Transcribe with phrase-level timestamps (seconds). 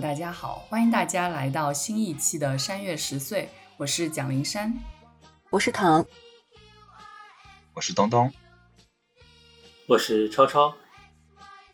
[0.00, 4.72] 大家好，欢迎大家来到新一期的山月十岁，我是蒋灵山，
[5.50, 6.04] 我是唐，
[7.74, 8.32] 我是东东，
[9.86, 10.74] 我是超超。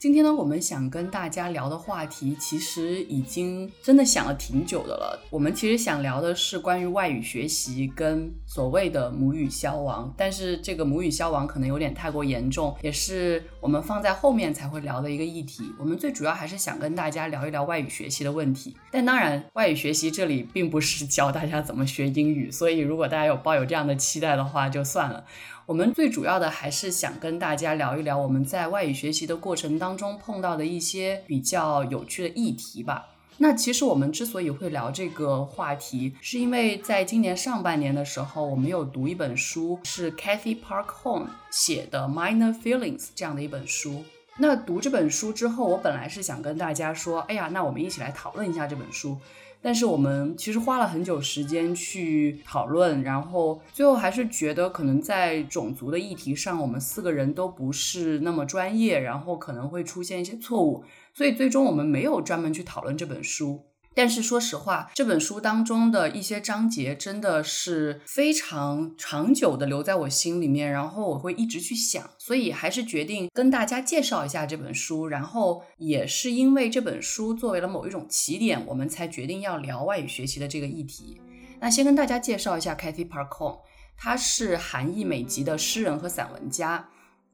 [0.01, 5.20] 今天呢，我们想跟大家聊的话题，其实已经真的想了挺久的了。
[5.29, 15.65] 我们其实想聊的是关于外语学习跟所谓的母语消亡，但是这个母语消亡可能有点太过严重，也是我们放在后面才会聊的一个议题。
[15.80, 18.77] 我们最主要还是想跟大家聊一聊外语学习的问题。
[18.92, 25.25] 但当然，外语学习这里并不是 教大家怎么学英语，所以如果大家有抱有这样的期待的话，就算了。
[25.69, 33.06] 我们最主要的还是想跟大家聊一聊我们在外语学习的过程当中碰到的一些比较有趣的议题吧。
[33.36, 44.03] 那其实我们之所以会聊这个话题，是因为在今年上半年的时候，我们有读一本书，是 Kathy Park Home 写的《Minor Feelings》这样的一本书。
[44.38, 49.19] 那读这本书之后，我本来是想跟大家说，哎呀，那我们一起来讨论一下这本书。
[49.61, 63.67] 但是我们其实花了很久时间去讨论，然后最后还是觉得可能在种族的议题上，我们四个人都不是那么专业，然后可能会出现一些错误，所以最终我们没有专门去讨论这本书。
[63.98, 75.08] 但是说实话，这本书当中的一些章节真的是非常长久的留在我心里面，然后我会一直去想，所以还是决定跟大家介绍一下这本书。
[75.08, 81.20] 然后也是因为这本书作为了某一种起点，我们才决定要聊外语学习的这个议题。
[81.58, 83.58] 那先跟大家介绍一下 Kathy Park Home，
[83.96, 86.88] 他是韩裔美籍的诗人和散文家。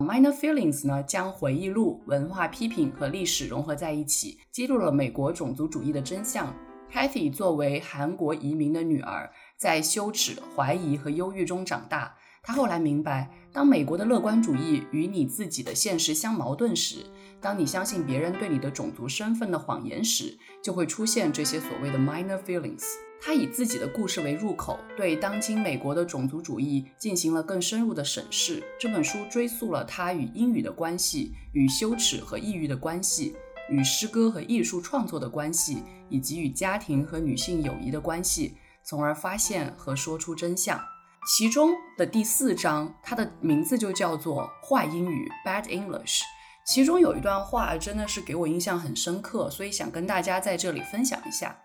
[0.05, 6.55] Minor Feelings 呢，将回忆录、文化批评和历史融合在一起，揭露了美国种族主义的真相。
[6.93, 12.15] Kathy 作为韩国移民的女儿，在羞耻、怀疑和忧郁中长大。
[12.43, 17.07] 她后来明白，当美国的乐观主义与你自己的现实相矛盾时，
[17.41, 22.85] 当你相信别人对你的种族身份的谎言时，就会出现这些所谓的 minor feelings。
[23.27, 28.63] 他以自己的故事为入口，对当今美国的种族主义进行了更深入的审视。
[28.79, 33.35] 这本书追溯了他与英语的关系、与羞耻和抑郁的关系、
[33.71, 40.79] 与诗歌和艺术创作的关系，以及与家庭和女性友谊的关系，从而发现和说出真相。
[41.27, 46.21] 其中的第四章，它的名字就叫做“坏英语 ”（Bad English）。
[46.67, 51.59] 其中有一段话真的是给我印象很深刻，所以想跟大家在这里分享一下。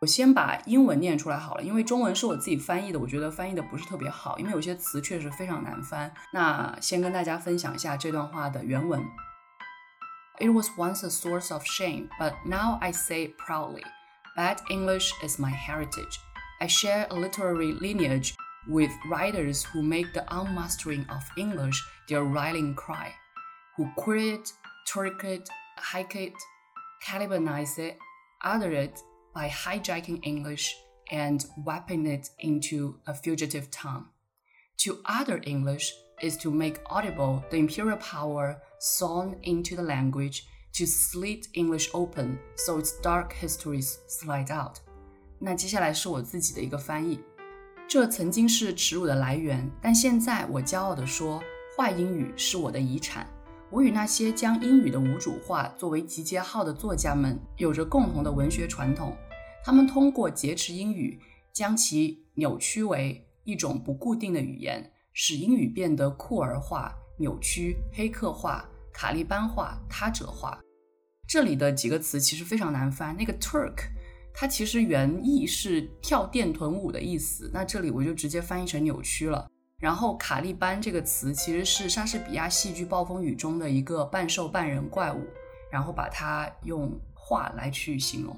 [0.00, 6.12] 我先把英文念出来好了，因为中文是我自己翻译的，我觉得翻译的不是特别好，因为有些词确实非常难翻。
[6.32, 9.02] 那先跟大家分享一下这段话的原文。
[10.40, 13.84] It was once a source of shame, but now I say proudly,
[14.36, 16.18] bad English is my heritage.
[16.60, 18.34] I share a literary lineage
[18.68, 23.12] with writers who make the unmastering of English their rallying cry,
[23.76, 24.52] who queer it,
[24.86, 25.48] Turk it,
[25.78, 26.34] hike it,
[27.06, 27.96] Talibanize it,
[28.42, 29.00] utter it
[29.38, 30.74] by hijacking English
[31.10, 34.04] and wrapping it into a fugitive tongue.
[34.84, 40.42] To utter English is to make audible the imperial power sewn into the language
[40.74, 44.78] to slit English open so its dark histories slide out。
[45.38, 47.20] 那接下来是我自己的一个翻译。
[47.86, 51.42] 这曾经是耻辱的来源，但现在我骄傲地说，
[51.76, 53.26] 坏英语是我的遗产。
[53.70, 59.16] 我与那些将英语的无主化作为集结号的作家们有着共同的文学传统。
[59.63, 61.19] 他们通过劫持英语，
[61.53, 70.59] 将其扭曲为一种不固定的语言，使英语变得酷儿化、扭曲、黑客化、卡利班化、他者化。
[71.27, 73.15] 这里的几个词其实非常难翻。
[73.15, 73.75] 那个 Turk，
[74.33, 79.47] 它其实原意是跳电臀舞的意思，那这里我就直接翻译成扭曲了。
[79.77, 85.21] 然后卡利班这个词其实是莎士比亚戏剧《暴风雨》中的一个半兽半人怪物，
[85.71, 88.35] 然后把它用话来去形容。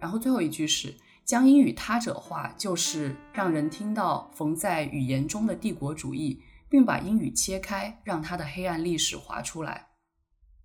[0.00, 9.88] 然后最后一句是将英语他者化，就是让人听到缝在语言中的帝国主义，并把英语切开，让它的黑暗历史划出来。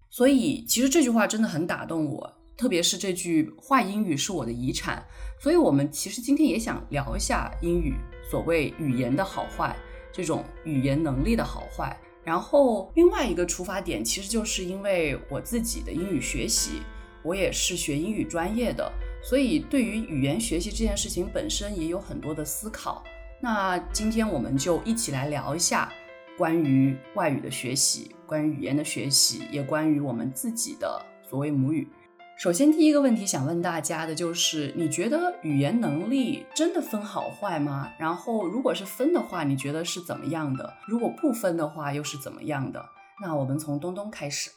[0.10, 5.04] 所以其实这句话真的很打动我，特别是这句“坏英语是我的遗产”。
[5.42, 7.96] 所以我们其实今天也想聊一下英语，
[8.30, 9.76] 所谓语言的好坏。
[10.16, 16.84] 这种语言能力的好坏，然后另外一个出发点，其实就是因为我自己的英语学习，
[17.24, 18.94] 我也是学英语专业的，
[19.24, 23.02] 所以对于语言学习这件事情本身也有很多的思考。
[23.40, 25.92] 那今天我们就一起来聊一下
[26.38, 31.88] 关于外语的学习，关于语言的学习，也关于我们自己的所谓母语。
[32.36, 37.92] 首先，第一个问题想问大家的就是：你觉得语言能力真的分好坏吗？
[38.00, 40.74] 然后，如果是分的话，你觉得是怎么样的？
[40.88, 42.84] 如果不分的话，又是怎么样的？
[43.22, 44.50] 那我们从东东开始。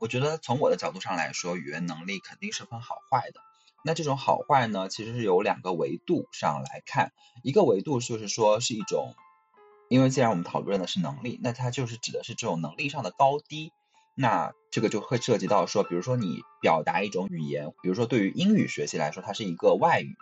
[0.00, 3.40] 我觉得从我的角度上来说，语言能力肯定是分好坏的。
[3.84, 7.12] 那这种好坏呢，其实是有两个维度上来看。
[7.42, 9.14] 一个维度就是说是一种，
[9.90, 13.72] 因为既然我们讨论的是能力，那它就是指的是这种能力上的高低。
[14.14, 20.16] 那这个就会涉及到说，比如说你表达一种语言，比如说对于英语学习来说，它是一个外语，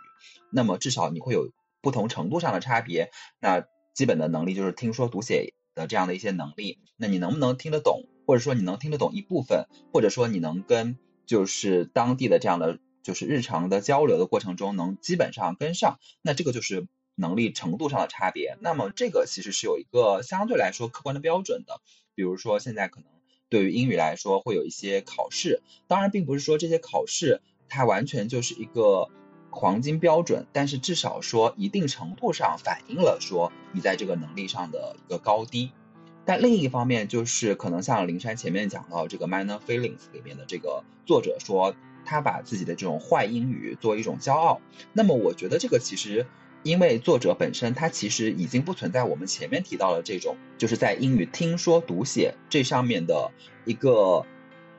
[0.51, 3.11] 那么至少你会有不同程度上的差别。
[3.39, 8.03] 那基本的能力就是听说读写的这样的一些能力，那你能不能听得懂？
[8.29, 16.85] 或者说你能听得懂一部分，或者说你能跟就是当地的这样的就是日常的交流的过程中能基本上跟上，那这个就是
[17.15, 18.55] 能力程度上的差别。
[18.61, 21.81] 那么这个其实是有一个相对来说客观的标准的，
[22.13, 23.09] 比如说现在可能
[23.49, 29.09] 对于英语来说会有一些考试，当然并不是说这些考试它完全就是一个
[29.49, 35.71] 黄金标准，但是至少说一定程度上反映了说你在这个能力上的一个高低。
[36.25, 41.75] 但另一方面，就是可能像灵山前面讲到这个《Minor Feelings》里面的这个作者说，
[42.05, 44.61] 他把自己的这种坏英语作为一种骄傲。
[44.93, 46.25] 那么，我觉得这个其实，
[46.63, 53.31] 因为作者本身他其实已经不存在我们前面提到的这种，就是在英语听说读写这上面的
[53.65, 54.25] 一个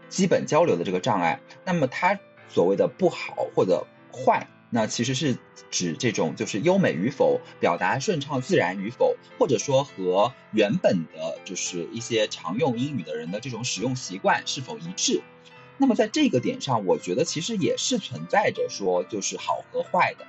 [0.08, 1.40] 基本交流的这个障碍。
[1.64, 4.46] 那么，他所谓的不好或者坏。
[4.72, 5.36] 那其实是
[5.70, 15.22] 指这种就是优美与否，表达顺畅自然与否，或者说和原本的就是一些常用英语的人的这种使用习惯是否一致。
[15.76, 20.24] 那么在这个点上，我觉得其实也是存在着说就是好和坏的。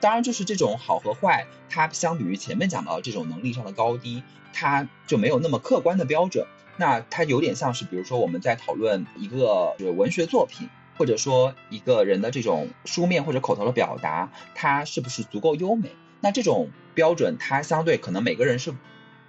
[0.00, 4.22] 当然，就是这种好和坏，它相比于前面讲到这种能力上的高低，
[4.54, 6.46] 它就没有那么客观的标准。
[6.78, 10.68] 那它有点像是，比如说我们在讨论一个文学作品。
[11.02, 15.90] 或者说一个人的这种书面或者口头的表达，他是不是足够优美？
[16.20, 18.72] 那这种标准，它相对可能每个人是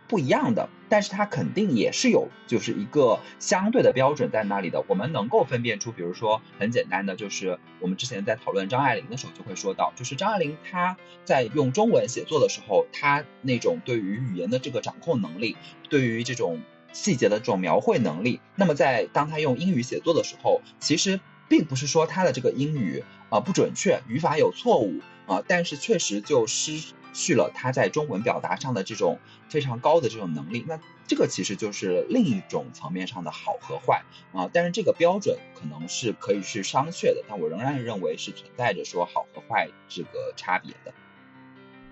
[0.07, 4.85] 不一样的，但是它肯定也是有就是一个相对的标准在那里的。
[4.87, 10.95] 我们能够分辨出，比如说很简单的，就是我们之前在讨论张爱玲的时候就会说到，就是张爱玲她
[11.25, 15.57] 在用中文写作的时候，她那种对于语言的这个掌控能力，
[15.89, 16.61] 对于这种
[16.91, 21.19] 细节的这种描绘能力，那么在当她用英语写作的时候，其实。
[21.47, 29.19] 并不是说他的这个英语啊不准确，语法有错误啊，但是确实就失去了他在中文表达上的这种
[29.49, 30.65] 非常高的这种能力。
[30.67, 34.03] 那这个其实就是另一种层面上的好和坏
[34.33, 40.93] 啊，但是这个标准可能是可以去商榷的，但我仍然认为是存在着说好和坏这个差别的。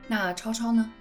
[0.08, 0.92] 那超超呢？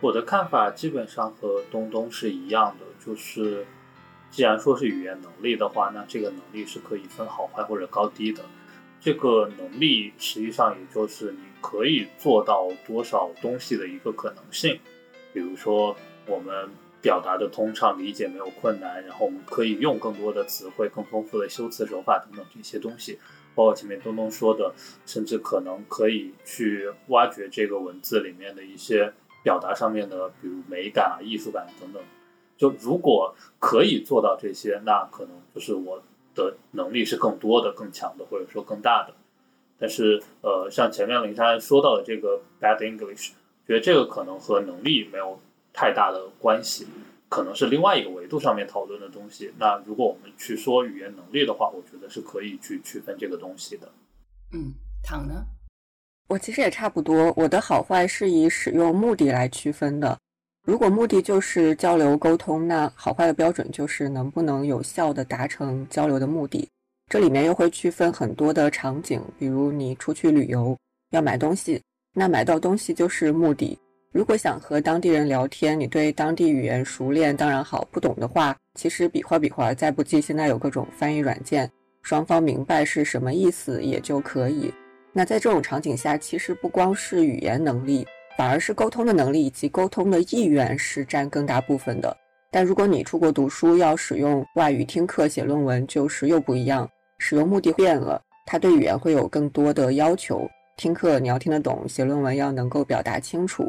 [0.00, 3.66] 我的看法基本上和东东是一样的，就是。
[4.30, 8.44] 既然说是语言能力的话，那这个能力是可以分好坏或者高低的。
[9.00, 14.78] 这个能力实际上也就是你可以做到多少东西的一个可能性。
[15.32, 15.96] 比如说，
[16.26, 16.68] 我们
[17.00, 23.18] 表达的通畅、理解没有困难，然后我们可以用更多的词汇、更丰富的修辞手法等等这些东西。
[23.54, 24.74] 包括前面东东说的，
[25.06, 32.02] 甚至可能可以去挖掘这个文字里面的一些表达上面的，比如美感啊、艺术感等等。
[32.58, 36.02] 就如果可以做到这些，那可能就是我
[36.34, 39.14] 的能力是更多的、更强的，或者说更大的。
[39.78, 43.30] 但是，呃，像前面林珊说到的这个 bad English，
[43.66, 45.38] 觉得这个可能和能力没有
[45.72, 46.86] 太大的关系，
[47.28, 49.52] 可能是另外一个维度上面讨论的东西。
[49.56, 53.88] 那如果我们去说语言能力的话，我觉得是可以去区分这个东西的。
[54.52, 55.44] 嗯，躺呢？
[56.28, 60.18] 我其实也差不多，我的好坏是以使用目的来区分的。
[60.68, 66.68] 如果目的就是交流沟通，那好坏的标准就是能不能有效的达成交流的目的。
[67.10, 70.76] 这里面又会区分很多的场景，比如你出去旅游
[71.10, 71.80] 要买东西，
[72.12, 73.78] 那买到东西就是目的。
[74.12, 81.70] 如果想和当地人聊天，你对当地语言熟练当然好，不懂的话，其实比划比划，再不济现在有各种翻译软件，
[82.02, 84.70] 双方明白是什么意思也就可以。
[85.14, 88.06] 那在这种场景下，其实不光是语言能力。
[88.38, 92.16] 反而是沟通的能力以及沟通的意愿是占更大部分的。
[92.52, 100.48] 但如果你出国读书要使用外语听课写论文，就是又不一样，使用目的变了，他对语言会有更多的要求。
[100.76, 103.68] 听课你要听得懂，写论文要能够表达清楚。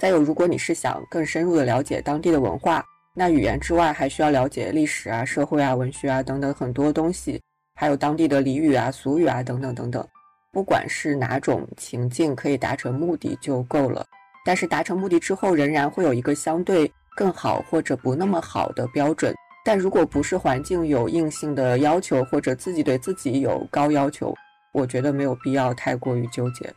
[0.00, 7.40] 再有，如果你是想更深入的了解当地的文化，那语言之外还需要了解历史啊、社会啊、文学啊等等很多东西，
[7.76, 10.04] 还有当地的俚语啊、俗语啊等等等等。
[10.52, 14.06] 不管是哪种情境，可以达成目的就够了。
[14.44, 19.34] 但是达成目的之后，仍然会有一个相对更好或者不那么好的标准。
[19.64, 24.34] 但如果不是环境有硬性的要求，或者自己对自己有高要求，
[24.72, 26.70] 我觉得没有必要太过于纠结。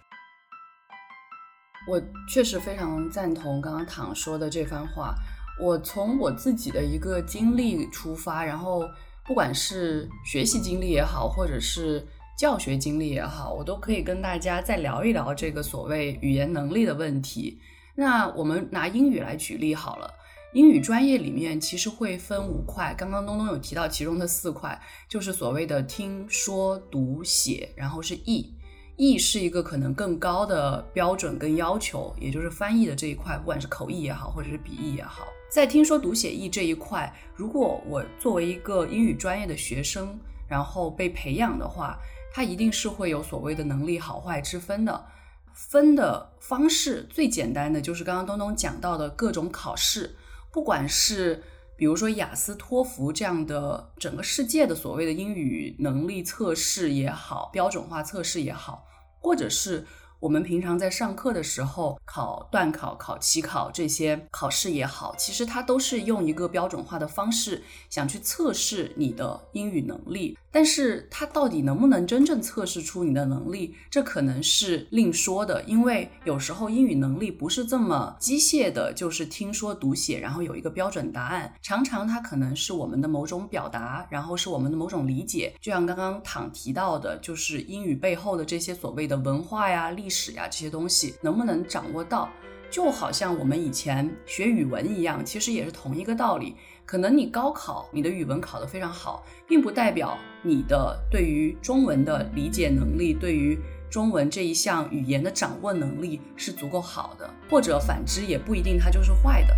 [1.88, 5.14] 我确实非常赞同刚刚躺说的这番话。
[5.60, 8.84] 我从我自己的一个经历出发，然后
[9.26, 12.06] 不管是学习经历也好，或者是
[12.36, 17.60] 教学经历也好，我都可以跟大家再聊一聊这个所谓语言能力的问题。
[17.96, 20.14] 那我们拿英语来举例好了。
[20.54, 24.78] 英语专业里面其实会分五块，刚刚东东有提到其中的四块，
[25.08, 28.54] 就是所谓的听说读写，然后是译。
[28.98, 42.00] 译是一个可能更高的标准跟要求，也就是翻译的这一块，不管是口译也好，或者是笔译也好，在听说读写译这一块，如果我作为一个英语专业的学生，然后被培养的话，
[42.36, 45.06] 它一定是会有所谓的能力好坏之分的。
[45.54, 50.18] 分的方式最简单的就是刚刚东东讲到的各种考试。
[50.52, 51.42] 不管是
[51.78, 58.86] 比如说雅思、托福这样的整个世界的所谓的英语能力测试也好，标准化测试也好，
[59.22, 59.88] 或者是。
[60.26, 70.36] 我们平常在上课的时候考段考、考期考这些考试也好，其实它都是用一个标准化的方式想去测试你的英语能力。
[70.52, 75.62] 但是它到底能不能真正测试出你的能力，这可能是另说的。
[75.64, 81.54] 因为有时候英语能力不是这么机械的，就是听说读写，然后有一个标准答案。
[81.62, 85.54] 常常它可能是我们的某种表达，然后是我们的某种理解。
[85.62, 90.15] 就像刚刚躺提到的，就是英语背后的这些所谓的文化呀、历史。
[90.16, 92.30] 史呀，这些东西能不能掌握到，
[92.72, 96.56] 就好像我们以前学语文一样，其实也是同一个道理。
[96.86, 109.54] 可能你高考你的语文考得非常好，并不代表你的对于中文的理解能力，对于中文这一项语言的掌握能力是足够好的，或者反之也不一定它就是坏的。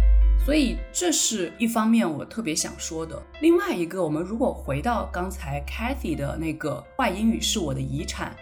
[0.46, 3.22] 所以这是一方面我特别想说的。
[3.42, 8.34] 另外一个，我们如果回到刚才 Cathy 的那个坏英语是我的遗产。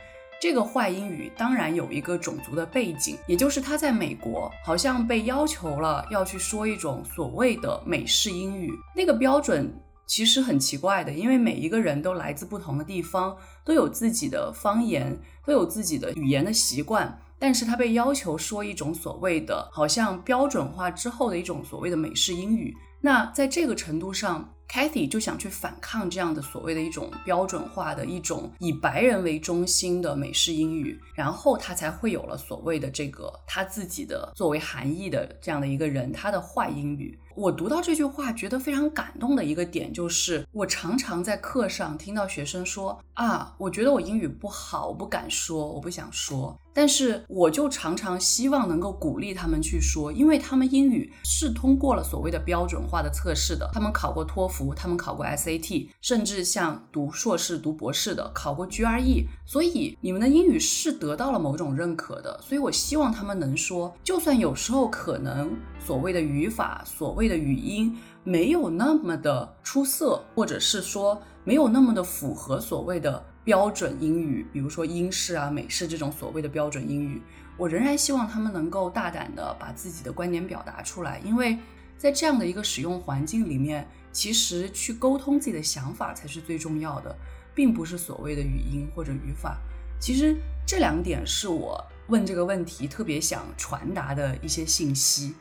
[0.42, 8.72] 这个坏英语当然有一个种族的背景，也就是他在美国好像被要求了要去说一种所谓的美式英语。
[8.96, 9.74] 那个标准
[10.06, 22.76] 其实很奇怪的，因为每一个人都来自不同的地方，都有自己的方言，都有自己的语言的习惯，但是他被要求说一种所谓的好像标准化之后的一种所谓的美式英语。
[23.02, 24.52] 那在这个程度上。
[24.68, 37.18] Kathy 就想去反抗这样的所谓的一种标准化的一种以白人为中心的美式英语，然后他才会有了所谓的这个他自己的作为含义的这样的一个人，他的坏英语。
[37.36, 46.58] 我读到这句话，觉得非常感动的一个点，就是我常常在课上听到学生说啊，我觉得我英语不好，我不敢说，我不想说。
[46.74, 62.38] 但是我就常常希望能够鼓励他们去说，因为他们英语是通过了所谓的标准化的测试的，他们考过托福，他们考过 SAT，甚至像读硕士、读博士的考过 GRE，所以你们的英语是得到了某种认可的。
[62.42, 77.22] 所以我希望他们能说，就算有时候可能所谓的语法，所谓的语音没有那么的出色，或者是说没有那么的符合所谓的标准英语，比如说英式啊、美式这种所谓的标准英语，
[77.56, 81.56] 我仍然希望他们能够大胆的把自己的观点表达出来，因为
[82.00, 87.16] 在这样的一个使用环境里面，其实去沟通自己的想法才是最重要的，
[87.54, 89.60] 并不是所谓的语音或者语法。
[90.00, 95.36] 其实这两点是我问这个问题特别想传达的一些信息。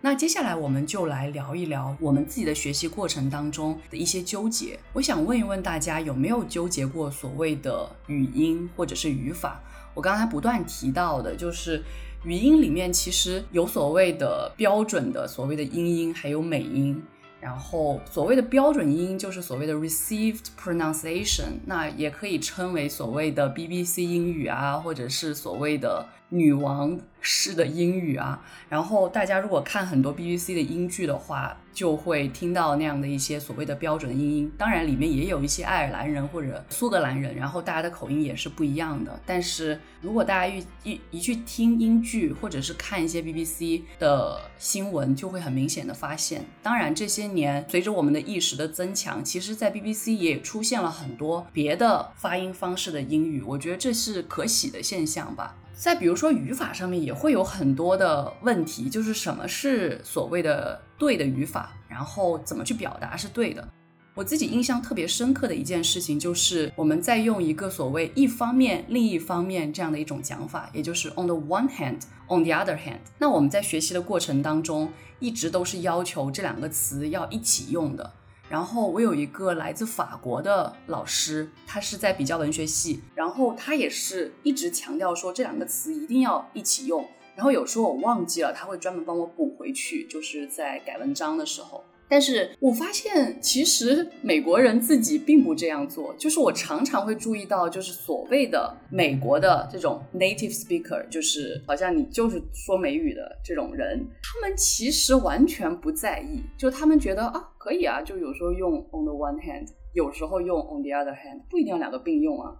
[0.00, 4.78] 那接下来我们就来聊一聊我们自己的学习过程当中的一些纠结。
[4.92, 9.60] 我想问一问大家，有没有纠结过所谓的语音或者是语法？
[9.94, 11.82] 我刚才不断提到的就是
[12.24, 17.02] 语音里面其实有所谓的标准的所谓的英音，还有美音。
[17.40, 26.98] 然后所谓的标准音就是所谓的 received pronunciation，那也可以称为所谓的 BBC 英语啊，或者是所谓的女王。
[27.20, 34.52] 式的英语啊，然后大家如果看很多 BBC 的英剧的话，就会听到那样的一些所谓的标准英音。
[34.58, 39.20] 当然，里面也有一些爱尔兰人或者苏格兰人，然后大家的口音也是不一样的。
[39.24, 46.44] 但是如果大家一一一去听英剧，或者是看一些 BBC 的新闻，就会很明显的发现。
[46.64, 55.54] 当然，这些年随着我们的意识的增强，其实在 BBC 也出现了很多别的发音方式的英语，我觉得这是可喜的现象吧。
[55.78, 63.66] 再比如说语法上面也会有很多的问题，就是什么是所谓的对的语法，然后怎么去表达是对的。
[64.12, 72.98] 我自己印象特别深刻的一件事情，就是我们在用一个所谓一方面另一方面这样的一种讲法，也就是 on the one hand，on the other hand。
[73.16, 78.12] 那我们在学习的过程当中，一直都是要求这两个词要一起用的。
[78.48, 87.06] 然后我有一个来自法国的老师，他是在比较文学系，然后他也是一直强调说这两个词一定要一起用。
[87.36, 91.84] 然后有时候我忘记了，他会专门帮我补回去，就是在改文章的时候。
[92.10, 96.14] 但是我发现，其实美国人自己并不这样做。
[96.14, 112.56] 就是我常常会注意到，就是所谓的美国的这种 native speaker，就是好像你就是说美语的这种人，他们其实完全不在意，就他们觉得啊，可以啊，就有时候用 on the one hand，有时候用 on the other hand，不一定要两个并用啊。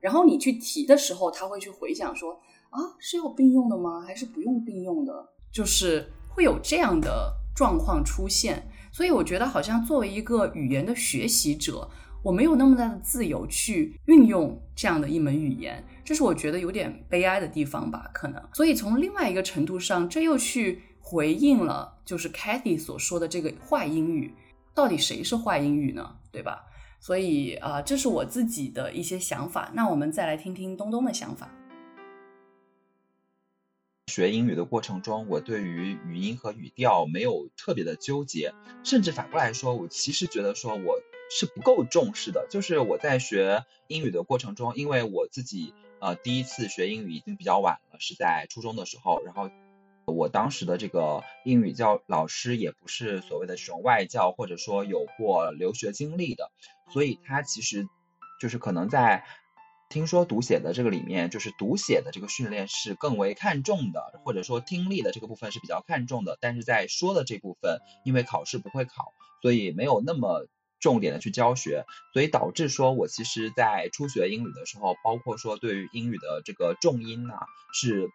[0.00, 2.32] 然后你去提的时候，他会去回想说
[2.70, 4.00] 啊，是要并用的吗？
[4.00, 5.12] 还是不用并用的？
[5.52, 8.60] 就是会有这样的状况出现。
[8.90, 11.88] 所以我觉得，好像作为一个语言的学习者，
[12.22, 18.10] 我没有那么大的自由去运用这样的一门语言，这是我觉得有点悲哀的地方吧？
[18.12, 18.42] 可能。
[18.54, 24.34] 所以从另外一个程度上，这又去回应了，就是 Cathy 所说的这个坏英语，
[24.74, 26.16] 到底谁是坏英语呢？
[26.32, 26.64] 对吧？
[27.00, 29.70] 所以啊，这是我自己的一些想法。
[29.72, 31.48] 那我们再来听听东东的想法。
[34.08, 41.00] 学英语的过程中，我对于语音和语调没有特别的纠结，甚至反过来说，我其实觉得说我
[41.30, 42.46] 是不够重视的。
[42.50, 49.50] 就是我在学英语的过程中，因为我自己呃第一次学英语已经比较晚了，是在初中的时候，然后
[50.06, 56.50] 我当时的这个英语教老师也不是所谓的这种外教，或者说有过留学经历的，
[56.90, 57.86] 所以他其实
[58.40, 59.24] 就是可能在。
[59.88, 66.36] 听说读写的这个里面，就是读写的这个训练是更为看重的，或者说听力的这个部分是比较看重的。
[66.40, 70.46] 但是在说的这部分，因为考试不会考，所以没有那么
[70.78, 78.10] 重点的去教学，所以导致说我其实，在初学英语的时候，包括说对于英语的这个重音啊，是。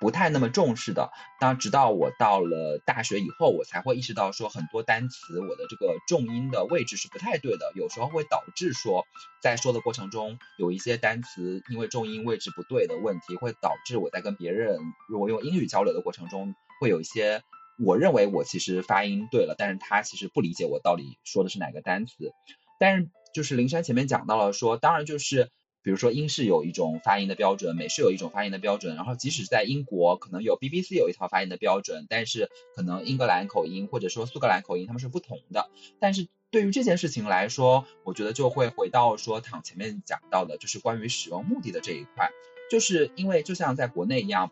[0.00, 9.06] 不太那么重视的，当直到我到了大学以后，我才会意识到说很多单词我的这个重音的位置是不太对的，有时候会导致说
[9.42, 14.78] 在说的过程中有一些单词因为重音位置不对的问题，会导致我在跟别人
[15.08, 17.42] 如果用英语交流的过程中会有一些
[17.78, 22.32] 我认为我其实发音对了，但是他其实不理解我到底说的是哪个单词。
[22.78, 25.50] 但是就是灵山前面讲到了说，当然就是。
[25.86, 35.70] 比如说英式有一种发音的标准，美式有一种发音的标准，然后即使在英国，可能有 BBC 有一套发音的标准，但是可能英格兰口音或者说苏格兰口音他们是不同的。
[36.00, 42.30] 但是对于这件事情来说，我觉得就会回到说躺前面讲到的，就是关于使用目的的这一块，
[42.68, 44.50] 就是因为就像在国内一样，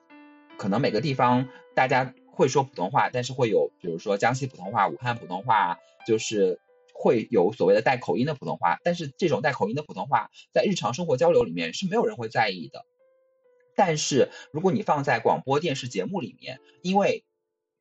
[0.57, 6.61] 可能每个地方大家会说普通话，但是会有比如说江西普通话、武汉普通话，就是。
[7.05, 12.87] 会有所谓的带口音的普通话，但是这种带口音的普通话在日常生活交流里面是没有人会在意的。
[13.77, 17.25] 但是如果你放在广播电视节目里面，因为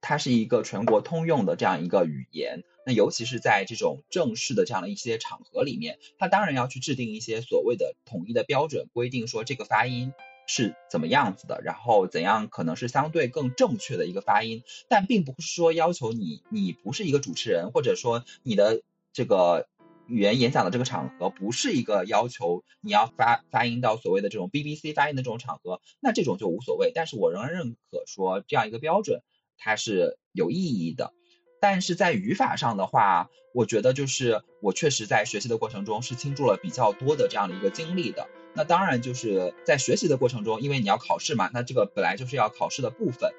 [0.02, 10.12] 它是一个全国通用的这样一个语言，那尤其是在这种正式的这样的一些场合里面，它当然要去制定一些所谓的统一的标准，规定说这个发音
[10.48, 18.82] 是怎么样子的，然后怎样可能是相对更正确的一个发音，但并不是说要求你，你不是一个主持人，或者说你的。
[19.14, 19.68] 这个
[20.08, 26.92] 语言演讲的这个场合不是一个要求你要发发音到所谓的这种 BBC 发音的这种场合，那这种就无所谓。
[26.94, 29.22] 但是我仍然认可说这样一个标准
[29.58, 31.14] 它是有意义的。
[31.62, 38.28] 但是在语法上的话，我觉得就是我确实在学习的过程中是倾注了比较多的这样的一个精力的。
[38.54, 43.32] 那当然就是在学习的过程中，因为你要考试嘛，那这个本来就是要考试的部分，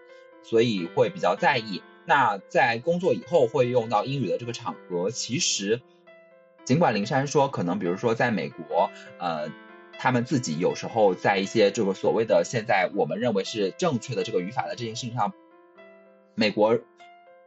[0.42, 1.82] 所以会比较在意。
[2.06, 5.80] 那在工作以后会用到英语的这个场合，其实
[6.64, 9.48] 尽管林珊说可能，比如说在美国，呃，
[9.98, 15.32] 他们自己有时候在一些这个所谓的现在我们认为是正确的这个语法的这件事情上，
[16.34, 16.78] 美国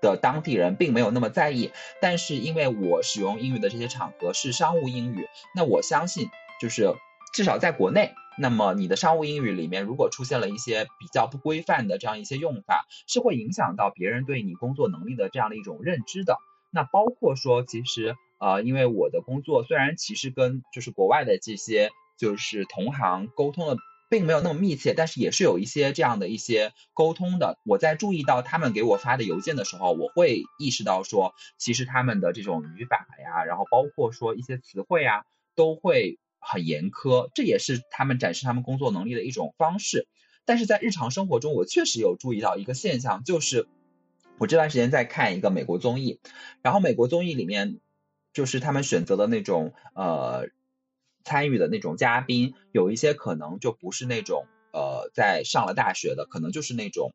[0.02, 1.72] 的当地人并没有那么在意。
[2.02, 6.30] 但是因为我使用英语的这些场合是商务英语，那我相信
[6.62, 6.94] 就是
[7.34, 8.14] 至少在国内。
[8.40, 16.38] 那么你的商务英语里面，如果出现了一些比较不规范的这样一些用法，是会影响到别人对你工作能力的这样的一种认知的。
[16.72, 23.78] 那包括说，其实呃，因为我的工作虽然其实跟就是国外的这些就是同行沟通的
[24.10, 27.58] 并没有那么密切，但是也是有一些这样的一些沟通的。
[27.66, 35.24] 我在注意到他们给我发的邮件的时候，我会意识到说，其实他们的这种语法呀，然后包括说一些词汇啊，
[35.56, 36.20] 都会。
[36.40, 40.08] 很严苛，这也是他们展示他们工作能力的一种方式。
[40.46, 43.68] 但是在日常生活中，我确实有注意到一个现象，就是
[44.38, 46.22] 我这段时间在看一个美国综艺，
[46.62, 47.80] 然后美国综艺里面
[48.32, 50.48] 就是他们选择的那种呃
[51.26, 57.12] 参与的那种嘉宾，有一些可能就不是那种呃在上了大学的，可能就是那种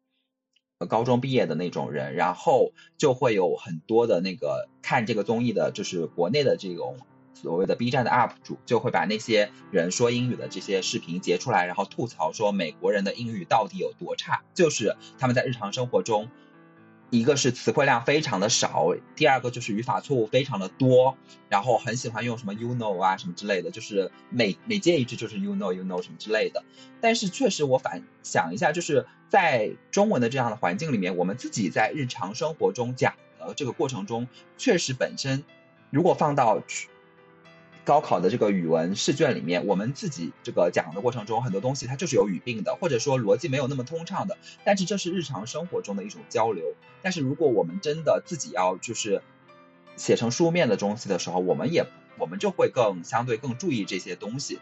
[0.89, 6.99] 高中毕业的那种人，然后就会有很多的那个看这个综艺的，就是国内的这种。
[7.35, 14.43] 所谓的 B 站的 UP 主就会把那些人说英语的这些视频截出来，然后吐槽说美国人的英语到底有多差。
[14.55, 16.29] 就是他们在日常生活中
[17.11, 21.17] 一个是词汇量非常的少，第二个就是语法错误非常的多，
[21.49, 26.63] 然后很喜欢用什么 you know 啊什么之类的，就是每每接一句就是 you know you know 什么之类的。
[27.01, 35.43] 但是确实我反想一下，就是在中文的这样的环境里面，我们自己在日常生活中讲的这个过程中，确实本身
[35.91, 36.63] 如果放到。
[37.85, 44.39] 高考的这个语文试卷里面，我们自己这个讲的过程中，很多东西它就是有语病的，或者说逻辑没有那么通畅的。
[44.65, 46.75] 但是这是日常生活中的一种交流。
[47.03, 49.21] 但是如果我们真的自己要就是
[49.97, 51.85] 写成书面的东西的时候，我们也
[52.19, 54.61] 我们就会更相对更注意这些东西。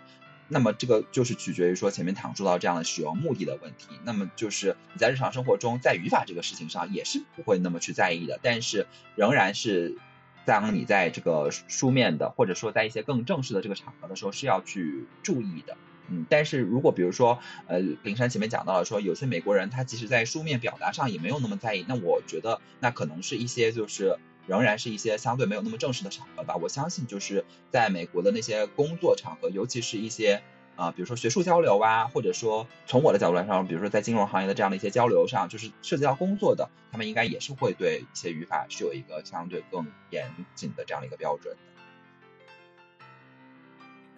[0.48, 3.88] 那么这个就是取决于说前面谈述到这样的使用目的的问题。
[4.02, 9.98] 那么就是你在日常生活中，在语法这个事情上也是不会那么去在意的，但是仍然是。
[10.44, 15.76] 当你在这个书面的，或者说在一些更正式的这个场合的时候，是要去注意的，
[16.08, 16.26] 嗯。
[16.28, 26.56] 但是如果比如说，呃，林珊前面讲到了说，有些美国人他其实在书面表达上也没有那么在意，那我觉得那可能是一些就是仍然是一些相对没有那么正式的场合吧。
[26.56, 30.42] 我相信就是在美国的那些工作场合，尤其是一些。
[30.80, 41.54] 啊，比如说学术交流啊，或者说从我的角度来说，比如说在金融行业的这样的一些交流上，就是涉及到工作的，他们应该也是会对一些语法是有一个相对更严谨的这样的一个标准。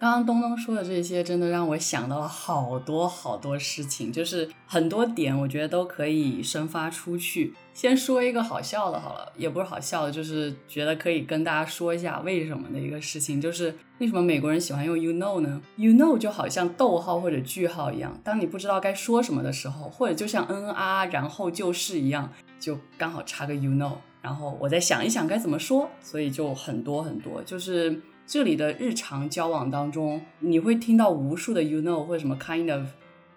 [0.03, 7.53] 刚刚东东说的这些，真的让我想到了好多好多事情，就是很多点，我觉得都可以生发出去。
[7.73, 28.01] 先说一个好笑的，好了，也不是好笑的，就是觉得可以跟大家说一下为什么的一个事情，就是为什么美国人喜欢用 you know 呢？you know 就好像逗号或者句号一样，当你不知道该说什么的时候，或者就像嗯啊，然后就是一样，就刚好插个 you know，然后我再想一想该怎么说，所以就很多很多，就是。
[28.33, 32.87] 这里的日常交往当中，你会听到无数的 you know 或者什么 kind of，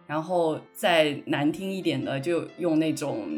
[0.07, 3.29] 然后再难听一点的，就用那种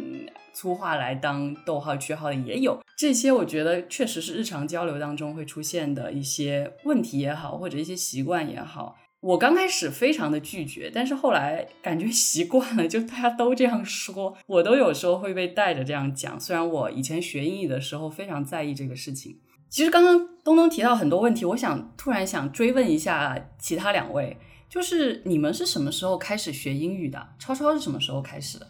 [0.53, 2.81] 粗话来当逗号句号的也有。
[2.97, 8.97] 这些我觉得确实是日常交流当中会出现的一些问题也好，或者一些习惯也好。
[9.19, 16.39] 我刚开始非常的拒绝，但是后来感觉习惯了，就大家都这样说，我都有时候会被带着这样讲。
[16.39, 19.39] 虽然我以前学英语的时候非常在意这个事情。
[19.69, 27.29] 其实刚刚东东提到很多问题，我想突然想追问一下其他两位，就是你们是什么时候开始学英语的？
[27.39, 28.67] 超超是什么时候开始的？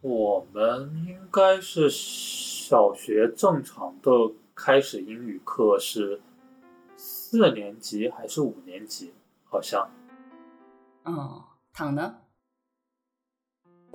[0.00, 4.10] 我们应该是小学正常的
[4.54, 6.20] 开始英语课是
[6.96, 9.12] 四年级还是五年级？
[9.44, 9.90] 好像。
[11.04, 12.14] 嗯，躺呢？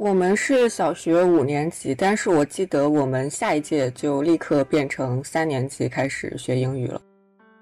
[0.02, 7.00] 我们是小学五年级，但是我记得我们下一届就立刻变成三年级开始学英语了。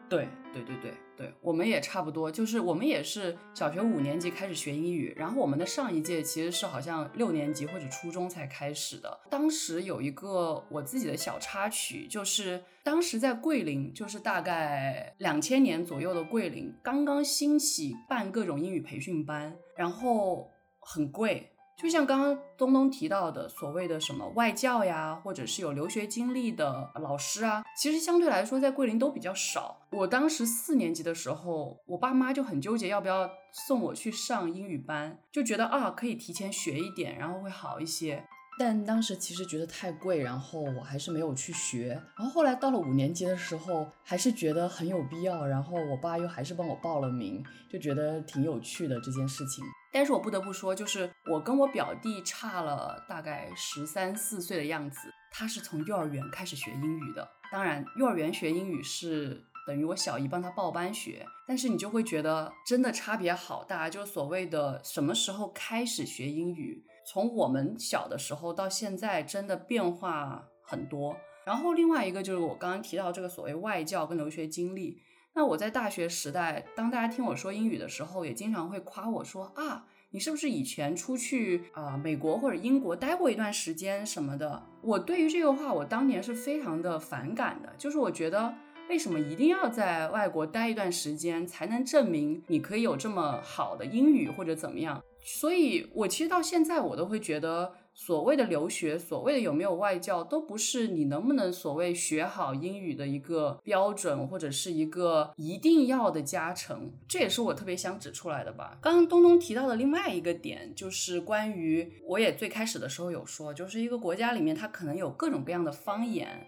[0.09, 9.19] 对对对对对，我们也差不多，就是我们也是小学五年级开始学英语，然后我们的上一届其实是好像六年级或者初中才开始的。
[9.29, 20.49] 当时有一个我自己的小插曲，就是当时在桂林，就是大概两千年左右的桂林，刚刚兴起办各种英语培训班，然后
[20.79, 21.51] 很贵。
[21.81, 29.79] 就像刚刚东东提到的，所谓的什么外教呀，或者是有留学经历的老师啊，其实相对来说在桂林都比较少。
[29.91, 38.27] 我当时四年级的时候，我爸妈就很纠结要不要送我去上英语班，就觉得啊可以提前学一点，然后会好一些。
[38.59, 41.97] 但当时其实觉得太贵，然后我还是没有去学。
[42.17, 47.41] 然后后来到了五年级的时候，还是觉得很有必要，然后我爸又还是帮我报了名，
[47.71, 49.63] 就觉得挺有趣的这件事情。
[49.93, 54.99] 但是我不得不说，就是我跟我表弟差了大概十三四岁的样子，
[55.31, 57.25] 他是从幼儿园开始学英语的。
[57.49, 66.83] 当然，幼儿园学英语是等于我小姨帮他报班学，但是你就会觉得真的差别好大，就是所谓的什么时候开始学英语。
[67.11, 71.17] 从我们小的时候到现在，真的变化很多。
[71.43, 75.01] 然后另外一个就是我刚刚提到这个所谓外教跟留学经历。
[75.33, 84.61] 那我在大学时代，当大家听我说英语的时候，也经常会夸我说啊，你是不是以前出去啊美国或者英国待过一段时间什么的？
[84.83, 88.53] 我对于这个话，我当年是非常的反感的，就是我觉得
[88.87, 95.01] 为什么一定要在外国待一段时间才能证明你可以有这么好的英语或者怎么样？
[95.21, 106.91] 所以，我其实到现在我都会觉得，所谓的留学，所谓的有没有外教，都不是你能不能所谓学好英语的一个标准，或者是一个一定要的加成。
[107.07, 108.77] 这也是我特别想指出来的吧。
[108.81, 116.47] 刚刚东东提到的另外一个点，就是关于我也最开始的时候有说，就是一个国家里面它可能有各种各样的方言。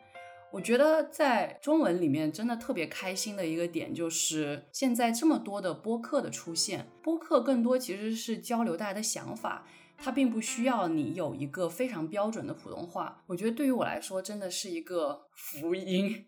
[0.52, 6.88] 我觉得在中文里面真的特别开心的一个点，就是现在这么多的播客的出现。
[7.02, 9.66] 播客更多其实是交流大家的想法，
[9.98, 13.24] 它并不需要你有一个非常标准的普通话。
[13.28, 16.26] 我觉得对于我来说，真的是一个福音，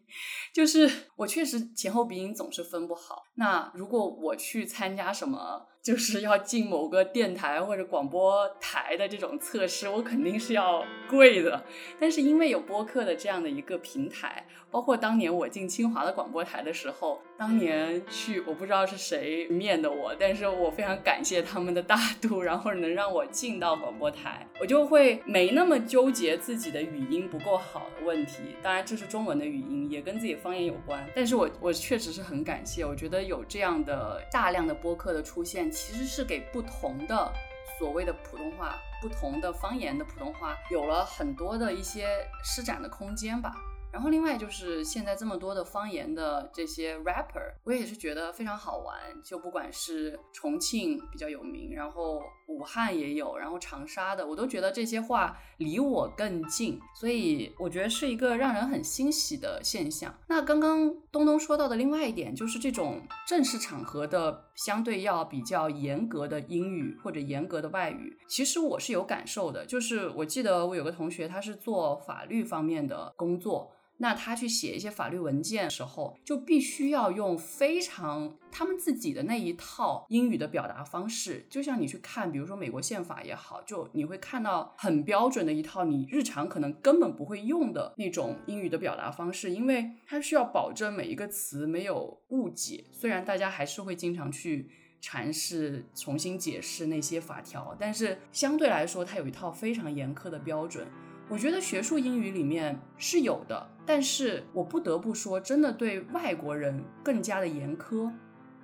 [0.53, 3.23] 就是我确实前后鼻音总是分不好。
[3.35, 11.63] 那如果我去参加什么，就是要进某个电台或者广播台的这种测试，我肯定是要跪的。
[11.99, 28.55] 但是因为有播客的这样的一个平台，包括当年我进清华的广播台的时候，当年去我不知道是谁面的我，但是我非常感谢他们的大度，然后能让我进到广播台，我就会没那么纠结自己的语音不够好的问题。
[28.61, 31.03] 当然就是中文的语音，也跟自己方言有关。
[31.15, 35.71] 但是我我确实是很感谢，我觉得有这样的大量的播客的出现。
[35.71, 37.33] 其实是给不同的
[37.79, 42.05] 所谓的普通话、不同的方言的普通话有了很多的一些
[42.43, 43.55] 施展的空间吧。
[43.91, 48.95] 然后另外就是现在这么多的方言的这些 rapper，我也是觉得非常好玩。
[49.23, 60.13] 就不管是重庆比较有名，然后武汉也有，然后长沙的，我都觉得这些话离我更近，所以我觉得是一个让人很欣喜的现象。
[60.27, 69.65] 那刚刚东东说到的另外一点，就是这种正式场合的相对要比较严格的英语或者严格的外语，其实我是有感受的。
[69.65, 73.71] 就是我记得我有个同学，他是做法律方面的工作。
[74.03, 81.45] 那他去写一些法律文件的时候，就必须要用非常他们自己的那一套英语的表达方式。
[81.49, 92.83] 就像你去看，比如说美国宪法也好，就你会看到很标准的一套你日常可能根本不会用的那种英语的表达方式，因为它需要保证每一个词没有误解。
[92.91, 94.69] 虽然大家还是会经常去
[95.01, 100.85] 阐释、重新解释那些法条，但是相对来说，它有一套非常严苛的标准。
[101.29, 108.11] 我觉得学术英语里面是有的，但是我不得不说，真的对外国人更加的严苛，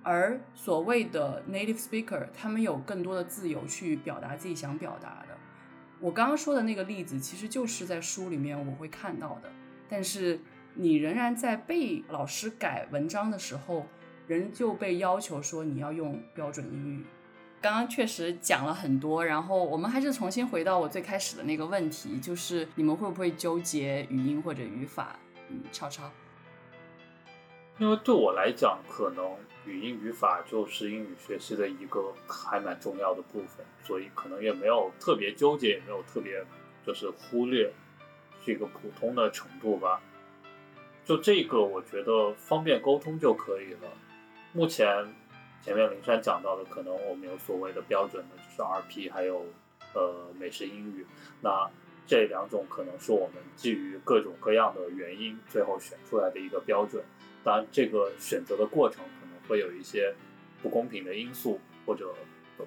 [0.04, 5.38] 而所谓的 native speaker，他们有更多的自由去表达自己想表达的。
[6.00, 9.50] 我刚刚说的那个例子，其实就是在书里面我会看到的，
[9.88, 10.40] 但是
[10.76, 13.88] 你仍然在被老师改文章的时候，
[14.28, 17.06] 仍旧被要求说你要用标准英语。
[17.62, 25.20] 刚刚确实讲了很多，然后我们还是重新回到我最开始的那个问题，就是你们会不会纠结语音或者语法？
[25.50, 26.10] 嗯，超超。
[27.78, 36.42] 因为对我来讲，可能语音语法就是英语学习的一个还蛮重要的部分，所以可能也没有特别纠结，也没有特别
[36.86, 37.70] 就是忽略，
[38.46, 40.02] 是一个普通的程度吧。
[41.06, 43.90] 就这个，我觉得方便沟通就可以了。
[44.54, 44.88] 目前。
[45.62, 49.46] 前面林珊讲到的，可能我们有所谓的标准的，就是 RP，还有
[49.94, 51.06] 呃美式英语。
[51.42, 51.70] 那
[52.08, 57.04] 这两种可能是我们基于各种各样的原因，最后选出来的一个标准。
[57.44, 60.16] 当然，这个选择的过程可能会有一些
[60.62, 62.14] 不公平的因素或者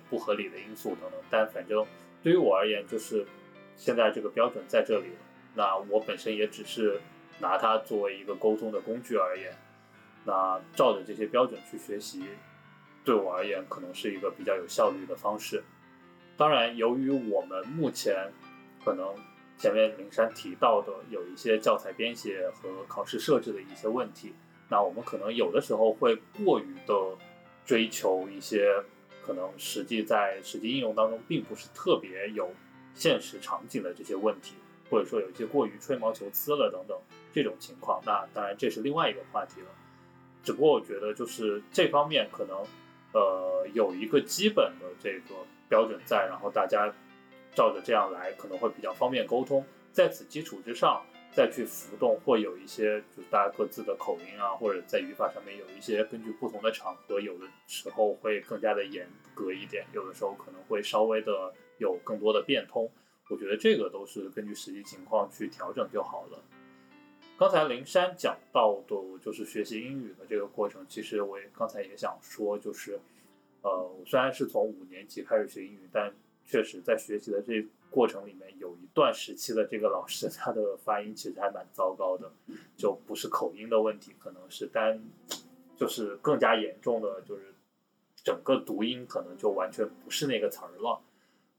[0.08, 1.20] 不合理的因素等等。
[1.30, 1.84] 但反正
[2.22, 3.26] 对于我而言，就是
[3.74, 5.20] 现在这个标准在这里了。
[5.54, 7.00] 那我本身也只是
[7.40, 9.52] 拿它作为一个沟通的工具而言。
[10.24, 12.24] 那照着这些标准去学习。
[13.04, 15.62] 对我而言，可能是一个比较有效率的方式。
[16.36, 18.32] 当然，由于我们目前
[18.84, 19.14] 可能
[19.58, 24.32] 前面灵山提到的有一些教材编写和考试设置的一些问题，
[24.68, 26.94] 那我们可能有的时候会过于的
[27.64, 28.72] 追求一些
[29.26, 32.50] 可能实际在实际应用当中并不是特别有
[32.94, 34.54] 现实场景的这些问题，
[34.88, 36.96] 或者说有一些过于吹毛求疵了等等
[37.32, 38.00] 这种情况。
[38.06, 39.66] 那当然这是另外一个话题了。
[40.42, 42.64] 只不过我觉得就是这方面可能。
[43.12, 45.34] 呃，有一个基本的这个
[45.68, 46.92] 标准在，然后大家
[47.54, 49.64] 照着这样来，可能会比较方便沟通。
[49.92, 62.90] 在此基础之上，再去浮动，会有一些就是大家各自的口音啊，或者在语法上面有一些根据不同的场合，有的时候会更加的严格一点，有的时候可能会稍微的有更多的变通。
[63.28, 66.38] 我觉得这个都是根据实际情况去调整就好了。
[67.42, 70.86] 刚才灵山讲到的，就是学习英语的这个过程。
[70.88, 73.00] 其实我也刚才也想说，就是，
[73.62, 82.30] 呃，我虽然是从五年级开始学英语，但确实在学习的这过程里面，有一段时期的这个老师他的发音其实还蛮糟糕的，
[82.78, 85.02] 就不是口音的问题，可能是单，
[85.76, 87.52] 就是更加严重的，就是
[88.22, 91.00] 整个读音可能就完全不是那个词儿了，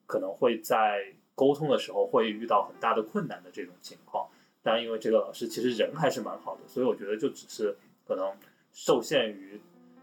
[0.05, 4.29] 可能会在沟通的时候会遇到很大的困难的这种情况。
[4.63, 7.75] 但因为这个老师其实人还是蛮好的，所以我觉得就只是
[8.07, 8.33] 可能
[8.71, 9.61] 受限于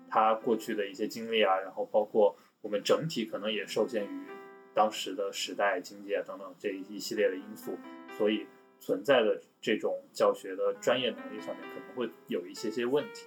[0.08, 4.26] 他过去的一些经历啊，然后包括我们整体可能也受限于
[4.74, 7.76] 当时的时代、经济啊等等这一系列的因素，
[8.18, 8.46] 所以
[8.78, 13.26] 存在的这种教学的专业能力上面可能会有一些些问题。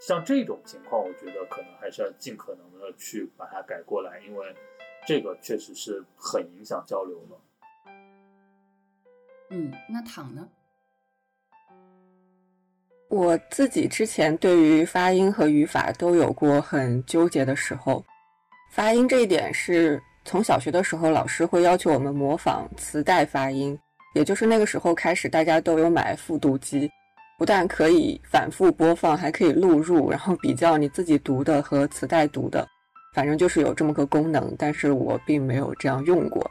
[0.00, 4.54] 像这种情况，我觉得可能还是要尽可能的去把它改过来，因为
[5.06, 7.92] 这个确实是很影响交流的。
[9.50, 10.48] 嗯，那躺呢？
[13.10, 18.04] 我自己之前对于发音和语法都有过很纠结的时候。
[18.70, 23.76] 发音这一点是从小学的时候，老师会要求我们模仿磁带发音，
[24.14, 26.88] 也就是那个时候开始，大家都有买复读机，
[27.36, 32.64] 不但可以反复播放，还可以录入，然后比较你自己读的和磁带读的，
[33.12, 34.54] 反正就是有这么个功能。
[34.56, 36.48] 但是我并没有这样用过。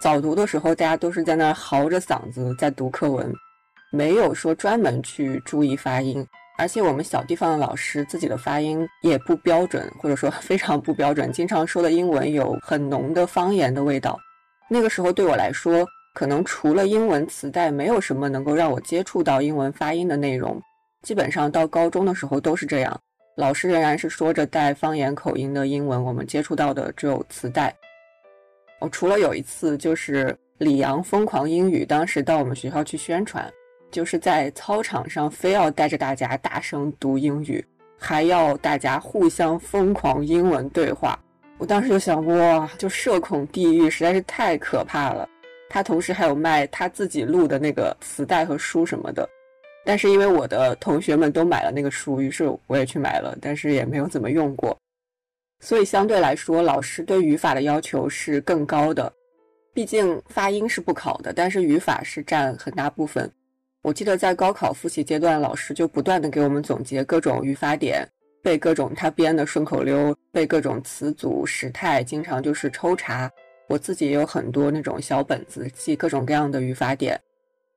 [0.00, 3.34] 早读的时候，大家都是在那儿嚎着嗓子在读课文。
[3.92, 6.26] 没有说专门去注意发音，
[6.56, 14.18] 而且我们小地方的老师自己的发音也不标准，或者说 非常不标准，经常说的英文有很浓的方言的味道。
[14.70, 20.58] 那个时候对我来说，可能除了英文磁带，没有什么能够让我接触到英文发音的内容。
[21.02, 22.98] 基本上到高中的时候都是这样，
[23.36, 27.74] 老师仍然是说着带方言口音的英文，我们接触到的只有磁带。
[28.80, 33.52] 我除了有一次就是李阳疯狂英语，当时到我们学校去宣传。
[33.92, 37.64] 就是在操场上非要带着大家大声读英语，
[37.98, 41.16] 还要大家互相疯狂英文对话。
[41.58, 45.28] 我当时就想，哇，就社恐地狱实在是太可怕了。
[45.68, 49.28] 他同时还有卖他自己录的那个磁带和书什么的，
[49.84, 54.76] 但是因为我的同学们都买了那个书，于是我也去买了，但是也没有怎么用过。
[55.60, 59.12] 所以相对来说，老师对语法的要求是更高的。
[59.72, 63.30] 毕竟发音是不考的，但是语法是占很大部分。
[63.82, 68.08] 我记得在高考复习阶段，老师就不断的给我们总结各种语法点，
[68.40, 73.28] 背各种他编的顺口溜，背各种词组时态，经常就是抽查。
[73.68, 77.20] 我自己也有很多那种小本子，记各种各样的语法点。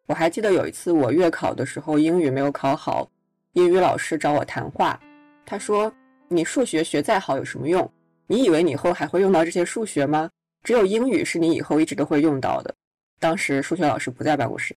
[0.06, 3.10] 我还记得有一次我月考的时候，英语没有考好，
[3.54, 5.00] 英语老师找我谈话，
[5.44, 5.92] 他说
[6.30, 7.92] ：“你数学学再好有什么用？
[8.28, 10.30] 你以为你以后还会用到这些数学吗？
[10.62, 12.76] 只有英语是你以后一直都会用到的。”
[13.20, 14.76] 当时数学老师不在办公室。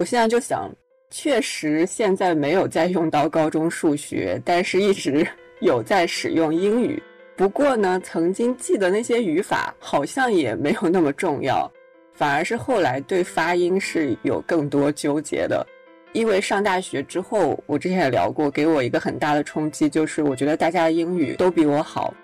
[0.00, 0.66] 我现在就想，
[1.10, 5.26] 确实现在没有再用到高中数学，但是一直
[5.60, 7.02] 有在使用英语。
[7.36, 11.70] 不过呢，曾经记得那些语法好像也没有那么重要，
[12.14, 15.66] 反而是后来对发音是有更多纠结的。
[16.14, 22.14] 因为上大学之后，我之前也聊过，给我一个很大的冲击就是我觉得大家英语都比我好。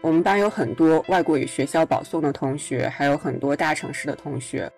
[0.00, 4.68] 我们班有很多外国语学校保送的同学，还有很多大城市的同学。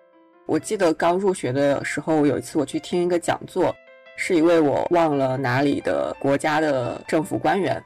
[0.47, 3.75] 我记得刚入学的时候，有一次我去听一个讲座，
[4.15, 7.83] 是一位我忘了哪里的国家的政府官员。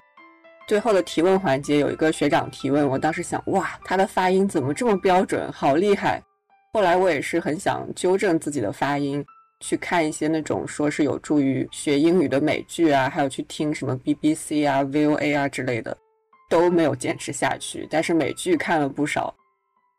[0.68, 6.22] 最后的提问环节有一个学长提问，我当时想，哇，他的发音怎么这么标准，好厉害！
[6.72, 9.26] 后来我也是很想纠正自己的发音，
[9.60, 15.98] 去看一些那种说是有助于学英语的美剧啊，还有去听什么 BBC 啊、VOA 啊之类的，
[16.48, 17.88] 都没有坚持下去。
[17.90, 19.36] 但是美剧看了不少。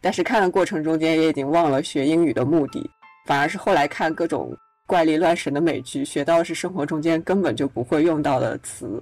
[0.03, 2.91] 但是看的过程中间也已经忘了学英语的目的，
[3.25, 4.53] 反而是后来看各种
[4.85, 9.01] 怪力乱神的美剧，学到的是生活中间根本就不会用到的词。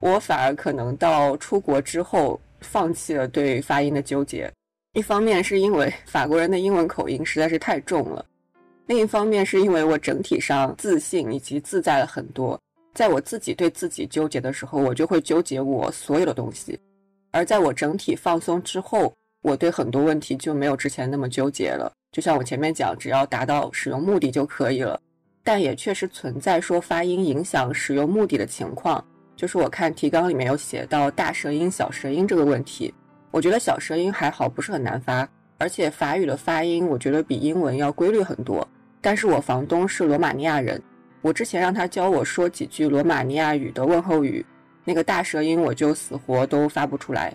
[0.00, 4.52] 我反而可能到出国之后放弃了对发音的纠结，
[4.92, 8.22] 一方面是因为法国人的英文口音实在是太重了，
[8.88, 12.60] 另一方面是因为我整体上自信以及自在了很多。
[12.94, 16.78] 在我自己对自己纠结的时候，我就会纠结我所有的东西，
[17.30, 19.10] 而在我整体放松之后。
[19.42, 25.00] 我对很多问题就没有之前那么纠结了，就像我前面讲，只要达到使用目的就可以了。
[25.44, 29.02] 但也确实存在说发音影响使用目的的情况，
[29.36, 32.92] 就是我看提纲里面有写到大舌音、小舌音这个问题。
[33.30, 35.26] 我觉得小舌音还好，不是很难发，
[35.58, 38.66] 而且法语的发音我觉得比英文要规律很多。
[39.00, 40.82] 但是我房东是罗马尼亚人，
[41.22, 44.44] 我之前让他教我说几句罗马尼亚语的问候语，
[44.84, 47.32] 那个大舌音我就死活都发不出来。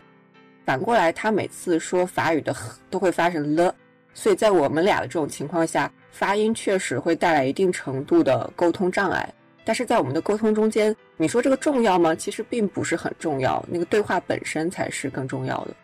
[0.65, 2.55] 反过来，他每次说法语的
[2.89, 3.75] 都会发成了，
[4.13, 9.33] 所以在我们俩的这种情况下，发音确实会带来一定程度的沟通障碍。
[9.65, 12.13] 但是在我们的沟通中间，你说这个重要吗？
[12.13, 15.75] 其实并不是很重要，那个对话本身才是更重要的。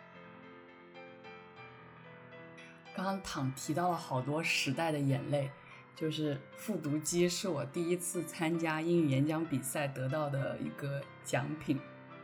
[2.94, 5.50] 刚刚躺提到了好多时代的眼泪，
[5.96, 11.80] 就是复读机是我第一次参加英语演讲比赛得到的一个奖品。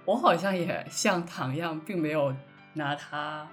[0.06, 2.32] 我好像也像唐一样，并没有
[2.74, 3.46] 拿它，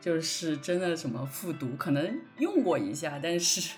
[0.00, 3.74] 就是真的什么复读，可能用过一下，但是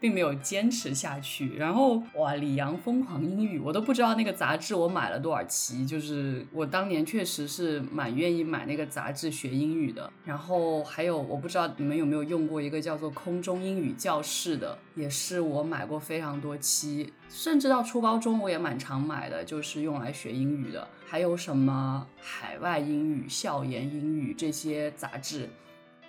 [0.00, 1.54] 并没有坚持下去。
[1.56, 5.86] 然后哇，李阳疯狂英语，我都不知道那个杂志我买了多少期。
[5.86, 10.10] 就是我当年确实是蛮愿意买那个杂志学英语的。
[10.24, 20.86] 然后还有，我不知道你们有没有用过一个叫做空中英语教室的，也是我买过非常多期，甚至到初高中我也蛮常买的，就是用来学英语的。
[21.06, 25.48] 还有什么海外英语、校园英语这些杂志。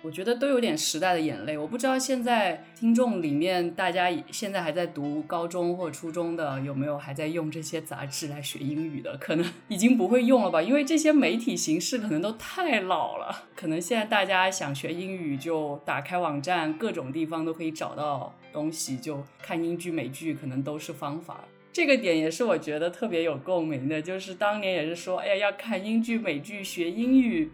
[0.02, 1.58] 我觉得都有点时代的眼泪。
[1.58, 9.16] 我不知道现在听众里面大家现在还在读高中或初中的有没有还在用这些杂志来学英语的？
[9.18, 13.48] 可能 已经不会用了吧，因为这些媒体形式可能都太老了。
[13.54, 21.44] 可能现在大家想学英语就打开网站，各种地方都可以找到东西，就看英剧美剧，可能都是方法。
[21.72, 27.52] 这个点也是我觉得特别有共鸣的，就是当年也是说，哎呀，要看英剧美剧学英语。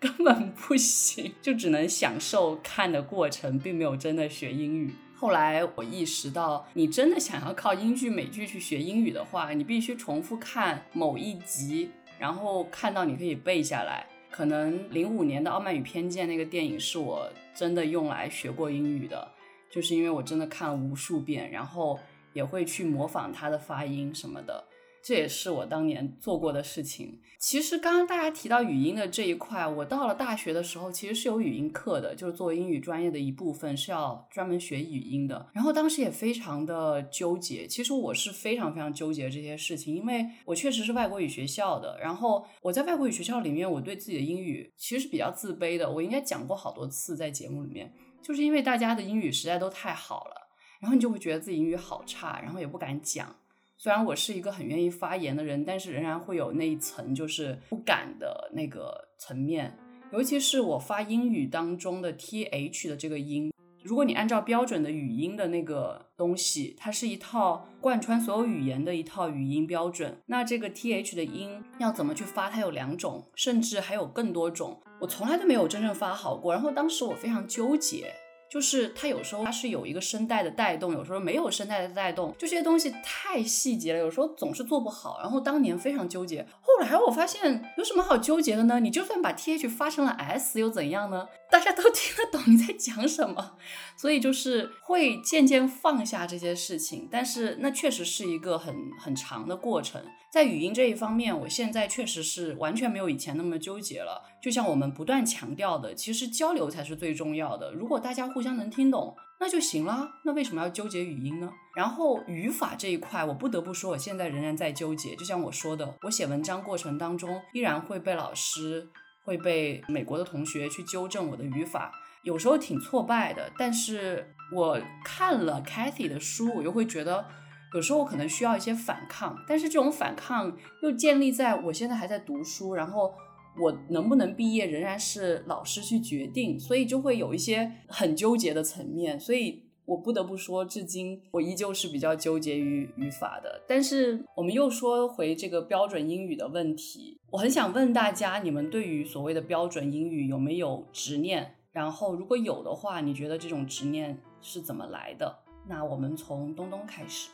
[0.02, 4.94] 根本不行，就只能享受看的过程，并没有真的学英语。
[5.14, 14.06] 后来我意识到，你真的想要靠英剧美剧去学英语的话，你必须重复看某一集，然后看到你可以背下来。
[14.30, 19.28] 可能零五年的《傲慢与偏见》那个电影是我真的用来学过英语的，
[19.70, 21.98] 就是因为我真的看了无数遍，然后
[22.32, 24.64] 也会去模仿它的发音什么的。
[25.02, 27.20] 这也是我当年做过的事情。
[27.38, 35.48] 其实刚刚大家提到语音的这一块，我到了大学的时候，其实是有语音课的，就是作为英语专业的一部分是要专门学语音的。
[35.54, 45.90] 然后当时也非常的纠结，其实我是非常非常纠结这些事情，因为我确实是外国语学校的，然后我在外国语学校里面，我对自己的英语其实是比较自卑的。
[45.90, 47.90] 我应该讲过好多次在节目里面，
[48.22, 50.34] 就是因为大家的英语实在都太好了，
[50.78, 53.34] 然后你就会觉得自己英语好差，然后也不敢讲。
[53.82, 59.74] 虽然我是一个很愿意发言的人，但是仍然会有那一层就是不敢的那个层面。
[60.12, 63.50] 尤其是我发英语当中的 th 的这个音，
[63.82, 70.14] 如果你按照标准的语音的那个东西，它是一套贯穿所有语言的一套语音标准。
[70.26, 72.50] 那这个 th 的音要怎么去发？
[72.50, 76.52] 它有两种，甚至还有更多种，我从来都没有真正发好过。
[76.52, 78.12] 然后当时我非常纠结。
[78.50, 85.20] 就是它有时候它是有一个声带的带动，有时候没有声带的带动，就这些东西太细节了，有时候总是做不好。
[85.20, 88.80] 然后当年非常纠结，后来我发现有什么好纠结的呢？
[88.80, 91.28] 你就算把 th 发成了 s 又怎样呢？
[91.50, 93.56] 大家都听得懂你在讲什么，
[93.96, 97.08] 所以就是会渐渐放下这些事情。
[97.10, 100.02] 但是那确实是一个很很长的过程。
[100.32, 104.22] 在语音这一方面，我现在确实是完全没有以前那么纠结了。
[104.42, 107.72] 就像我们不断强调的，其实交流才是最重要的。
[107.72, 110.10] 如果大家互相能听懂，那就行了。
[110.24, 111.50] 那为什么要纠结语音呢？
[111.76, 115.14] 然后语法这一块，我不得不说，我现在仍然在纠结。
[115.16, 118.88] 就像我说的，我写文章过程当中，依然会被老师、
[119.24, 123.50] 会被美国的同学去纠正我的语法，有时候挺挫败的。
[123.58, 127.26] 但是我看了 Cathy 的书，我又会觉得。
[127.72, 133.14] 有时候我可能需要一些反抗，但是这种反抗又建立在我现在还在读书，然后
[133.60, 139.20] 我能不能毕业仍然是老师去决定，所以就会有一些很纠结的层面。
[139.20, 143.62] 所以我不得不说，至今我依旧是比较纠结于语法的。
[143.68, 151.56] 但是我们又说回这个标准英语的问题，我很想问大家，你们对于所谓的标准英语有没有执念？
[151.72, 155.38] 然后如果有的话，你觉得这种执念是怎么来的？
[155.68, 157.30] 那我们从东东开始。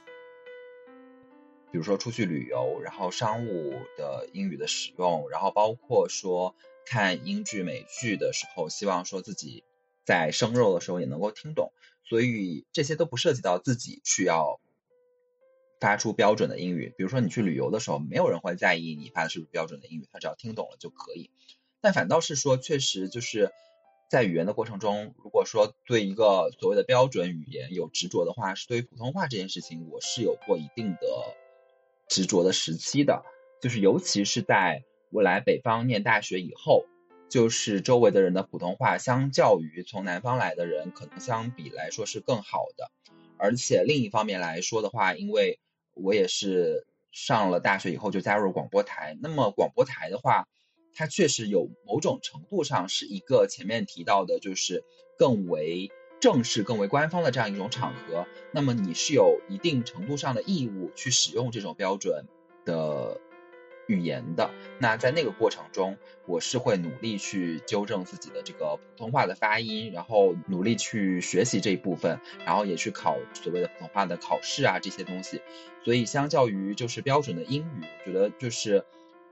[1.77, 6.57] 比如说出去旅游，然后商务的英语的使用，然后包括说
[6.87, 9.63] 看英剧美剧的时候，希望说自己
[10.03, 14.59] 在生肉的时候也能够听懂，所以这些都不涉及到自己需要
[15.79, 16.95] 发出标准的英语。
[16.97, 21.31] 比如说你去旅游的时候，没有人会在意你发的是不是标准的英语，他只要听懂了就可以。
[21.83, 23.51] 但反倒是说，确实就是
[24.09, 31.37] 在语言的过程中，如果说对一个所谓的标准语言有执着的话，是对于普通话这件事情，我是有过一定的。
[32.09, 33.25] 执着的时期的，
[33.61, 36.85] 就是尤其是在我来北方念大学以后，
[37.29, 42.91] 就是周围的人的普通话，相较于从南方来的人，可能相比来说是更好的。
[43.39, 45.59] 而且另一方面来说的话，因为
[45.95, 50.47] 我也是上了大学以后就加入广播台，那么广播台的话，
[50.95, 54.85] 它确实有某种程度上是一个前面提到的，就是
[55.19, 55.91] 更为。
[56.19, 62.25] 正式更为官方的这样一种场合，那么你是有一定程度上的义务去使用这种标准
[62.65, 63.21] 的
[63.87, 64.51] 语言的。
[64.79, 65.97] 那在那个过程中，
[66.27, 75.43] 我是会努力去纠正自己的这个普通话的发音，然后努力去学习这一部分，然后也去考所谓的普通话的考试啊这些东西。
[75.85, 78.85] 所以相较于就是标准的英语，我觉得就是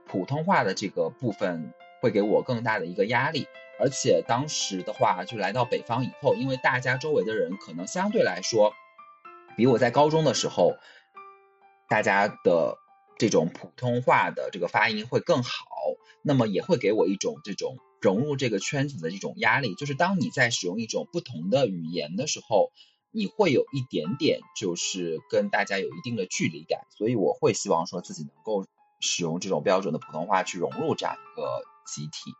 [0.05, 3.47] 普通话的这个部分会给我更大的一个压力。
[3.79, 8.73] 而且当时的话，就来到北方以后，因为大家周围的人可能相对来说，
[9.57, 10.77] 比我在高中的时候，
[11.89, 12.77] 大家的
[13.17, 15.51] 这种普通话的这个发音会更好，
[16.21, 19.75] 那么也会给我一种这种融入这个圈子的这种压力。
[19.75, 22.71] 就是当你在使用一种不同的语言的时候，
[23.11, 26.81] 你会有一点点就是跟大家有一定的距离感。
[26.97, 28.65] 所以我会希望说自己能够
[29.01, 32.31] 使用这种标准的普通话去融入这样一个集体。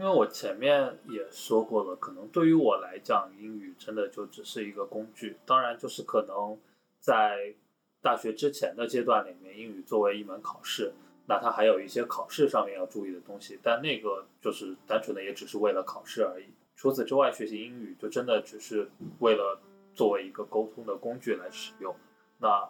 [0.00, 5.36] 因为我前面也说过了，可能对于我来讲，英语真的就只是一个工具。
[5.44, 6.58] 当然，就是可能
[6.98, 7.54] 在
[8.00, 10.94] 大学之前的阶段里面，英语作为一门考试，
[11.28, 13.60] 那它还有一些考试上面要注意的东西。
[13.62, 16.46] 但那个就是单纯的也只是为了考试而已。
[16.74, 19.60] 除此之外，学习英语就真的只是为了
[19.92, 21.94] 作为一个沟通的工具来使用。
[22.38, 22.66] 那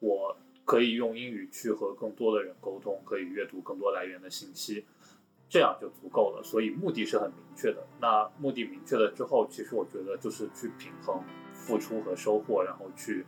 [0.00, 4.84] 我可以用英语去和更多的人沟通，可以阅读更多来源的信息。
[5.48, 7.86] 这样就足够了，所以目的是很明确的。
[8.00, 11.22] 那目的明确了之后，其实我觉得就是去平衡
[11.54, 13.24] 付出和收获，然后去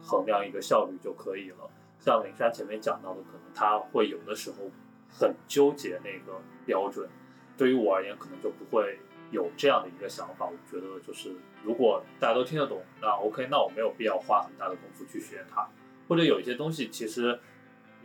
[0.00, 1.68] 衡量一个效率就可以了。
[1.98, 4.70] 像林珊前面讲到的，可能他会有的时候
[5.10, 7.08] 很纠结那个标准，
[7.56, 9.00] 对于我而言，可能就不会
[9.32, 10.46] 有这样的一个想法。
[10.46, 15.68] 我觉得就是如果大家都听得懂，那 OK，那我没有必要花很大的功夫去学它，
[16.06, 17.40] 或者有一些东西其实。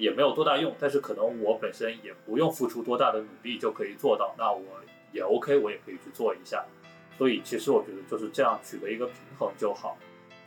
[0.01, 4.63] 也没有多大用，但是可能我本身也不用付出多大的努力就可以做到，那我
[5.13, 6.65] 也 OK，我也可以去做一下。
[7.19, 9.95] 所以其实我觉得就是这样取得一个平衡就好。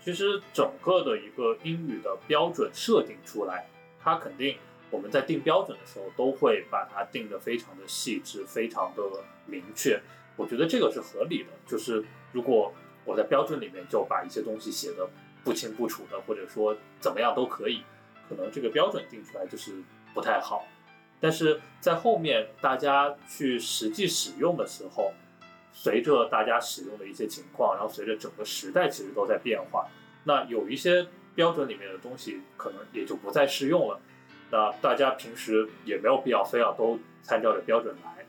[0.03, 3.69] 其实整个的一个英语的标准设定出来，
[4.03, 4.57] 它肯定
[4.91, 9.05] 我们在定标准的时候都会把它定得非常的细致，非常的
[9.47, 10.03] 明确。
[10.35, 11.51] 我觉得这个是合理的。
[11.65, 12.75] 就是如果
[13.05, 15.09] 我在标准里面就把一些东西写的
[15.45, 17.85] 不清不楚的，或者说怎么样都可以。
[18.29, 19.73] 可能这个标准定出来就是
[20.13, 20.67] 不太好，
[21.21, 25.13] 但是在后面大家去实际使用的时候，
[25.73, 29.89] 随着大家使用的一些情况，然后随着整个时代其实都在变化，
[30.25, 34.01] 那有一些标准里面的东西可能也就不再适用了。
[34.51, 38.25] 那大家平时也没有必要非要都参照着标准来，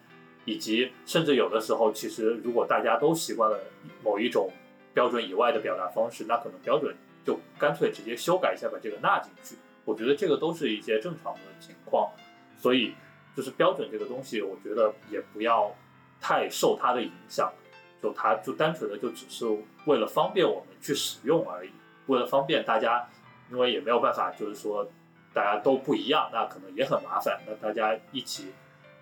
[0.45, 3.59] 以及甚至有的时候，其实如果大家都习惯了
[4.03, 4.51] 某一种
[4.93, 9.55] 标准以外的表达方式，那可能标准就干脆直接修改一下，把这个纳进去。
[9.85, 12.11] 我觉得这个都是一些正常的情况，
[12.57, 12.93] 所以
[13.35, 15.73] 就是标准这个东西，我觉得也不要
[16.19, 17.53] 太受它的影响，
[18.01, 19.45] 就它就单纯的就只是
[19.85, 21.69] 为了方便我们去使用而已，
[22.07, 23.07] 为了方便大家，
[23.51, 24.89] 因为也没有办法，就是说
[25.33, 28.51] 大家都不一样，那可能也很麻烦，那大家一起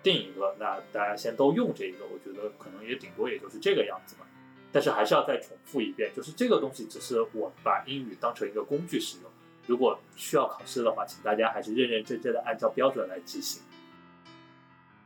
[0.02, 4.26] 定一个，那大家先都用这一个，我觉得可能也顶多也就是这个样子嘛。
[4.70, 9.30] 但是还是要再重复一遍，就是这个东西只是我把英语当成一个工具使用。
[9.66, 13.62] 如果需要考试的话，请大家还是认认真真的按照标准来执行。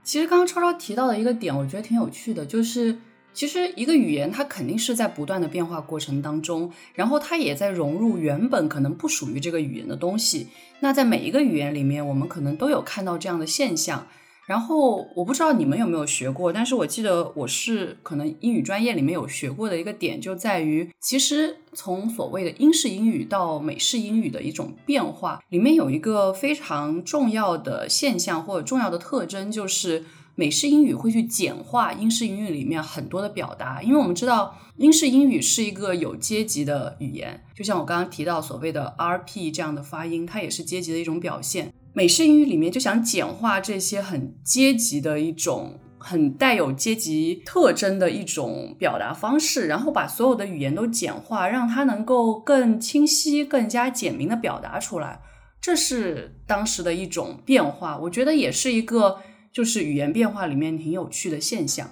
[0.03, 2.97] 其实刚刚超超提到的一个点，我觉得挺有趣的，就是
[3.35, 10.49] 其实一个语言它肯定是在不断的变化过程当中，然后它也在融入原本可能不属于这个语言的东西。
[10.81, 14.07] 那在每一个语言里面，我们可能都有看到这样的现象。
[14.49, 41.75] 然后我不知道你们有没有学过，但是我记得我是可能英语专业里面有学过的一个点，就在于其实从所谓的英式英语到美式英语的一种变化，里面有一个非常重要的现象或者重要的特征，就是美式英语会去简化英式英语里面很多的表达，因为我们知道英式英语是一个有阶级的语言，就像我刚刚提到所谓的 RP 这样的发音，它也是阶级的一种表现。
[41.93, 55.20] 美式英语里面就想简化这些很阶级的一种、很带有阶级特征的一种表达方式，然后把所有的语言都简化，让它能够更清晰、更加简明的表达出来。
[55.61, 59.18] 这是当时的一种变化，我觉得也是一个
[59.53, 61.91] 就是语言变化里面挺有趣的现象。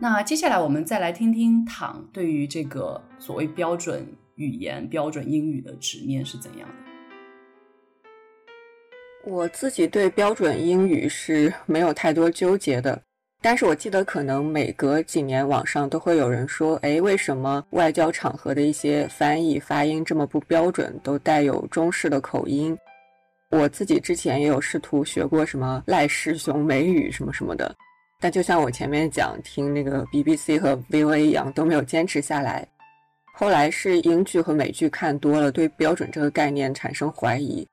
[0.00, 6.83] 那接下来我们再来听听唐对于这个所谓标准语言、标准英语的执念是怎样的。
[9.26, 13.00] 我自己对标准英语是没有太多纠结的，
[13.40, 22.76] 但是我记得可能每隔几年网上都会有人说，哎，为什么外交场合的一些翻译发音这么不标准，都带有中式的口音？
[23.50, 27.74] 我自己之前也有试图学过什么赖世雄美语什么什么的，
[28.20, 32.66] 但就像我前面讲听那个 BBC 和 VOA 一样，都没有坚持下来。
[33.36, 37.66] 后来是英剧和美剧看多了，对标准这个概念产生怀疑。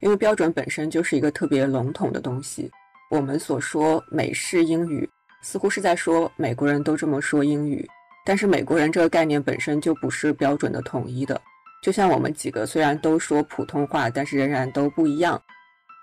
[0.00, 2.70] 因为标准本身就是一个特别笼统的东西，
[3.10, 5.08] 我们所说美式英语，
[5.42, 7.86] 似乎是在说美国人都这么说英语，
[8.24, 11.40] 但是美国人这个概念本身就不是标准的统一的。
[11.82, 15.40] 就像我们几个虽然都说普通话，但是仍然都不一样。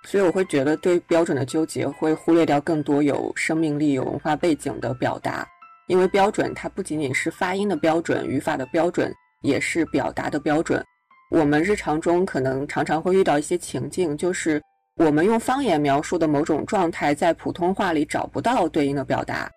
[0.06, 5.46] 所以我会觉得对标准的纠结会忽略掉更多有生命力、有文化背景的表达，
[5.88, 10.86] 因为标准它不仅仅是发音的标准、语法的标准，也是表达的标准。
[11.30, 14.62] 我们日常中可能常常会遇到一些情境，就是
[14.96, 19.52] 我们用方言描述的某种状态，在普通话里找不到对应的表达。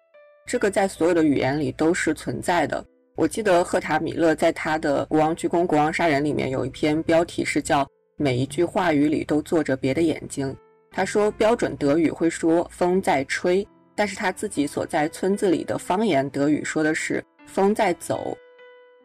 [0.47, 2.85] 这个在所有的语言里都是存在的。
[3.15, 7.87] 我记得赫塔米勒在他的《国王鞠躬，国王杀人》里面有一篇标题是叫
[8.19, 10.57] “每一句话语里都坐着别的眼睛”。
[10.91, 13.65] 他说标准德语会说风在吹，
[13.95, 18.37] 但是他自己所在村子里的方言德语说的是风在走。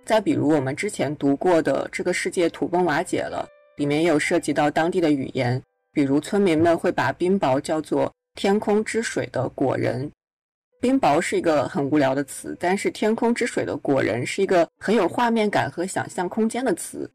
[0.06, 3.50] 再比如我们之前读过的《这个世界土崩瓦解了》，
[3.80, 5.60] 里面也有涉及到当地的语言，
[5.92, 10.10] 比如村民们会把冰雹叫做“天空之水的果仁”。
[10.80, 17.10] 冰雹是一个很无聊的词，但是天空之水的果仁是一个很有画面感和想象空间的词。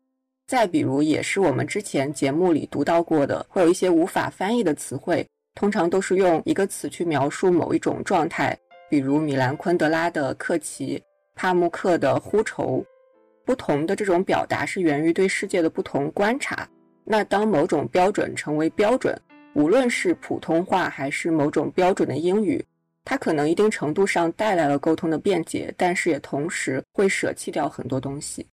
[0.48, 5.24] 再比如，也是我们之前节目里读到过的，会有一些无法翻译的词汇，
[5.54, 11.00] 通常都是用一个词去描述某一种状态，比如米兰昆德拉的客奇，
[11.40, 12.84] 帕慕克的呼愁。
[13.46, 16.68] 不同的这种表达是源于对世界的不同观察。
[17.02, 19.18] 那当某种标准成为标准，
[19.54, 22.62] 无论是普通话还是某种标准的英语。
[23.06, 28.46] 它可能一定程度上带来了沟通的便捷，但是也同时会舍弃掉很多东西。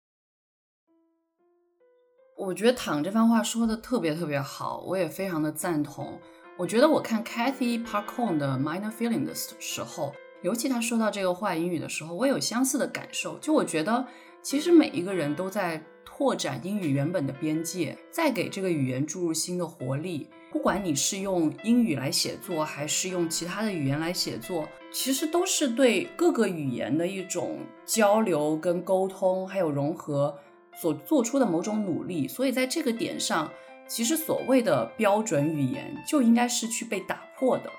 [2.37, 6.21] 我觉得躺这番话说的特别特别好，我也非常的赞同。
[6.59, 10.15] 我觉得我看 Cathy Parkon 的 Minor Feeling 的时候，
[10.45, 13.39] 尤其他说到这个话英语的时候，我有相似的感受。
[13.39, 14.07] 就我觉得，
[14.43, 20.29] 其实每一个人都在拓展英语原本的边界，在给这个语言注入新的活力。
[20.53, 30.39] 不管你是用英语来写作，还是用其他的语言来写作，其实都是对各个语言的一种交流、跟沟通，还有融合
[30.79, 32.29] 所做出的某种努力。
[32.29, 33.51] 所以在这个点上，
[33.89, 37.71] 其实所谓的标准语言就应该是去被打破的。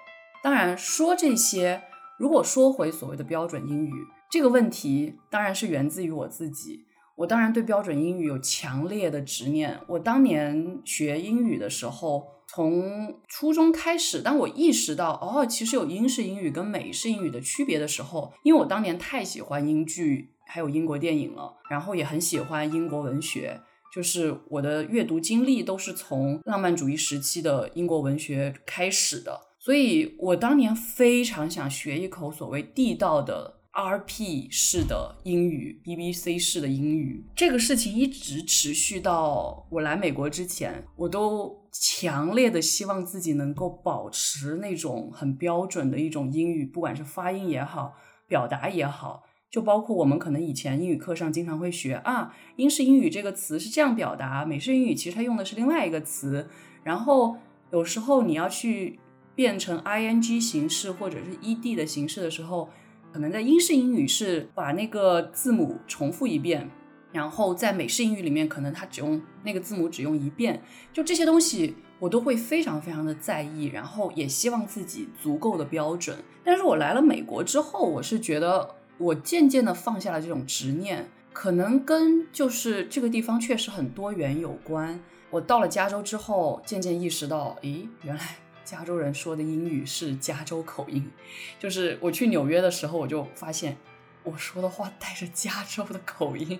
[0.43, 1.81] 当然，说这些，
[2.17, 3.91] 如果说回所谓的标准英语
[4.31, 6.85] 这个问题，当然是源自于我自己。
[7.17, 9.79] 我当然对标准英语有强烈的执念。
[9.87, 12.35] 我当年学英语的时候。
[12.47, 23.59] 从初中开始，当我意识到哦，其实有英式英语跟美式英语的区别的时候，因为我当年太喜欢英剧还有英国电影了，然后也很喜欢英国文学，
[23.91, 33.61] 就是我的阅读经历都是从浪漫主义时期的英国文学开始的，所以我当年非常想学一口所谓地道的。
[33.71, 34.47] R.P.
[34.49, 36.39] 式的英语，B.B.C.
[36.39, 47.95] 式的英语，这个事情一直持续到我来美国之前，我都强烈的希望自己能够保持那种很标准的一种英语，不管是发音也好，
[48.29, 56.47] 表达也好，就包括我们可能以前英语课上经常会学啊，英式英语这个词是这样表达，美式英语其实它用的是另外一个词，
[56.83, 57.35] 然后
[57.73, 59.01] 有时候你要去
[59.35, 60.39] 变成 I.N.G.
[60.39, 61.75] 形式或者是 E.D.
[61.75, 62.69] 的形式的时候。
[63.13, 66.69] 可能在英式英语是把那个字母重复一遍，
[67.13, 70.61] 然后在美式英语里面，可能它只用那个字母只用一遍。
[70.91, 76.17] 就这些东西，我都会非常非常的在意，然后也希望自己足够的标准。
[76.43, 84.99] 但是我来了美国之后，我是觉得我渐渐的放下了这种执念，可能跟就是这个地方确实很多元有关。
[85.29, 88.35] 我到了加州之后，渐渐意识到，诶，原来。
[88.65, 91.11] 加州人说的英语是加州口音，
[91.59, 93.77] 就是我去纽约的时候，我就发现
[94.23, 96.59] 我说的话带着加州的口音。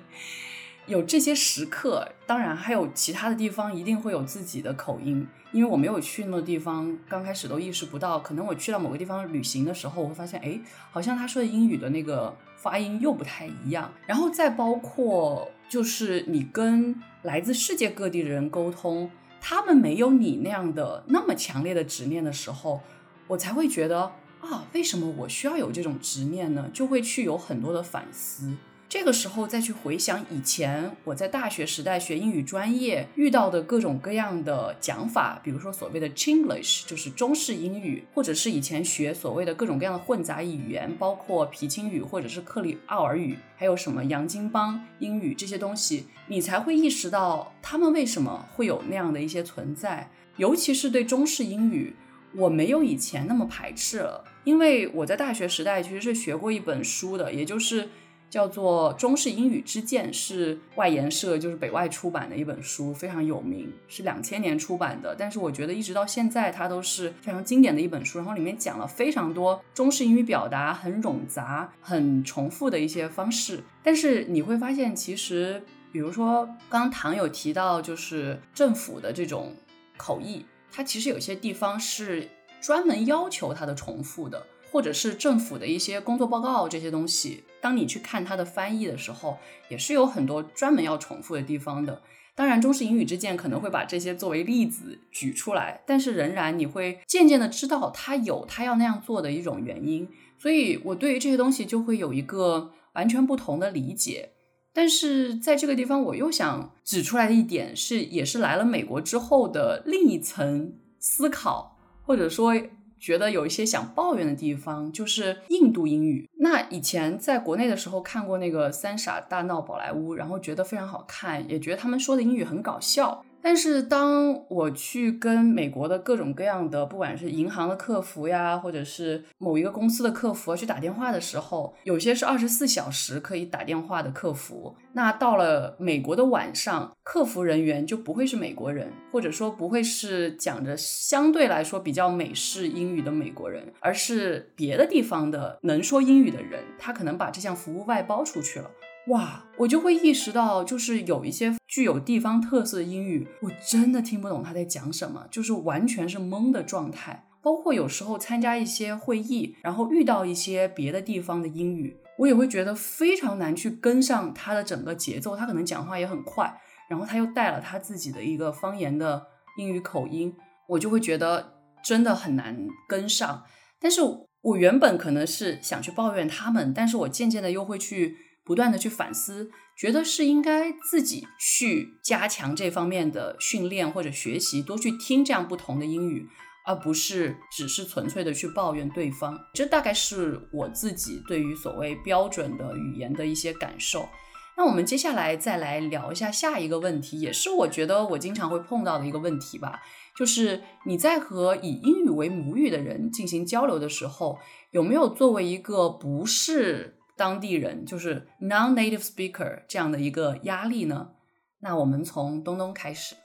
[0.86, 8.20] 有这些时刻，当然还有其他的地方一定会有自己的口音，因为我没有去那地方，刚开始都意识不到。
[8.20, 10.60] 可能我去到某个地方旅行的时候，我会发现，哎，
[10.92, 13.92] 好像他说的英语的那个发音又不太一样。
[14.06, 19.10] 然后再包括就是你跟来自世界各地的人沟通。
[19.48, 22.82] 他们没有你那样的那么强烈的执念的时候，
[23.28, 26.68] 我才会觉得啊，为什么我需要有这种执念呢？
[26.74, 28.56] 就会去有很多的反思。
[28.88, 50.10] 这个时候再去回想以前我在大学时代学英语专业遇到的各种各样的讲法，比如说所谓的 Chinglish，就是中式英语，或者是以前学所谓的各种各样的混杂语言，包括皮青语或者是克里奥尔语，还有什么洋泾浜英语这些东西，你才会意识到他们为什么会有那样的一些存在。
[50.38, 51.96] 尤其是对中式英语，
[52.36, 57.90] 我没有以前那么排斥了，因为我在大学时代其实是学过一本书的，也就是。
[58.36, 65.16] 叫做《中式英语之鉴》，是外研社，就是北外出版的一本书，非常有名，是两千年出版的。
[65.18, 68.18] 但是我觉得一直到现在，它都是非常经典的一本书。
[68.18, 73.64] 然后里面讲了非常多中式英语表达很冗杂、很重复的一些方式。
[73.82, 75.64] 但是你会发现，其实
[75.94, 79.56] 比如说刚唐有提到，就是政府的这种
[79.96, 80.46] 口译。
[80.70, 82.28] 它其实有些地方是
[82.60, 89.40] 专门要求它的重复的，或者是政府的一些工作报告这些东西，当你去看它的翻译的时候，
[89.70, 92.00] 也是有很多专门要重复的地方的。
[92.36, 100.08] 当然，中式英语之鉴可能会把这些作为例子举出来，但是仍然你会渐渐的知道它有它要那样做的一种原因。
[100.38, 104.34] 所以我对于这些东西就会有一个完全不同的理解。
[104.72, 112.54] 但是在这个地方，我又想指出来的一点是，也是来了美国之后的另一层思考，或者说。
[113.00, 116.30] 觉得有一些想抱怨的地方，就是印度英语。
[116.38, 123.24] 那以前在国内的时候看过那个《三傻大闹宝莱坞》，然后觉得非常好看，也觉得他们说的英语很搞笑。
[123.48, 134.76] 但是当我去跟美国的各种各样的，不管是银行的客服呀，或者是某一个公司的客服去打电话的时候，有些是二十四小时可以打电话的客服。
[134.94, 148.72] 那到了美国的晚上，客服人员就不会是美国人，或者说不会是讲着相对来说比较美式英语的美国人，而是别的地方的能说英语的人，他可能把这项服务外包出去了。
[149.08, 157.28] 哇，我就会意识到，就是有一些具有地方特色的英语，我真的听不懂他在讲什么，就是完全是懵的状态。
[157.44, 165.38] 包括有时候参加一些会议，然后遇到一些别的地方的英语，我也会觉得非常难去跟上他的整个节奏。
[165.38, 169.28] 他可能讲话也很快，然后他又带了他自己的一个方言的
[169.60, 170.36] 英语口音，
[170.70, 171.54] 我就会觉得
[171.84, 173.44] 真的很难跟上。
[173.80, 174.02] 但是
[174.42, 178.18] 我原本可能是想去抱怨他们，但是我渐渐的又会去。
[178.46, 186.30] 不断的去反思，觉得是应该自己去加强这方面的训练或者学习，多去听这样不同的英语，
[186.64, 189.38] 而不是只是纯粹的去抱怨对方。
[189.56, 194.08] 这大概是我自己对于所谓标准的语言的一些感受。
[194.56, 199.82] 那我们接下来再来聊一下下一个问题，也是我觉得我经常会碰到的一个问题吧，
[200.16, 204.40] 就是你在和以英语为母语的人进行交流的时候，
[204.72, 207.00] 有没有作为一个不是。
[207.18, 211.12] 当地人就是 non-native speaker 这样的一个压力呢？
[211.60, 213.16] 那我们从东东开始。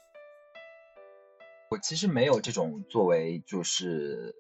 [1.71, 4.35] 我其实没有这种作为就是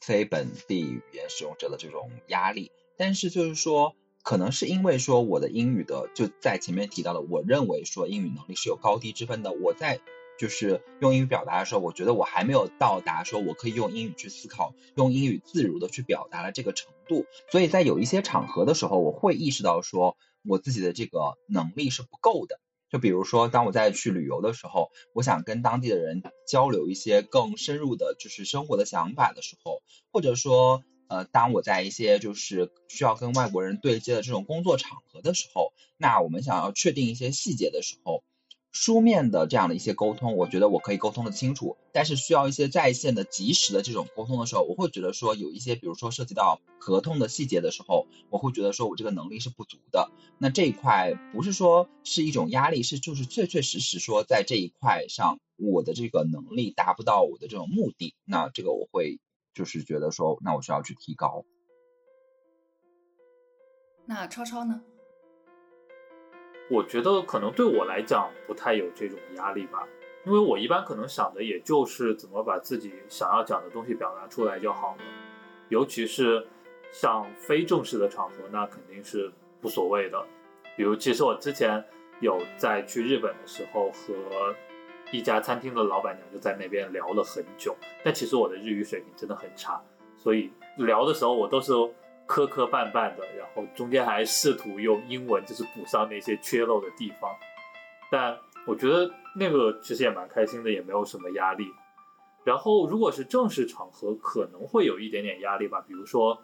[0.00, 9.52] 非本地语言使用者的这种压力，但是就是说，可能是因为说我的英语的就在前面提到的，我认为说英语能力是有高低之分的。
[9.52, 10.00] 我在
[10.42, 16.92] 就是用英语表达的时候，我觉得我还没有到达说我可以用英语去思考，用英语自如的去表达的这个程。
[17.06, 22.58] 度，所以在有一些场合的时候，我会意识到说我自己的这个能力是不够的。
[22.90, 29.82] 就比如说，当我在去旅游的时候，我想跟当地的人交流一些更深入的，就是生活的想法的时候，
[30.12, 38.24] 或者说，呃，当我在一些就是需要跟外国人对接的这种工作场合的时候，那我们想要确定一些细节的时候。
[38.72, 50.10] 书面的这样的一些沟通，我觉得我可以沟通的清楚，但是需要一些在线的、及时的这种沟通的时候，我会觉得说有一些，比如说涉及到合同的细节的时候，我会觉得说我这个能力是不足的。
[50.38, 59.20] 那这一块不是说是一种压力，是就是确确实实说在这一块上，我的这个能力达不到我的这种目的，那这个我会
[59.54, 61.44] 就是觉得说，那我需要去提高。
[64.06, 64.82] 那超超呢？
[66.72, 69.86] 我觉得可能对我来讲不太有这种压力吧，
[70.24, 75.02] 因为我一般可能想的也就是怎么把自己想要讲的东西表达出来就好了。
[75.68, 76.46] 尤其是
[76.90, 80.24] 像非正式的场合，那肯定是无所谓的。
[80.74, 81.84] 比如，其实我之前
[82.20, 84.56] 有在去日本的时候，和
[85.10, 89.78] 一家餐厅的老板娘就在那边聊了很久，但其实我的日语水平真的很差，
[90.16, 91.70] 所以聊的时候我都是。
[92.32, 97.30] 磕磕绊绊的，然后中间还试图用英文就是补上那些缺漏的地方，
[98.10, 98.34] 但
[98.66, 101.66] 我觉得那个其实也蛮开心的，也没有什么压力。
[102.42, 106.42] 然后如果是正式场合，可能会有一点点压力吧，比如说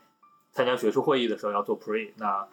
[0.53, 2.47] 参加学术会议的时候要做 pre，那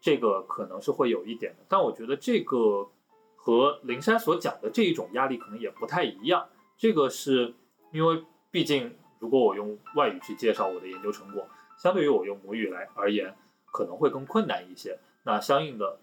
[0.00, 1.64] 这个可能是会有一点的。
[1.68, 2.88] 但我觉得这个
[3.34, 6.46] 和灵珊所讲的这一种压力可能也不太一样。
[6.78, 7.52] 这个是
[7.90, 8.22] 因为
[8.52, 11.48] 毕竟如果我用外语去介绍我的研究成果。
[11.78, 13.34] 相对于我用母语来而言，
[13.66, 14.98] 可能会更困难一些。
[15.22, 15.98] 那相应的，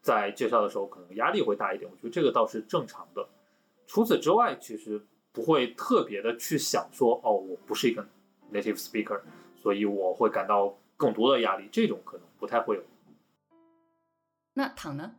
[0.00, 1.90] 在介绍的时候，可能压力会大一点。
[1.90, 3.26] 我觉得这个倒是正常的。
[3.86, 5.00] 除此之外，其实
[5.32, 8.06] 不会特别的去想说，哦，我不是一个
[8.52, 9.20] native speaker，
[9.56, 11.68] 所以我会感到更多的压力。
[11.72, 12.82] 这种可能不太会有。
[14.54, 15.14] 那躺呢？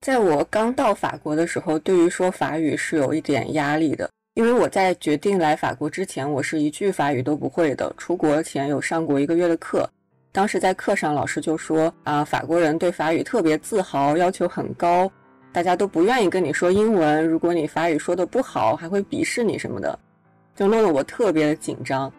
[0.00, 4.08] 在我刚到法国的时候，对于说法语是有一点压力的。
[4.38, 7.92] 因为我在决定来法国之前，我是一句法语都不会的。
[7.98, 9.90] 出国前有上过一个月的课，
[10.30, 15.10] 当时在课上老师就说啊，法国人对法语特别自豪，要求很高，
[15.50, 17.26] 大家都不愿意跟你说英文。
[17.26, 19.98] 如果你法语说的不好，还会鄙视你什么的。
[20.54, 22.12] 就弄得我特别的紧张。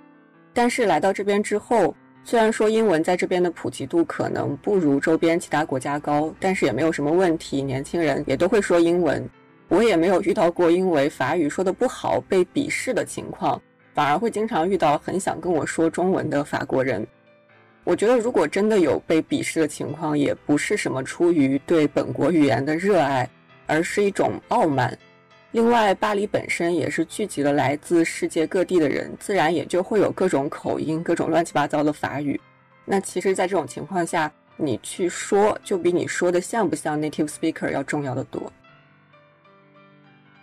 [0.53, 1.95] 但是来到这边之后，
[2.25, 9.25] 虽然说英文在这边的普及度可能不如周边其他国家高，但是也没有什么问题，年轻人也都会说英文。
[9.69, 13.61] 我也没有遇到过因为法语说的不好被鄙视的情况，
[13.93, 17.05] 反而会经常遇到很想跟我说中文的法国人。
[17.83, 23.29] 我觉得如果真的有被鄙视的情况，也不是什么出于对本国语言的热爱，
[23.67, 24.97] 而是一种傲慢。
[25.51, 32.39] 另外，巴黎本身也是聚集了来自世界各地的人，自然也就会有各种口音、各种乱七八糟的法语。
[32.85, 38.51] 那其实，在这种情况下，你去说，就比你说的像不像 native speaker 要重要的多。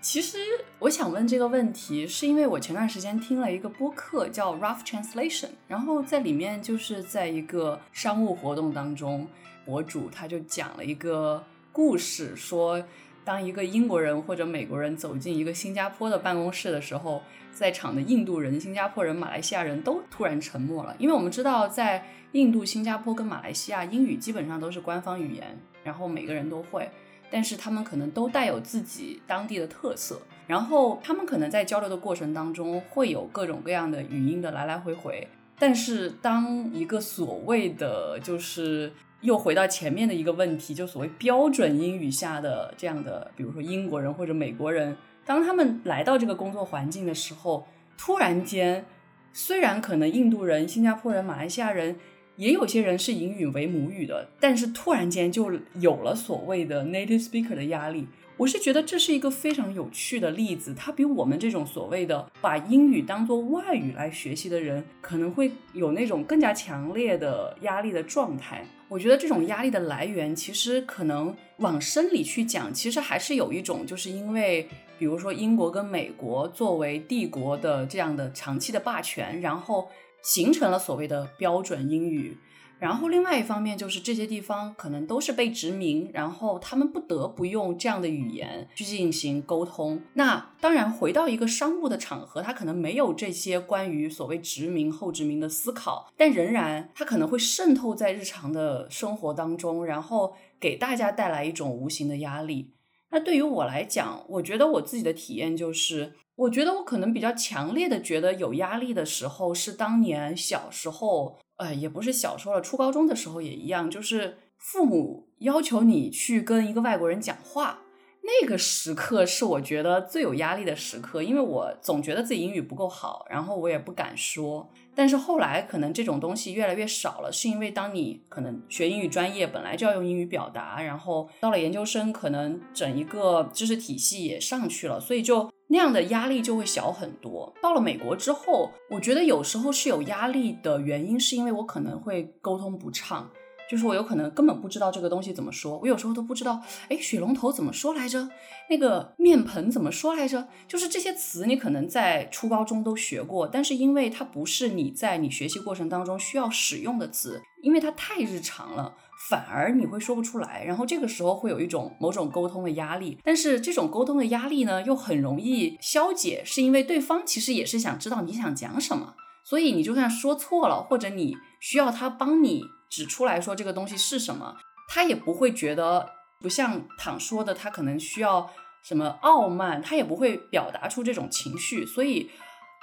[0.09, 0.39] 其实
[0.79, 9.27] 我想问这个问题，是因为我前段时间听了一个播客叫 Rough Translation，然后在里面就是在一个商务活动当中，
[9.65, 11.43] 博主他就讲了一个
[11.73, 12.81] 故事，说
[13.25, 26.89] 当一个英国人或者美国人走进一个新加坡的办公室的时候，在场的印度人、新加坡人、马来西亚人都突然沉默了，因为我们知道在印度、新加坡跟马来西亚，英语基本上都是官方语言，然后每个人都会。
[27.37, 35.28] 但是他们可能都带有自己当地的特色，然后他们可能在交流的过程当中会有各种各样的语音的来来回回。
[35.59, 47.68] 但是当一个所谓的就是又回到前面的一个问题，就所谓标准英语下的这样的，比如说英国人或者美国人，当他们来到这个工作环境的时候，
[47.99, 48.87] 突然间，
[49.34, 51.97] 虽然可能印度人、新加坡人、马来西亚人。
[52.37, 58.07] 也有些人是英语为母语的，但是突然间就有了所谓的 native speaker 的压力。
[58.37, 68.62] 我是觉得这是一个非常有趣的例子，它比我们这种所谓的把英语当做外语来学习的人，可能会有那种更加强烈的压力的状态。
[68.89, 74.68] 我觉得这种压力的来源，其实可能往深里去讲，其实还是有一种，就是因为
[74.99, 79.89] 比如说英国跟美国作为帝国的这样的长期的霸权，然后。
[80.23, 82.37] 形成了所谓的标准英语，
[82.79, 90.03] 然后另外一方面就是这些地方可能都是被殖民，然后他们不得不用这样的语言去进行沟通。
[90.14, 102.73] 那当然，回到一个商务的场合，他可能没有这些关于所谓殖民后殖民的思考，但仍然他可能会渗透在日常的生活当中，然后给大家带来一种无形的压力。
[103.11, 106.12] 那对于我来讲，我觉得我自己的体验就是。
[106.37, 117.80] 我觉得我可能比较强烈的觉得有压力的时候，是当年小时候，呃，也不是小时候了，初高中的时候也一样，就是父母要求你去跟一个外国人讲话。
[118.27, 124.68] 那个时刻是我觉得最有压力的时刻，因为我总觉得自己英语不够好，然后我也不敢说。
[124.97, 137.55] 但是后来可能这种东西越来越少了，是因为当你可能学英语专业本来就要用英语表达，然后到了研究生，可能整一个知识体系也上去了，所以就那样的压力就会小很多。
[137.62, 143.31] 到了美国之后，我觉得有时候是有压力的原因，是因为我可能会沟通不畅。
[143.69, 148.29] 就是我有可能根本不知道这个东西怎么说，我有时候都不知道，哎，水龙头怎么说来着？
[148.69, 150.49] 那个面盆怎么说来着？
[150.67, 158.95] 就是这些词你可能在初高中都学过，但是因为它不是你在你学习过程当中需要使用的词，因为它太日常了，
[159.29, 160.64] 反而你会说不出来。
[160.64, 169.14] 然后这个时候会有一种某种沟通的压力，但是这种沟通的压力呢，又很容易消解，是因为对方其实也是想知道你想讲什么，
[169.47, 172.62] 所以你就算说错了，或者你需要他帮你。
[172.88, 174.57] 指出来说这个东西是什么，
[174.88, 176.09] 他也不会觉得
[176.40, 178.49] 不像躺说的，他可能需要
[178.80, 182.30] 什么傲慢，他也不会表达出这种情绪，所以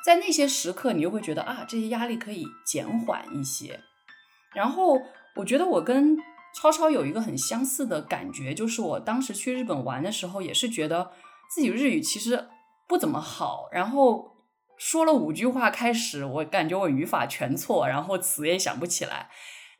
[0.05, 3.79] 在那些时刻，你又会觉得啊，这些压力可以减缓一些。
[4.53, 4.99] 然后
[5.37, 6.17] 我觉得我跟
[6.53, 11.11] 超超有一个很相似的感觉，就是我当时去日本玩的时候，也是觉得
[11.49, 12.49] 自己日语其实
[12.89, 14.32] 不怎么好，然后
[14.83, 19.29] 说了五句话开始，我感觉我语法全错，然后词也想不起来。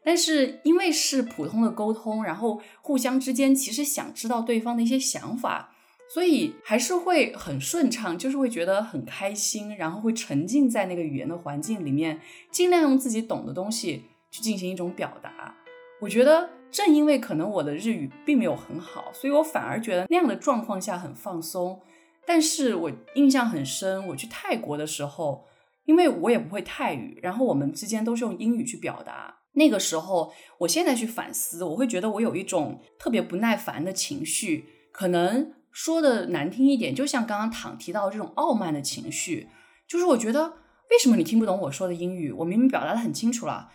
[0.02, 5.76] 但是因为是普通的沟通，然后互相之间其实想知道对方的一些想法，
[6.14, 15.54] 所以还是会很顺畅，就是会觉得很开心，然后会沉浸在那个语言的环境里面，尽量用自己懂的东西去进行一种表达。
[16.00, 21.82] 我觉得正因为可能我的日语并没有很好，所以我反而觉得那样的状况下很放松。
[22.26, 25.46] 但是我印象很深，我去泰国的时候，
[25.86, 29.42] 因为我也不会泰语，然后我们之间都是用英语去表达。
[29.56, 39.50] 那个时候，我现在去反思，我会觉得我有一种特别不耐烦的情绪，可能说的难听一点，就像刚刚躺提到这种傲慢的情绪，
[39.88, 40.48] 就是我觉得
[40.90, 42.32] 为什么你听不懂我说的英语？
[42.32, 43.70] 我明明表达的很清楚了，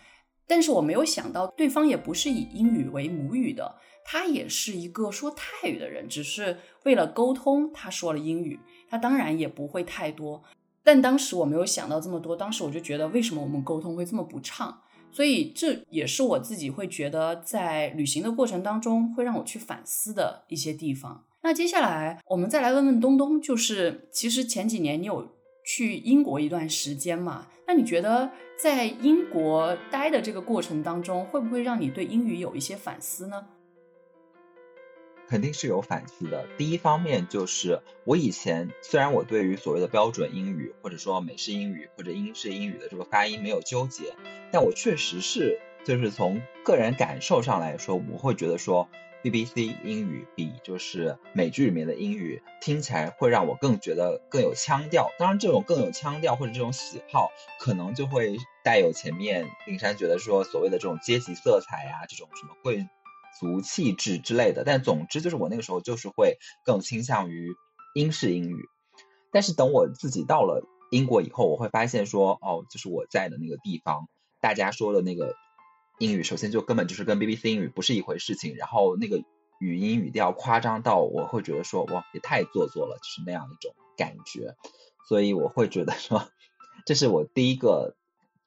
[0.47, 3.77] 但是我没有想到对方也不是以英语为母语的，
[4.11, 10.41] 他也是一个说泰语的人，只是为了沟通他说了英语，他当然也不会太多。
[10.83, 14.81] 但当时我没有想到这么多，当时我就觉得为什么我们沟通会这么不畅，
[15.11, 21.25] 所以这也是我自己会觉得在旅行的过程当中会让我去反思的一些地方。
[21.43, 27.45] 那接下来我们再来问问东东，就是其实前几年你有去英国一段时间嘛？
[27.67, 33.45] 那你觉得在英国待的这个过程当中，会不会让你对英语有一些反思呢？
[35.29, 36.47] 肯定是有反思的。
[36.57, 44.15] 第一方面就是我以前虽然我对于所谓的标准英语或者说美式英语或者英式英语的这个发音没有纠结，
[44.51, 48.89] 但我确实是就是从个人感受上来说，我会觉得说
[49.21, 55.11] BBC 英语比就是美剧里面的英语听起来会让我更觉得更有腔调。
[55.19, 62.87] 当然，这种更有腔调或者这种喜好，可能就会带有前面林珊觉得说所谓的这种阶级色彩呀，这种什么贵。
[63.39, 67.55] 俗气质之类的，但总之就是我那个时候就是会更倾向于
[67.95, 68.65] 英式英语。
[69.31, 74.09] 但是等我自己到了英国以后，我会发现说，哦，就是我在的那个地方，
[74.41, 75.35] 大家说的那个
[75.99, 78.57] 英语，首先就根本就是跟 BBC 英语不是一回事情。
[78.57, 79.23] 然后那个
[79.61, 84.55] 语音语调夸张到，我会觉得说，哇，也太做作了，就是那样一种感觉。
[85.07, 86.27] 所以我会觉得说，
[86.85, 87.95] 这是我第一个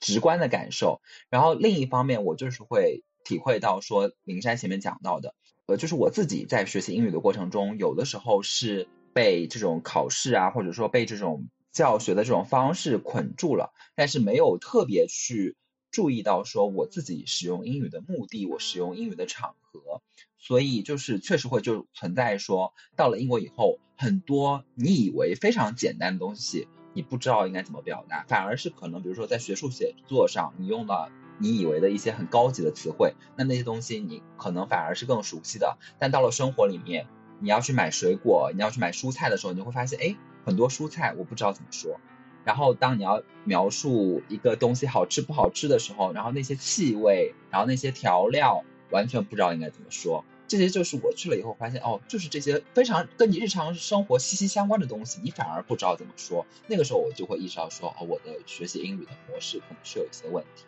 [0.00, 1.00] 直观的感受。
[1.30, 3.02] 然后另一方面，我就是会。
[3.24, 5.34] 体会到说，灵山前面讲到的，
[5.66, 15.56] 呃，就是我自己在学习英语的过程中，有的时候是被这种考试啊，或者说被这种教学的这种方式捆住了，但是没有特别去
[15.90, 20.02] 注意到说我自己使用英语的目的，我使用英语的场合，
[20.38, 31.10] 所以就是确实会就存在说，到了英国以后，很多你以为非常简单的东西，你不知道应该怎么表达，反而是可能比如说在学术写作上，你用了。
[31.42, 35.76] 你以为的一些很高级的词汇，那那些东西你可能反而是更熟悉的。
[35.98, 37.08] 但到了生活里面，
[37.40, 40.16] 你要去买水果，你要去买蔬菜的时候，你会发现，哎，
[40.46, 41.98] 很多蔬菜我不知道怎么说。
[42.44, 50.24] 然后当你要描述一个东西好吃不好吃的时候，然后那些气味，然后那些调料，完全不知道应该怎么说。
[50.48, 56.46] 这些就是我去了以后发现，哦，就是这些非常跟你日常生活息息相关的东西，你反而不知道怎么说。
[56.66, 60.64] 那个时候我就会意识到说，哦，我的学习英语的模式可能是有一些问题。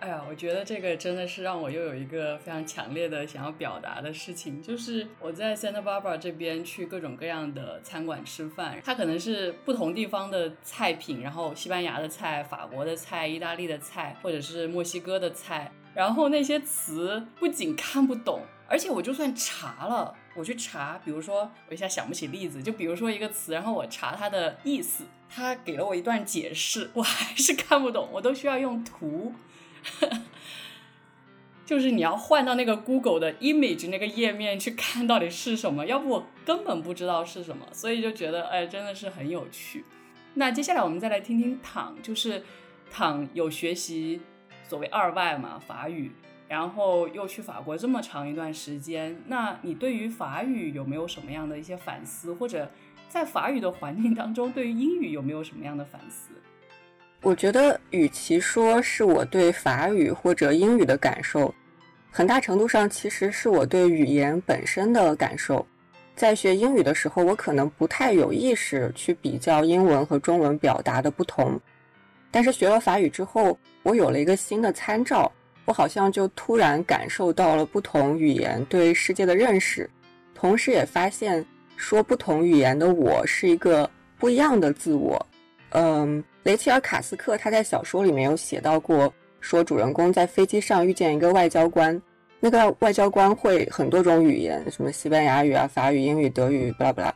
[0.00, 29.34] 哎呀，我觉得这个真的是让我又有一个非常强烈的想要表达的事情，就是我在 Santa Barbara 这边去各种各样的餐馆吃饭，它可能是不同地方的菜品，然后西班牙的菜、法国的菜、意大利的菜，或者是墨西哥的菜，然后那些词不仅看不懂，而且我就算查了，我去查，比如说我一下想不起例子，就比如说一个词，然后我查它的意思，他给了我一段解释，我还是看不懂，我都需要用图。
[31.64, 39.84] 就是你要换到那个 Google 的 image 那个页面去看到底是什么，要不我根本不知道是什么，所以就觉得哎，真的是很有趣。
[40.34, 42.42] 那接下来我们再来听听躺，就是
[42.90, 44.20] 躺有学习
[44.64, 46.10] 所谓二外嘛法语，
[46.48, 52.68] 然后又去法国这么长一段时间，那你对于法语有没有什么样的一些反思，或者
[53.08, 56.30] 在法语的环境当中，对于英语有没有什么样的反思？
[57.22, 61.54] 我觉得，与其说是我对法语或者英语的感受，
[62.10, 65.64] 很大程度上其实是我对语言本身的感受。
[66.16, 71.60] 在学英语的时候，我可能不太有意识去比较英文和中文表达的不同，
[72.30, 75.30] 但是学了法语之后，我有了一个新的参照，
[75.66, 79.88] 我好像就突然感受到了不同语言对世界的认识，
[80.34, 81.44] 同时也发现
[81.76, 85.26] 说不同语言的我是一个不一样的自我。
[85.70, 86.22] 嗯。
[86.44, 92.00] 雷切尔·卡斯克他在小说里面有写到过，说主人公在飞机上遇见一个外交官，
[92.40, 97.14] 那个外交官会很多种语言，什么西班牙语啊、法语、英语、德语，巴拉巴拉。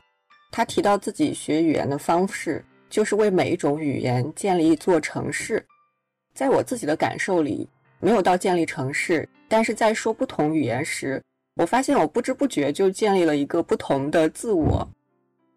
[0.52, 5.64] 他提到自己学语言的方式，就是为每一种语言建立一座城市。
[6.34, 7.66] 在我自己的感受里，
[8.00, 11.20] 没有到建立城市，但是在说不同语言时，
[11.56, 14.86] 我发现我不知不觉就建立了一个不同的自我。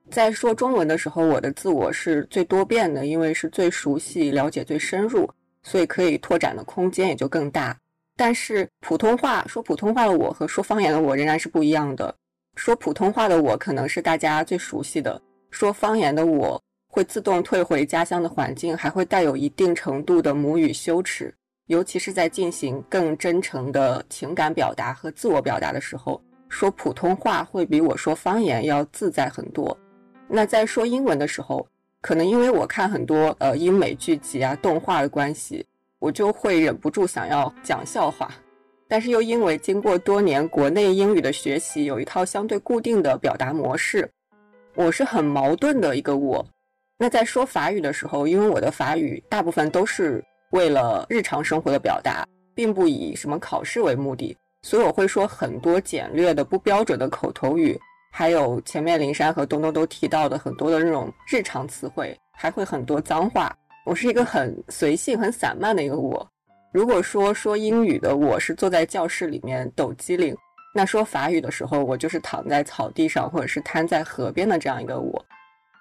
[0.10, 5.30] 在说中文的时候，我的自我是最多变的，因为是最熟悉、了解最深入，
[5.64, 7.78] 所以可以拓展的空间也就更大。
[8.16, 12.14] 但是普通话说普通话的我和说方言的我仍然是不一样的。
[12.56, 21.32] 说普通话的我可能是大家最熟悉的，说方言的我会自动退回家乡的环境，还会带有一定程度的母语羞耻，
[21.68, 29.78] 尤其是在进行更真诚的情感表达和自我表达的时候，说普通话会比我说方言要自在很多。
[30.28, 31.66] 那在说英文的时候，
[32.02, 35.66] 可能因为我看很多呃英美剧集啊、动画的关系，
[36.00, 38.30] 我就会忍不住想要讲笑话，
[38.88, 44.10] 但是又因为经过多年国内英语的学习，有一套相对固定的表达模式，
[44.76, 46.46] 我是很矛盾的一个我。
[46.98, 57.80] 那在说法语的时候，因为我的法语大部分都是为了日常生活的表达，并不以什么考试为目的，所以我会说很多简略的、不标准的口头语，
[58.18, 63.56] 还有前面林珊和东东都提到的很多的那种日常词汇，还会很多脏话。
[63.86, 66.28] 我是一个很随性、很散漫的一个我。
[66.74, 70.36] 如果说说英语的我是坐在教室里面抖机灵，
[70.74, 75.24] 那说法语的时候，我就是躺在草地上或者是瘫在河边的这样一个我。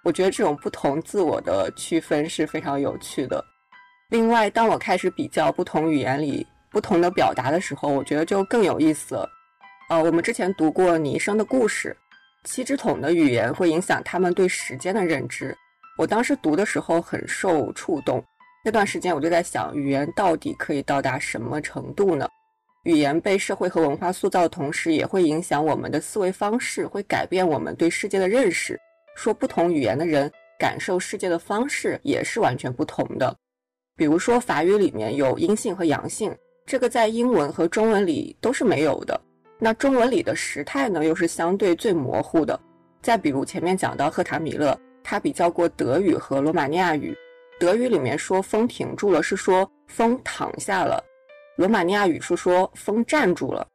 [0.05, 3.43] 我觉得这种不同自我的区分是非常有趣的。
[4.11, 9.27] 另外，当我开始比较不同语言里不同的表达的时候，我觉得就更有意思了。
[9.89, 11.97] 呃，我们之前读过你一生的故事，
[12.47, 15.55] 七只桶的语言会影响他们对时间的认知。
[15.99, 18.23] 我当时读的时候很受触动，
[18.65, 22.29] 那段时间我就在想，语言到底可以到达什么程度呢？
[22.85, 28.79] 语言被社会和文化塑造的同时，也会影响我们的思维方式，会改变我们对世界的认识。
[29.17, 33.35] 说不同语言的人感受世界的方式也是完全不同的。
[33.97, 36.33] 比如说法语里面有阴性和阳性，
[36.65, 39.21] 这个在英文和中文里都是没有的。
[39.59, 42.59] 那中文里的时态呢，又是相对最模糊的。
[43.01, 47.17] 再比如前面讲到赫塔米勒，他比较过德语和罗马尼亚语。
[47.59, 51.03] 德语里面说风停住了，是说风躺下了；
[51.57, 53.67] 罗马尼亚语是说风站住了。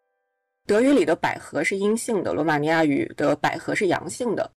[0.68, 4.52] 德语里的百合是阴性的，罗马尼亚语的百合是阳性的。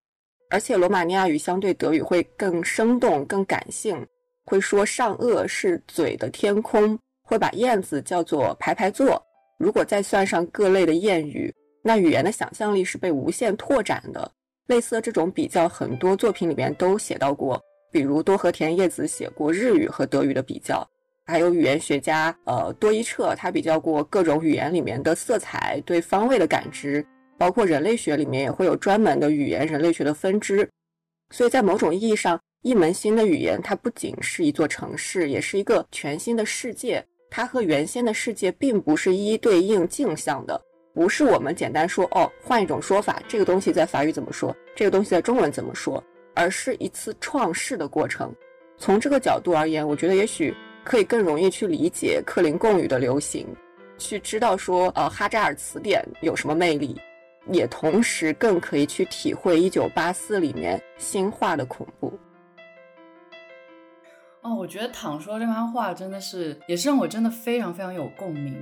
[0.51, 4.05] 而且罗马尼亚语相对德语会更生动、更感性，
[4.45, 9.24] 会说上颚是嘴的天空，会把燕子叫做排排坐。
[9.57, 14.31] 如果再算上各类的谚语，那语言的想象力是被无限拓展的。
[14.67, 20.87] 类似的这种比较，很多作品里面都写到过，比如多和田叶子写过日语和德语的比较，
[21.25, 27.05] 还有语言学家呃多伊彻他比较过各种语言里面的色彩对方位的感知。
[27.37, 30.69] 包括人类学里面也会有专门的语言人类学的分支，
[31.31, 37.05] 所以在某种意义上，一门新的语言它不仅是一座城市，也是一个全新的世界。
[37.29, 40.59] 它和原先的世界并不是一一对应镜像的，
[40.93, 46.03] 不是我们简单说哦，换一种说法，这个东西在法语怎么说，这个东西在中文怎么说，
[46.33, 48.33] 而是一次创世的过程。
[48.77, 53.47] 从这个角度而言，我觉得也许可以更容易去理解克林贡语的流行，
[53.97, 56.95] 去知道说呃哈扎尔词典有什么魅力。
[57.51, 62.11] 也同时更可以去体会《一九八四》里面新化的恐怖。
[64.45, 68.55] 哦，我觉得躺说这番话真的是，也是让我真的非常非常有共鸣。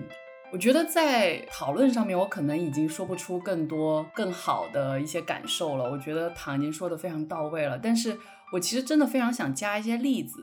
[0.53, 5.91] 我觉得在讨论上面，我可能已经说不出更多更好的一些感受了。
[5.91, 8.17] 我觉得躺已经说的非常到位了，但是
[8.53, 10.39] 我其实真的非常想加一些例子。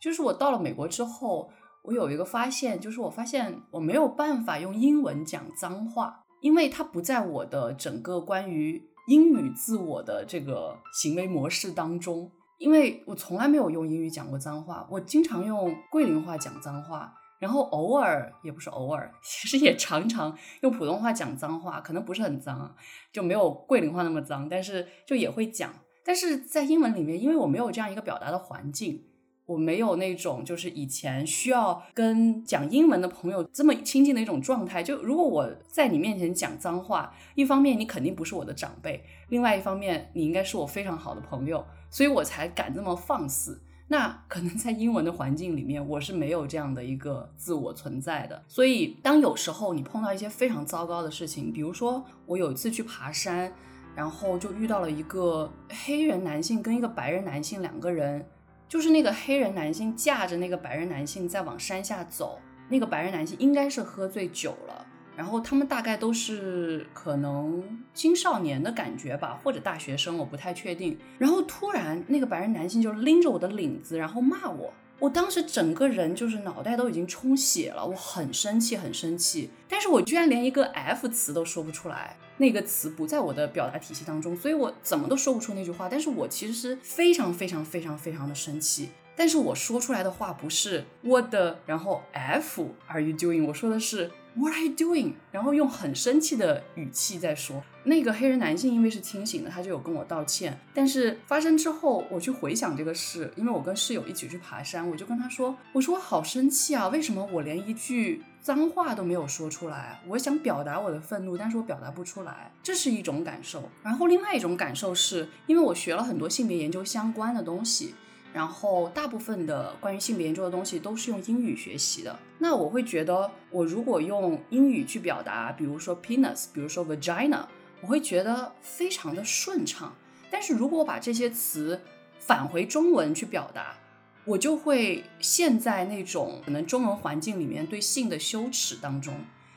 [0.00, 1.50] 就是我到了美国之后，
[1.82, 6.20] 我有一个发现，就是我发现我没有办法用英文讲脏话。
[6.40, 22.74] 因为它不在我的整个关于英语自我的这个行为模式当中，因为我从来没有用英语讲过脏话，我经常用桂林话讲脏话，然后偶尔也不是偶尔， 其实也常常用普通话讲脏话，可能不是很脏，
[23.12, 25.72] 就没有桂林话那么脏，但是就也会讲。
[26.04, 29.04] 但是在英文里面，因为我没有这样一个表达的环境。
[29.46, 34.82] 我没有那种就是以前需要跟讲英文的朋友这么亲近的一种状态。
[34.82, 41.62] 就如果我在你面前讲脏话，一方面你肯定不是我的长辈，另外一方面你应该是我非常好的朋友，
[41.94, 43.62] 所以我才敢这么放肆。
[43.86, 48.42] 那可能在英文的环境里面，我是没有这样的一个自我存在的。
[48.48, 53.52] 所以当有时候你碰到一些非常糟糕的事情，比如说我有一次去爬山，
[53.94, 55.48] 然后就遇到了一个
[55.84, 58.26] 黑人男性跟一个白人男性两个人。
[58.66, 64.83] 就是那个黑人男性架着那个白人男性在往山下走，那个白人男性应该是喝醉酒了，
[65.16, 67.62] 然后他们大概都是可能
[67.94, 70.98] 青少年的感觉吧，或者大学生，我不太确定。
[71.18, 74.72] 然后突然那个白人男性就拎着我的领子，然后骂我。
[75.00, 85.88] 我当时整个人就是脑袋都已经充血了，我很生气，很生气，但是我居然连一个 F 词都说不出来，那个词不在我的表达体系当中，所以我怎么都说不出那句话。
[85.88, 91.34] 但是我其实是非常非常非常非常的生气，但是我说出来的话不是 What，
[91.66, 93.46] 然后 F are you doing？
[93.46, 94.10] 我说的是。
[94.36, 95.12] What are you doing？
[95.30, 97.62] 然后用很生气的语气在说。
[97.84, 100.58] 那个黑人男性因为是清醒的，他就有跟我道歉。
[100.72, 110.00] 但是发生之后，我去回想这个事，因为我跟室友一起去爬山，我就跟他说：“我说我好生气啊，为什么我连一句脏话都没有说出来？
[110.08, 113.68] 我想表达我的愤怒，但是我表达不出来，这是一种感受。
[113.82, 117.94] 然后另外一种感受是，因为我学了很多性别研究相关的东西。”
[118.34, 122.18] 然后大部分的关于性别研究的东西都是用英语学习的。
[122.38, 127.44] 那我会觉得，我如果用英语去表达，比如说 penis，比如说 vagina，
[127.80, 129.94] 我会觉得非常的顺畅。
[130.30, 131.80] 但是如果我把这些词
[132.18, 133.76] 返回中文去表达，
[134.24, 139.14] 我就会陷在那种可能中文环境里面对性的羞耻当中。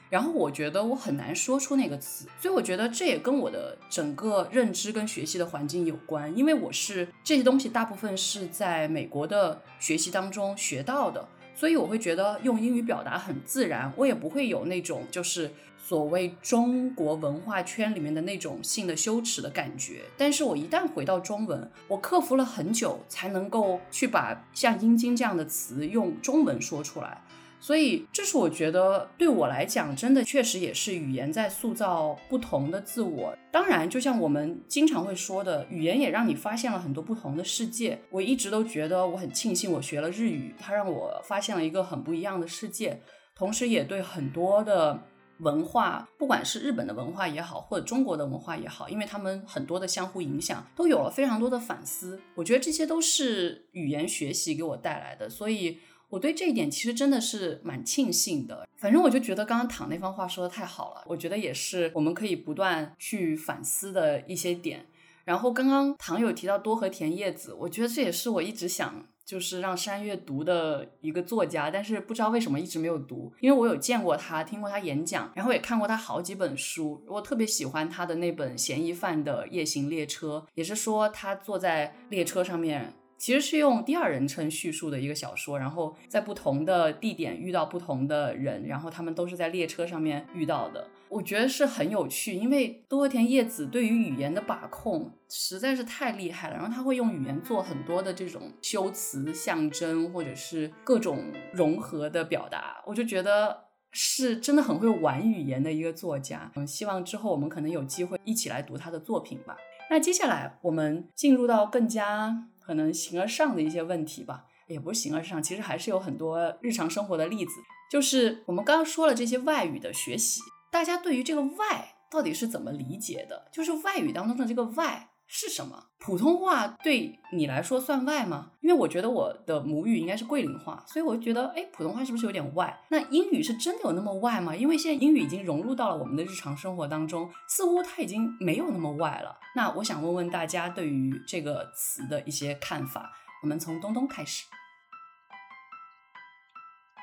[0.09, 20.01] 然后我觉得我很难说出那个词，所以我觉得这也跟我的整个认知跟学习的环境有关，因为我是这些东西大部分是在美国的学习当中学到的，所以我会觉得用英语表达很自然，我也不会有那种就是所谓中国文化圈里面的那种性的羞耻的感觉。
[20.17, 27.21] 但是我一旦回到中文，我克服了很久才能够去把像阴茎这样的词用中文说出来。
[27.59, 33.35] 所以，这是我觉得对我来讲，真的确实也是语言在塑造不同的自我。
[33.51, 37.99] 当然，就像我们经常会说的，语言也让你发现了很多不同的世界。
[38.11, 43.01] 我一直都觉得我很庆幸我学了日语，它让我发现了一个很不一样的世界，
[43.35, 44.99] 同时也对很多的
[45.39, 52.21] 文化，不管是日本的文化也好，或者中国的文化也好，因为他们很多的相互影响，都有了非常多的反思。
[52.35, 55.79] 我觉得这些都是语言学习给我带来的，所以。
[56.09, 58.67] 我对这一点其实真的是蛮庆幸的。
[58.75, 64.85] 反正我就觉得刚刚躺那番话说的太好了，我觉得也是我们可以不断去反思的一些点。
[65.25, 73.33] 然后刚刚唐有提到多和田叶子，我觉得这也是我一直想就是让山月读的一个作家，但是不知道为什么一直没有读。
[73.41, 77.03] 因为我有见过他，听过他演讲，然后也看过他好几本书。
[77.07, 82.93] 我特别喜欢他的那本《嫌疑犯的夜行列车》，也是说他坐在列车上面。
[83.17, 90.87] 其实是用第二人称叙述的一个小说，然后在不同的地点遇到不同的人，然后他们都是在列车上面遇到的。
[91.09, 96.55] 我觉得是很有趣，因为多田叶子对于语言的把控实在是太厉害了。
[96.55, 102.83] 然后他会用语言做很多的这种修辞、象征，或者是各种融合的表达。
[102.85, 103.57] 我就觉得
[103.91, 106.51] 是真的很会玩语言的一个作家。
[106.55, 109.55] 嗯，希望之后我们可能有机会一起来读他的作品吧。
[109.89, 112.49] 那接下来我们进入到更加。
[112.67, 117.51] 可能形而上的一些问题吧，也不是形而上，其实还是有很多日常生活的例子。
[117.89, 123.47] 就是我们刚刚说了这些外语的学习，大家对于这个“外”到底是怎么理解的？
[123.53, 125.11] 就是外语当中的这个“外”。
[125.27, 125.83] 是什么？
[125.99, 128.51] 普通话对你来说算外吗？
[128.61, 132.79] 因为我觉得我的母语应该是桂林话，所以我就觉得，哎，普通话是不是有点外？
[132.89, 134.55] 那英语是真的有那么外吗？
[134.55, 139.37] 因为现在英语已经融入到了我们的日常生活当中，似乎它已经没有那么外了。
[139.53, 143.11] 那我想问问大家对于这个词的一些看法。
[143.43, 144.45] 我们从东东开始。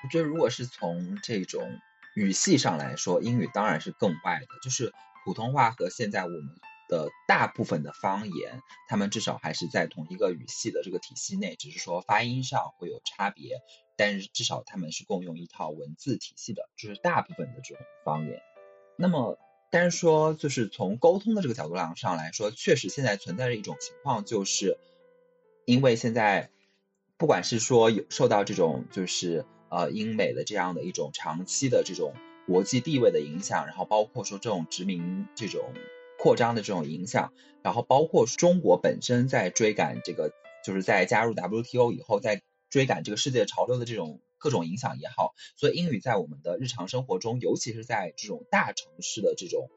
[0.02, 1.62] 我觉得，如果是从这种
[2.16, 4.92] 语系上来说，英语当然是更外的，就是
[5.24, 6.48] 普通话和现在我们。
[6.88, 13.60] 的大部分的方言，他们至少还是在同一个语系的这个体系内，只是说发音上会有差别，
[13.96, 18.40] 但是至少他们是共用一套文字体系的，就是大部分的这种方言。
[18.96, 19.38] 那么，
[19.70, 24.78] 但是说就是从沟通的这个角度上来说，确实现在存在着一种情况，就是
[25.64, 26.50] 因为现在
[27.16, 32.14] 不管是说有受到这种就是呃英美的这样的一种长期的这种
[32.46, 35.72] 国际地位的影响，然后包括说这种殖民这种。
[36.24, 40.32] 扩张的这种影响，然后包括中国本身在追赶这个，
[40.64, 42.40] 就是在加入 WTO 以后，在
[42.70, 49.68] 追赶这个世界潮流的这种各种影响也好，所以英语在我们的日常生活中，尤其是在这种大城市的这种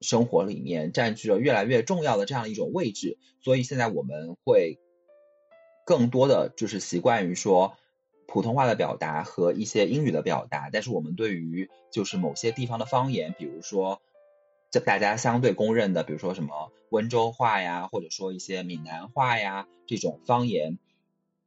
[0.00, 3.18] 生活里面，占据了越来越重要的这样一种位置。
[3.42, 4.78] 所以现在我们会
[5.84, 7.76] 更多的就是习惯于说
[8.26, 14.00] 普通话的表达和一些英语的表达，但是我们对于就是某些地方的方言，比如说。
[14.74, 20.80] 这大家相对公认的，比如说什么温州话呀，或者说一些闽南话呀这种方言，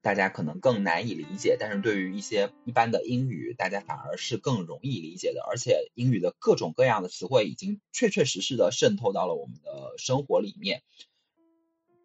[0.01, 1.57] 大家可能更难以理解。
[1.59, 5.43] 但是对于一些一般的英语，大家反而是更容易理解的。
[5.45, 10.83] 而且英语的各种各样的词汇已经确确实实的渗透到了我们的生活里面。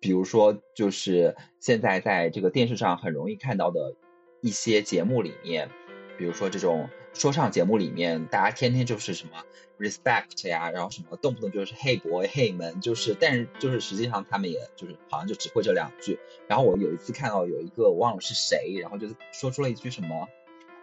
[0.01, 3.94] 比如说，就是现在在这个电视上很容易看到的
[4.40, 5.70] 一些节目里面，
[6.19, 6.90] 比如说这种。
[7.15, 9.33] 说唱节目里面，大家天天就是什么
[9.79, 16.19] respect 呀，然后什么动不动就是 hey boy hey man，就是，但是就是实际上他们也就是好像就只会这两句。
[16.49, 20.27] 然后我有一次看到有一个忘了是谁，然后就说出了一句什么，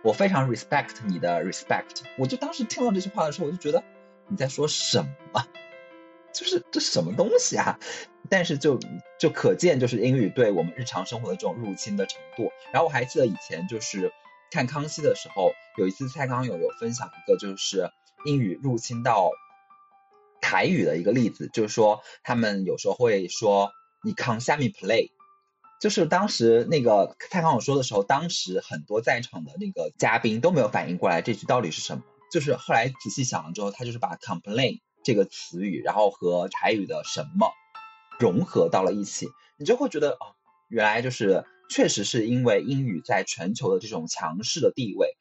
[0.03, 2.03] 我非常 respect 你的 respect。
[2.17, 3.83] 我就当时听到这句话的时候，我就觉得
[4.27, 5.03] 你在说什
[5.33, 5.43] 么？
[6.31, 7.79] 就是这什么东西啊？
[8.29, 8.79] 但是就
[9.19, 12.51] 就可见就是英语对我们日常生活的这种入侵的程度。
[12.71, 14.13] 然后我还记得以前就是。
[14.51, 17.91] 看康熙的时候，有一次蔡康永有分享一个就是
[18.25, 19.31] 英语入侵到
[20.41, 23.71] 台语的一个例子，就是说他们有时候会说
[24.03, 25.11] 你康下面 play，
[25.79, 37.51] 就是当时那个蔡康永说的时候，当时很多在场的那个嘉宾都没有反应过来这句到底是什么，就是后来仔细想了之后，他就是把 complain 这个词语，然后和台语的什么
[38.19, 39.27] 融合到了一起，
[39.57, 40.35] 你就会觉得哦，
[40.67, 45.15] 原来就是确实是因为英语在全球的这种强势的地位，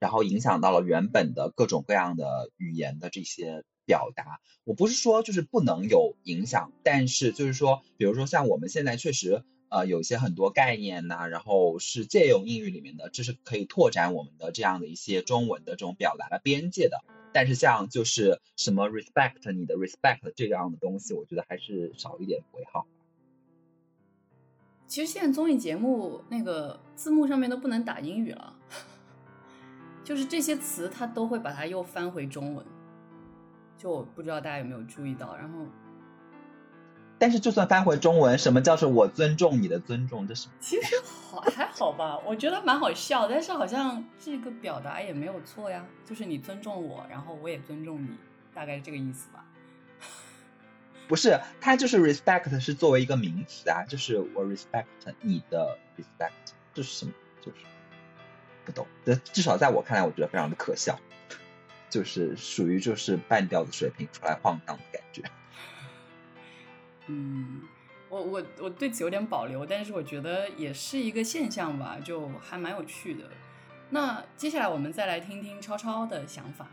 [0.00, 4.40] 然后影响到了原本的各种各样的语言的这些表达。
[4.64, 17.04] 我不是说就是不能有影响，但是就是说，比如说像我们现在确实呃有一些很多概念呐，然后是借用英语里面的，这是可以拓展我们的这样的一些中文的这种表达的边界的。
[17.34, 22.86] 但是像就是什么 respect 你的 respect 这样的东西，我觉得还是少一点为好。
[24.92, 28.52] 其实现在综艺节目那个字幕上面都不能打英语了，
[30.04, 32.62] 就是这些词它都会把它又翻回中文。
[33.78, 35.64] 就我不知道大家有没有注意到，然后。
[37.18, 40.28] 但是就算翻回中文，什么叫做我尊重你的尊重？
[40.28, 43.26] 这是其实好还好吧，我觉得蛮好笑。
[43.26, 48.10] 但是好像这个表达也没有错呀，就是你尊重我，然后我也尊重你，
[48.52, 49.41] 大概是这个意思吧。
[51.08, 54.86] 不是，它就是 respect 是作为一个名词啊，就是我 respect
[55.20, 56.32] 你的 respect，
[56.72, 57.12] 这是什么？
[57.40, 57.58] 就是
[58.64, 58.86] 不懂。
[59.04, 60.98] 这至少在我看来，我觉得非常的可笑，
[61.90, 65.22] 就是属于就是半吊子水平出来晃荡的感觉。
[67.08, 67.62] 嗯，
[68.08, 73.24] 我我我对此有点保留，但是我觉得也是一个现象吧，就还蛮有趣的。
[73.90, 76.68] 那接下来我们再来听听超超的想法。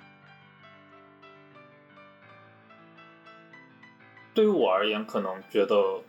[4.39, 6.01] 对于我而言，可能觉得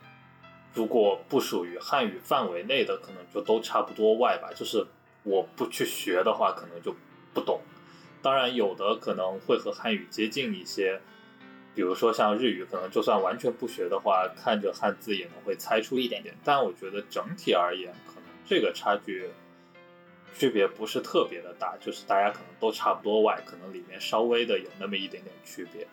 [0.73, 4.49] 如果不属于汉语范围内的，可能就都差不多外吧。
[4.55, 4.87] 就是
[5.23, 6.95] 我不去学的话，可能就
[7.33, 7.59] 不懂。
[8.21, 11.01] 当然，有的可能会和汉语接近一些。
[11.75, 16.33] 比如说像日语，可能就算完全不学的话，看着汉字也能会猜出一点点。
[16.41, 19.29] 但我觉得整体而言，可能这个差距
[20.37, 25.85] 区别不是特别的大，就是大家可能都差不多外，可能里面稍微的有那么一点点区别。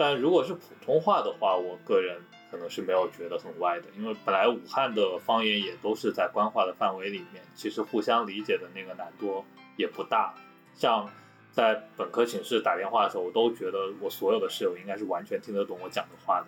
[0.00, 2.16] 但如果是普通话的话，我个人
[2.50, 9.44] 可能是没有觉得很歪的，因为本来武汉的方言也都是在官话的范围里面，其实互相理解的那个难度
[9.76, 10.34] 也不大，
[10.74, 11.06] 像。
[11.52, 16.46] 在本科寝室打电话的时候，我都觉得我所有的室友应该是完全听得懂我讲的话的，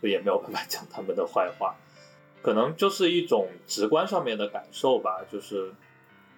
[0.00, 1.76] 所以也没有办法讲他们的坏话。
[2.40, 5.70] 可能就 是一种直观上面的感受吧，就是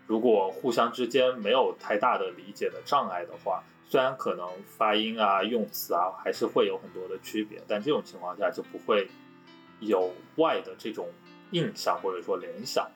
[0.09, 4.49] 如果互相之间没有太大的理解的障碍的话，虽然可能
[4.79, 9.05] 发音啊、用词啊还是会有很多的区别，但这种情况下就不会
[9.81, 11.09] 有外的这种
[11.51, 12.89] 印象或者说联想。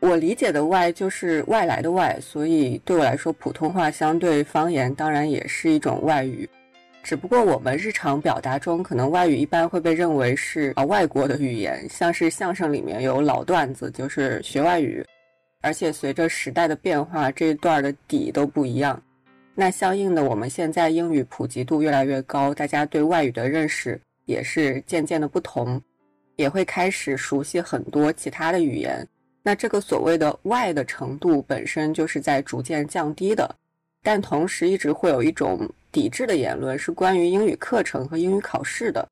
[0.00, 6.48] 我理解的外就是外来的外，所以对我来说，普通话相对方言当然也是一种外语。
[7.02, 15.04] 只不过我们日常表达中，可能外语一般会被认为是啊外国的语言，像是相声里面有老段子，就是学外语。
[15.60, 19.02] 而且随着时代的变化，这一段的底都不一样。
[19.60, 25.82] 那相应的，我们现在英语普及度越来越高，大家对外语的认识也是渐渐的不同，
[26.36, 29.04] 也会开始熟悉很多其他的语言。
[29.42, 33.52] 那这个所谓的外的程度本身就是在逐渐降低的，
[34.00, 39.04] 但同时一直会有一种抵制的言论，是关于英语课程和英语考试的。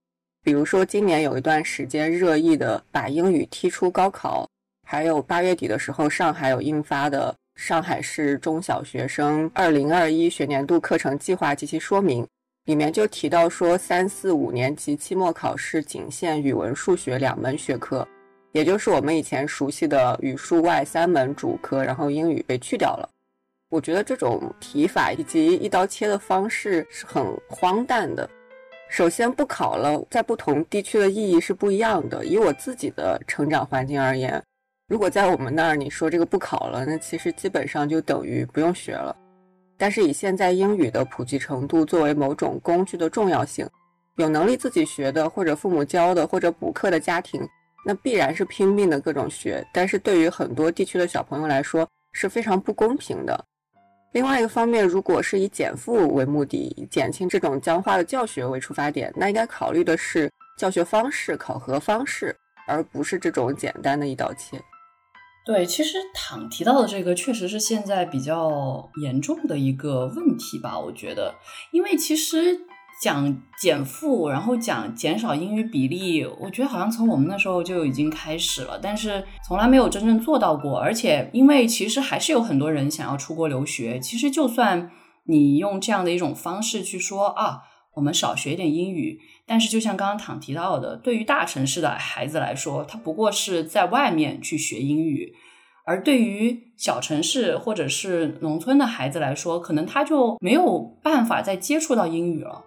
[0.44, 4.48] 比如说今年有一段时间热议的把英语踢出高考，
[4.84, 12.22] 还有八月底的时候上海有印发的《上海市中小学生二零二一学年度课程计划及其说明》，
[12.66, 18.06] 里面就提到说三四五年级期末考试仅限语文、数学两门学科。
[18.52, 23.08] 也就是我们以前熟悉的语数外三门主科，然后英语被去掉了。
[23.70, 28.28] 我觉得这种提法以及一刀切的方式是很荒诞的。
[28.88, 32.24] 首先，不考了，在不同地区的意义是不一样的。
[32.24, 34.40] 以我自己的成长环境而言，
[34.88, 39.14] 如果在我们那儿你说这个不考了，那其实基本上就等于不用学了。
[39.76, 43.68] 但是以现在英语的普及程度作为某种工具的重要性，
[44.16, 47.46] 有能力自己学的，或者父母教的，或者补课的家庭。
[47.84, 53.44] 那必然是拼命的各种学，但是对于很多地区的小朋友来说是非常不公平的。
[54.12, 62.34] 另外一个方面，如果是以减负为目的，减轻这种僵化的教学为出发点，那应该考虑的是教学方式、考核方式，
[62.68, 64.56] 而不是这种简单的一刀切。
[65.46, 71.34] 对，其实躺提到的这个确实是现在比较严重的一个问题吧，我觉得，
[71.70, 72.60] 因为其实。
[72.98, 80.78] 讲减负，然后讲减少英语比例，我觉得好像从我们那时候就已经开始了，但是从来没有真正做到过。
[80.78, 84.00] 而且，因为其实还是有很多人想要出国留学。
[84.00, 84.90] 其实，就算
[85.24, 87.60] 你用这样的一种方式去说啊，
[87.96, 95.32] 我们少学一点英语，但是就像刚刚躺提到的，对于大城市的孩子来说，他不过是在外面去学英语；
[95.84, 102.64] 而对于小城市或者是农村的孩子来说，可能他就没有办法再接触到英语了。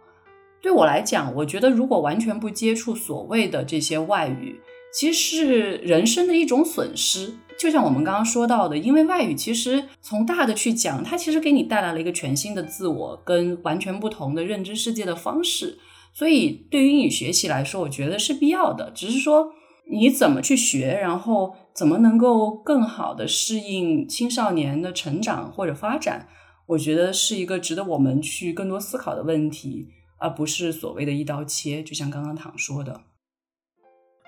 [0.62, 4.62] 对我来讲，我觉得如果完全不接触所谓的这些外语，
[4.94, 7.34] 其实是人生的一种损失。
[7.58, 15.78] 就像我们刚刚说到的，因为外语其实从大的去讲，它其实给你带来了一个全新的自我跟完全不同的认知世界的方式。
[16.20, 18.92] 所以对于英语学习来说，我觉得是必要的。
[18.92, 19.54] 只是说
[19.90, 26.28] 你怎么去学，然后怎么能够更好的适应青少年的成长或者发展，
[26.68, 29.88] 我觉得是一个值得我们去更多思考的问题，
[30.18, 31.82] 而不是所谓的一刀切。
[31.82, 33.00] 就像刚刚唐说的。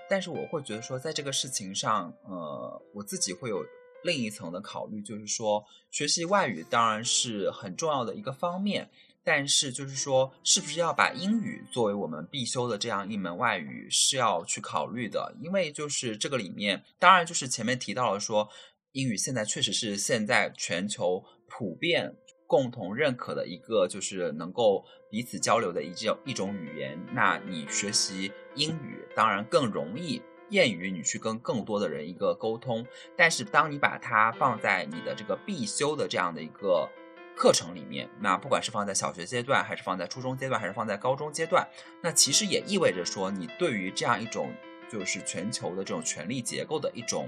[0.09, 3.57] 但是我会觉得说，在这个事情上，呃，我自己会有
[4.05, 5.61] 另一层的考虑，就是说，
[5.91, 8.89] 学习外语当然是很重要的一个方面，
[9.23, 18.49] 但是就是说，是不是要把英语作为我们必修的这样一门外语是要去考虑的，因为就是这个里面，当然就是前面提到了说，
[18.91, 22.15] 英语现在确实是现在全球普遍。
[22.47, 26.99] 共同认可的一个就是能够彼此交流的一种一种语言。
[27.13, 32.85] 那你学习英语当然更容易，便于你去跟更多的人一个沟通。
[33.15, 36.89] 但是当你把它放在你的这个必修的这样的一个
[37.35, 41.67] 课程里面，那不管是放在小学阶段，还是放在初中阶段，还是放在高中阶段，
[42.01, 44.53] 那其实也意味着说，你对于这样一种
[44.89, 47.27] 就是全球的这种权力结构的一种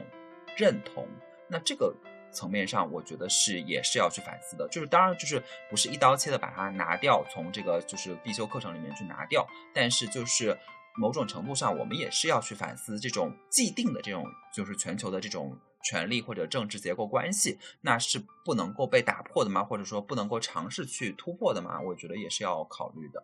[0.57, 1.07] 认同。
[1.47, 1.95] 那这个。
[2.35, 5.39] 层面上，我觉得是也是要去反思的，就是当然就是
[5.69, 10.57] 不是一刀切的把它拿掉，从这个就是必修课程里面去拿掉，但是就是
[10.95, 19.63] 某种程度上，我们也是要去反思这种既定的这种就是全球的这种权力或者政治结构关系，那是不能够被打破的吗？
[19.63, 21.81] 或者说不能够尝试去突破的吗？
[21.81, 23.23] 我觉得也是要考虑的。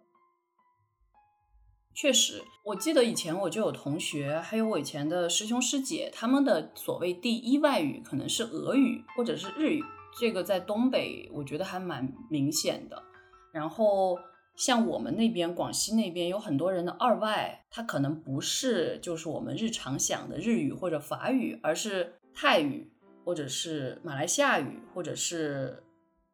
[1.96, 9.84] 确实，我记得以前我就有同学，还有我以前的师兄师姐，他们的所谓第一外语可能是俄语或者是日语，
[10.18, 13.04] 这个在东北我觉得还蛮明显的。
[13.52, 14.18] 然后
[14.56, 22.90] 像我们那边广西那边有很多人的二外，他可能不是就是我们日常想的日语或者法语，而是泰语
[23.26, 25.84] 或者是马来西亚语或者是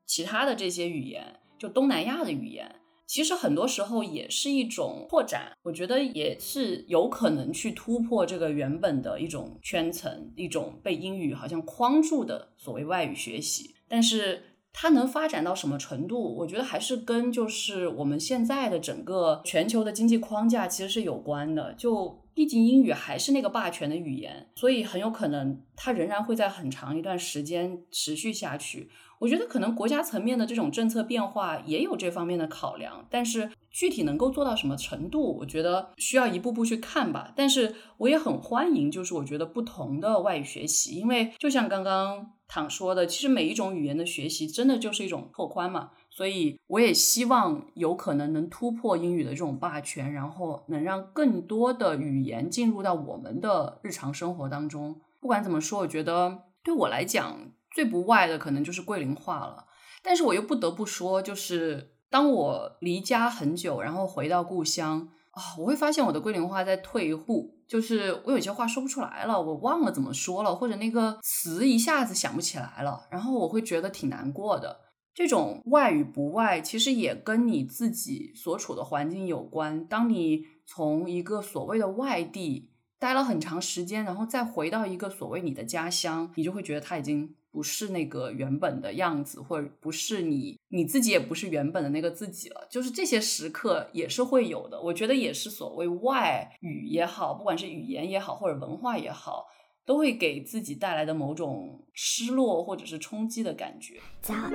[0.06, 2.76] 其他的这些语言，就东南亚的语言。
[3.08, 13.74] 其实很多时候也是一种扩展，我觉得也是有可能去突破这个原本的一种圈层，一种被英语好像框住的所谓外语学习。
[13.88, 21.74] 但是它能发展到什么程度，我觉得还是跟就是我们现在的整个全球的经济框架其实是有关的。
[21.74, 28.90] 就毕竟英语还是那个霸权的语言，所以很有可能它仍然会在很长一段时间持续下去。
[29.18, 37.32] 我觉得可能国家层面的这种政策变化也有这方面的考量，但是具体能够做到什么程度，我觉得需要一步步去看吧。
[37.34, 45.92] 但是我也很欢迎，就是我觉得不同的外语学习，因为就像刚刚唐说的，其实每一种语言的学习真的就是一种拓宽嘛。
[46.16, 55.02] 所以我也希望有可能能突破英语的这种霸权，然后能让更多的语言进入到我们的日常生活当中。
[55.20, 57.38] 不管怎么说，我觉得对我来讲。
[57.74, 59.66] 最不外的可能就是桂林话了，
[60.02, 74.80] 但是我又不得不说，就是当我离家很久，然后回到故乡啊，我会发现我的桂林话在退步，就是我有些话说不出来了，我忘了怎么说了，或者那个词一下子想不起来了，然后我会觉得挺难过的。
[75.16, 79.84] 这种外与不外，其实也跟你自己所处的环境有关。
[79.88, 82.70] 当你从一个所谓的外地
[83.00, 87.34] 待了很长时间，然后再回到一个所谓你的家乡，你就会觉得它已经。
[87.56, 92.68] 不是那个原本的样子，或者不是你你自己，也不是原本的那个自己了。
[92.70, 94.82] 就是这些时刻也是会有的。
[94.82, 99.46] 我觉得也是所谓外语也好，不管是语言也好，或者文化也好，
[99.86, 104.00] 都会给自己带来的某种失落或者是冲击的感觉。
[104.20, 104.52] 早安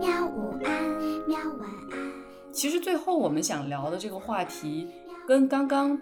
[0.00, 0.82] 喵，午安
[1.28, 2.12] 喵，晚安。
[2.52, 4.88] 其实最后我们想聊的这个话题，
[5.26, 5.96] 跟刚刚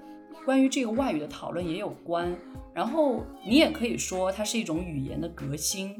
[0.46, 2.34] 关于这个外语的讨论也有关。
[2.72, 5.94] 然后你也可以说它是一种语言的革新。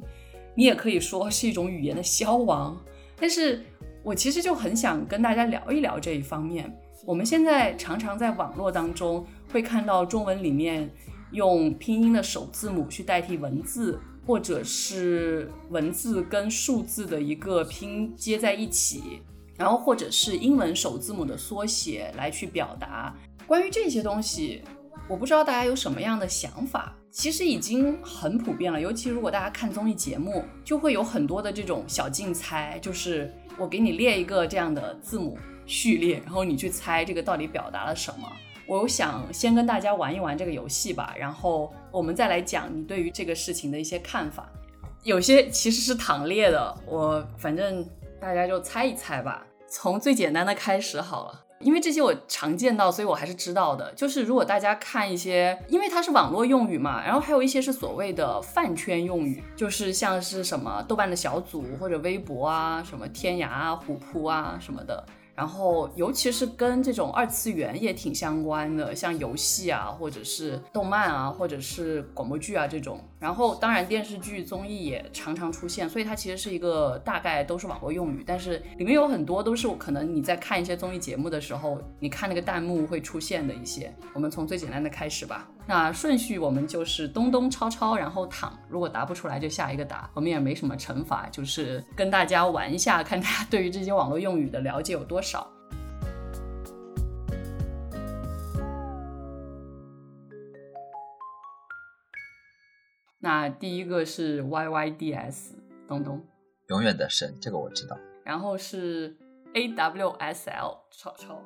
[0.56, 2.80] 你也可以说是一种语言的消亡，
[3.16, 3.62] 但是
[4.04, 6.72] 我其实就很想跟大家聊一聊这一方面。
[7.04, 10.88] 我们现在常常在网络当中会看到中文里面
[11.34, 19.20] 用拼音的首字母去代替文字，或者是文字跟数字的一个拼接在一起，
[19.58, 23.14] 然后或者是英文首字母的缩写来去表达。
[23.46, 24.62] 关于这些东西，
[25.08, 26.96] 我不知道大家有什么样的想法。
[27.10, 38.28] 其实已经很普遍了，尤其如果大家看综艺节目，就会有很多的这种小竞猜，就是我给你列一个这样的字母序列，然后你去猜这个到底表达了什么。
[38.66, 44.48] 我想先跟大家玩一玩这个游戏吧，然后我们再来讲你对于这个事情的一些看法。
[45.02, 47.86] 有些其实是躺列的，我反正
[48.18, 49.46] 大家就猜一猜吧。
[49.68, 53.92] 从最简单的开始好了，因为这些我常见到，所以我还是知道的。
[53.92, 65.04] 就是如果大家看一些，因为它是网络用语嘛，然后还有一些是所谓的饭圈用语，就是像是什么豆瓣的小组或者微博啊，什么天涯啊、虎扑啊什么的。
[65.34, 73.00] 然后，尤其是跟这种二次元也挺相关的，像游戏啊，或者是动漫啊，或者是广播剧啊这种。
[73.24, 83.90] 然后，当然电视剧、综艺也常常出现，所以它其实是一个大概都是网络用语，但是里面有很多都是可能你在看一些综艺节目的时候，你看那个弹幕会出现的一些。
[84.12, 85.48] 我们从最简单的开始吧。
[85.66, 88.52] 那顺序我们就是东东超超，然后躺。
[88.68, 95.50] 如果答不出来就下一个答，我们也没什么惩罚，就是跟大家玩一下，看大家对于这些网络用语的了解有多少。
[103.24, 105.54] 那第一个是 Y Y D S，
[105.88, 106.22] 东东，
[106.66, 107.96] 永远的神，这个我知道。
[108.22, 109.16] 然后是
[109.54, 111.42] A W S L，超超。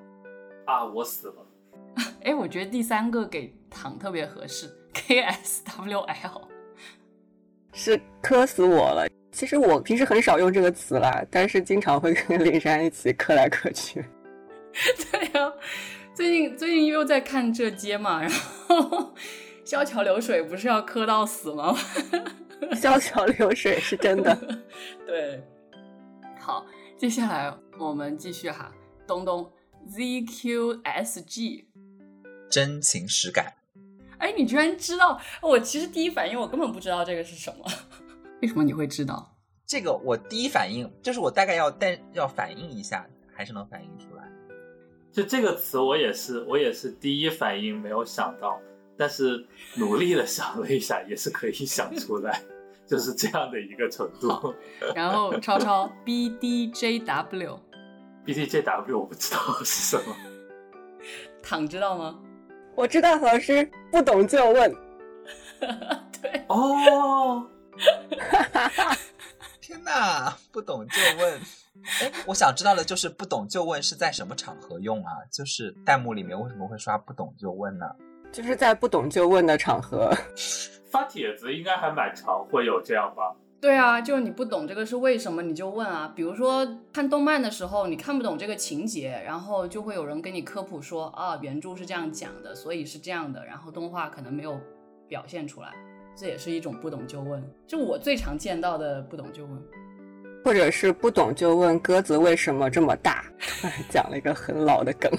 [0.66, 1.46] 啊，我死了。
[2.24, 6.48] 哎，我觉得第三个给糖特别合适，K S W L
[7.72, 9.06] 是磕死我了。
[9.30, 14.05] 其实我平时很少用这个词啦，但是经常会跟林珊一起磕来磕去。
[15.12, 15.52] 对呀，
[16.12, 18.28] 最近最近又在看这街嘛，然
[18.66, 19.14] 后
[19.69, 21.77] 萧桥流水不是要磕到死吗？
[22.74, 24.35] 萧桥流水是真的。
[25.07, 25.45] 对，
[26.40, 26.65] 好，
[26.97, 28.73] 接下来我们继续哈，
[29.07, 29.53] 东东
[29.86, 31.69] Z Q S G。
[32.49, 33.53] 真情实感，
[34.16, 35.20] 哎，你居然知道？
[35.43, 37.66] 我其实第一反应我根本不知道这个是什么，
[38.40, 39.36] 为什么你会知道？
[39.66, 44.27] 这个我第一反应就是我大概要但要反应一下，还是能反应出来。
[45.12, 48.59] 就这个词，我也是我也是第一反应没有想到，
[48.99, 49.47] 但是
[49.77, 52.43] 努力的想了一下，也是可以想出来，
[52.87, 54.55] 就是这样的一个程度。
[54.95, 60.16] 然后超超 B D J W，B D J W 我不知道是什么，
[61.43, 62.19] 躺知道吗？
[62.75, 64.75] 我知道老师不懂就问，
[66.20, 67.49] 对哦，
[69.61, 71.41] 天哪，不懂就问。
[72.01, 75.12] 哎，我想知道的就是不懂就问是在什么场合用啊？
[75.33, 77.87] 就是弹幕里面为什么会刷不懂就问呢？
[78.30, 80.12] 就是在不懂就问的场合
[80.90, 83.34] 发帖子，应该还蛮常会有这样吧。
[83.60, 86.12] 对啊，就是你不懂这个是为什么，你就问啊。
[86.14, 94.59] 比如说看动漫的时候，你看不懂这个情节，然后就会有人给你科普说啊，原著是这样讲的，所以是这样的，然后动画可能没有
[95.09, 95.74] 表现出来，
[96.16, 97.42] 这也是一种不懂就问。
[97.66, 99.62] 就我最常见到的不懂就问，
[100.44, 103.24] 或者是不懂就问鸽子为什么这么大，
[103.90, 105.10] 讲了一个很老的梗。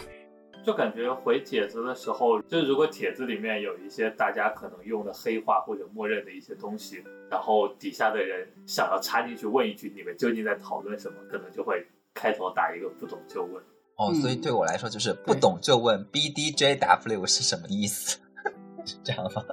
[0.70, 11.84] 就感觉回帖子的时候，就如果帖子里面有一些大家可能用的黑话或者默认的一些东西，然后底下的人想要插进去问一句你们究竟在讨论什么，可能就会
[12.14, 13.56] 开头打一个不懂就问。
[13.96, 18.20] 哦，所以对我来说就是不懂就问 B D J W 是什么意思？
[18.86, 19.44] 是这样吗？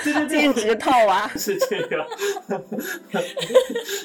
[0.26, 2.06] 禁止套娃 是这样，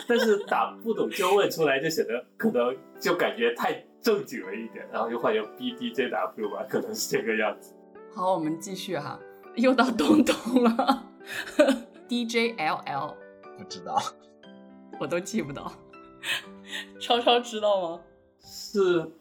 [0.05, 3.85] 但是打不懂就问出来就显得可能就感觉太。
[4.01, 7.73] 正经了一点，然后又换成 B D J W 吧，可能是这个样子。
[8.15, 9.19] 好，我们继续哈，
[9.55, 11.05] 又到东东了。
[12.07, 13.15] D J L L
[13.57, 14.01] 不知道，
[14.99, 15.71] 我都记不到。
[16.99, 17.99] 超超知道吗？
[18.41, 19.11] 是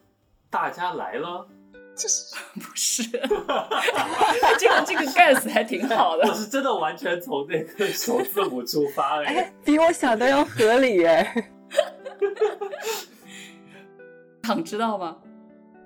[0.49, 1.47] 大家来了？
[1.95, 3.03] 这是 不是？
[3.11, 6.29] 这个这个 guess 还挺好的。
[6.29, 11.51] 我是真的完全从那个首字母出发哎，比我想的要合理哎。
[14.49, 15.17] 想知道吗？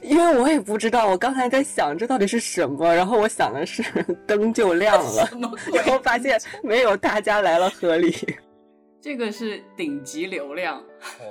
[0.01, 3.83] 因为我也不知道，我刚才在想这到底是什么，然后我想的是
[4.27, 5.29] 灯就亮了，
[5.75, 8.15] 然后发现没有，大家来了合理。
[9.01, 10.81] 这个是顶级流量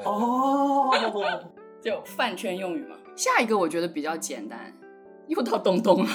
[0.04, 0.92] 哦，
[1.82, 2.98] 就饭圈用语嘛。
[3.16, 4.74] 下一个我觉得比较简单，
[5.28, 6.10] 又到东东了。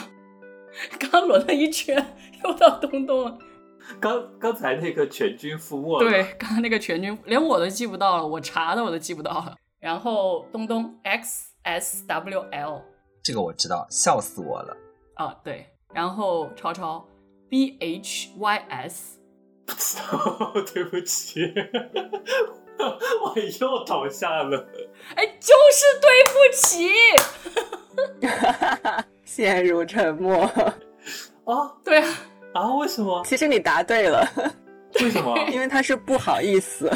[0.99, 2.15] 刚轮了一圈，
[2.45, 3.39] 又到东东了。
[4.01, 9.55] 刚刚才那个全军覆没，对，刚刚那个全军连我都记不到了，我查的我都记不到了。
[9.87, 12.83] 然后东东 X S W L，
[13.23, 14.77] 这个我知道，笑死我了。
[15.15, 15.65] 啊，对。
[15.95, 17.07] 然后超超
[17.49, 19.21] B H Y S，
[19.65, 21.41] 不知道，对不起，
[22.81, 24.67] 我又倒下了。
[25.15, 26.91] 哎，就是对不起，
[29.25, 30.51] 陷入沉默。
[31.45, 32.09] 哦，对啊，
[32.55, 33.23] 啊，为什么？
[33.25, 34.29] 其实你答对了。
[35.01, 35.39] 为什么？
[35.49, 36.91] 因为他是不好意思。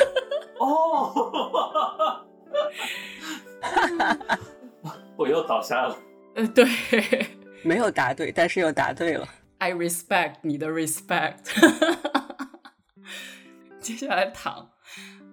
[0.59, 2.25] 哦。
[5.16, 5.97] 我又倒下了。
[6.35, 6.66] 呃，对，
[7.62, 9.28] 没有答对，但是又答对了。
[9.59, 11.39] I respect 你的 respect。
[13.81, 14.70] 接下来躺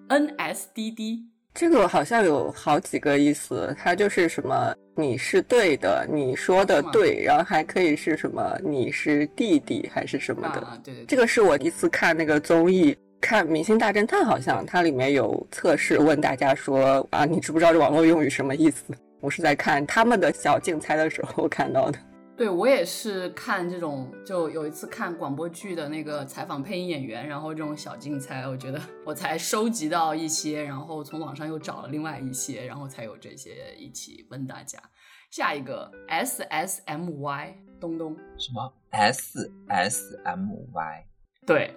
[0.10, 10.61] ，N S D D 这个好像有好几个意思，它就是什么你是对的，你说的对，然后还可以是什么你是弟弟还是什么的。
[10.61, 18.84] 啊，对对对，这个是我第一次看那个综艺，看《明星大侦探》，好像它里面有测试问大家说啊，你知不知道这网络用语什么意思？
[19.19, 21.99] 我是在看他们的小竞猜的时候看到的。
[22.38, 34.77] 对我也是看这种，就有一次看广播剧的那个采访配音演员，然后这种小竞猜，我觉得我才收集到一些，然后从网上又找了另外一些，然后才有这些一起问大家。
[35.31, 41.06] 下一个 S S M Y 东东，什么 S S M Y？
[41.48, 41.73] 对，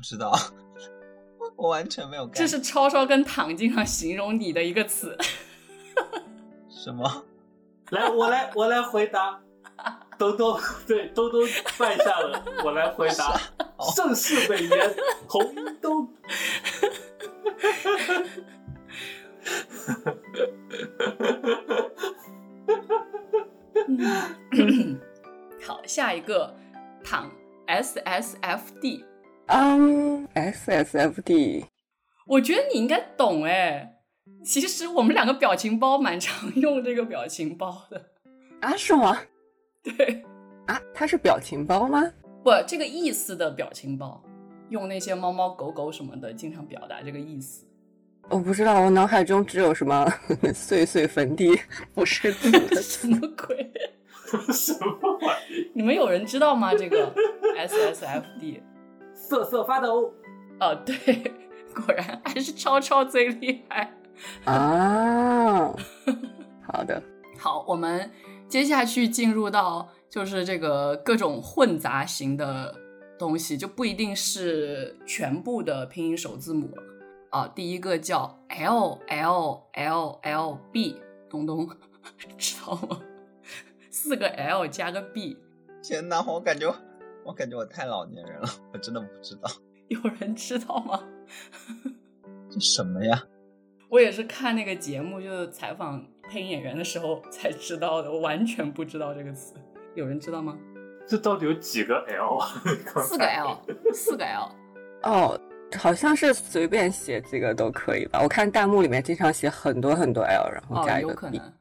[0.00, 0.32] 不知道，
[1.56, 2.26] 我完全没有。
[2.28, 5.14] 这是超超跟躺经常形容你的一个词。
[6.70, 7.26] 什么？
[7.92, 9.38] 来，我来，我来回答。
[10.18, 11.42] 东东，对，东东
[11.78, 13.38] 败下了，我来回答。
[13.94, 14.96] 盛世美颜，
[15.28, 16.08] 红衣东。
[25.66, 26.56] 好，下一个
[27.04, 27.30] 躺
[27.66, 29.04] S S F D，
[29.52, 31.66] 嗯，S S F D，
[32.26, 33.96] 我觉得你应该懂哎。
[34.44, 38.10] 其实我们两个表情包蛮常用这个表情包的。
[38.60, 39.20] 啊，是吗？
[39.82, 40.22] 对，
[40.66, 42.00] 啊，它是表情包吗？
[42.44, 44.22] 不，这个意思的表情包，
[44.68, 47.66] 用那些猫猫狗狗什么的，经常表达这个意思。
[48.28, 50.06] 我不知道，我脑海中只有什么
[50.54, 51.58] 碎碎坟地，
[51.92, 53.72] 不是字的什么鬼？
[54.52, 55.68] 什么玩意？
[55.74, 56.72] 你们有人知道吗？
[56.72, 57.12] 这个
[57.56, 58.62] S S F D，
[59.30, 60.12] 瑟瑟发抖。
[60.58, 61.32] 哦，对，
[61.72, 63.94] 果然还是超超最厉害。
[64.44, 65.72] 啊，
[66.66, 67.00] 好的，
[67.38, 68.10] 好，我们
[68.48, 72.74] 接下去进入到就是这个各种混杂型的
[73.16, 76.82] 东西，就不一定是全部的拼音首字母了
[77.30, 77.46] 啊。
[77.54, 81.00] 第一个叫 L L L L B，
[81.30, 81.70] 东东
[82.36, 83.00] 知道吗？
[83.90, 85.38] 四个 L 加个 B，
[85.82, 86.74] 天哪，我感觉
[87.24, 89.50] 我感觉我太老年人了，我真的不知道
[89.88, 91.02] 有人知道吗？
[92.50, 93.22] 这什么呀？
[93.88, 99.54] 我也是看那个节目，就是采访配音演员的时候 才知道的，我完全不知道这个词。
[99.94, 100.56] 有人知道吗？
[101.06, 102.46] 这到底有几个 L 啊？
[103.02, 103.58] 四个 L，
[103.92, 104.48] 四个 L。
[105.02, 105.40] 哦，
[105.76, 108.20] 好像是随便写几个都可以吧？
[108.22, 111.38] 我看弹幕里面经常写很多很多 L，然后哦，加一个有可 B。
[111.38, 111.52] 能。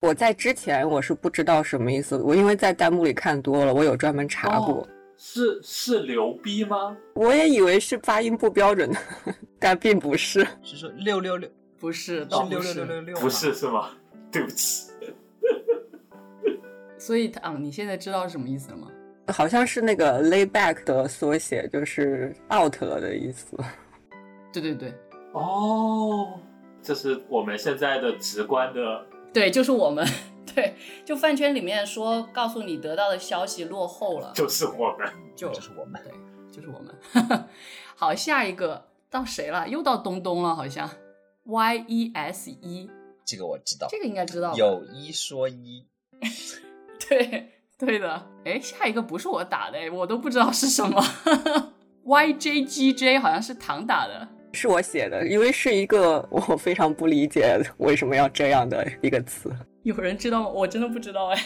[0.00, 4.88] 我在之前我是不知道什么意思，我因为在弹幕里看多了，我有专门查过，哦
[5.20, 6.96] 是是牛逼吗？
[7.14, 8.98] 我也以为是发音不标准的，
[9.58, 10.46] 但并不是。
[10.62, 12.74] 是说六六六不是，是倒不是。
[12.74, 13.20] 六六六六六？
[13.20, 13.90] 不是是吗？
[14.30, 14.88] 对不起。
[16.96, 18.88] 所以，啊，你现在知道是什么意思了吗？
[19.28, 23.56] 好像是那个 lay back 的缩写，就是 out 了的意思。
[24.52, 24.94] 对对对
[25.32, 26.40] 哦，
[26.80, 30.06] 这是我们现在的直观的对，就是我们。
[30.58, 30.74] 对，
[31.04, 35.08] 就饭圈里面说，告诉你得到的消息落后了，就是我们。
[35.36, 36.12] 就就是我们对，
[36.50, 37.48] 就是我们。
[37.94, 39.68] 好，下一个到谁了？
[39.68, 40.90] 又到东东了，好像
[41.44, 42.90] Y E S E，
[43.24, 44.56] 这个我知道，这个应该知道吧。
[44.56, 45.86] 有一说一，
[47.08, 51.00] 对对的，哎，下一个不是我打的，哎，我都不知道是什么。
[52.02, 59.54] Y J G J 好像是唐打的，是我写的，因为是一个我非常不理解为什么要这样的一个词。
[59.88, 60.48] 有人知道吗？
[60.48, 61.38] 我真的不知道哎。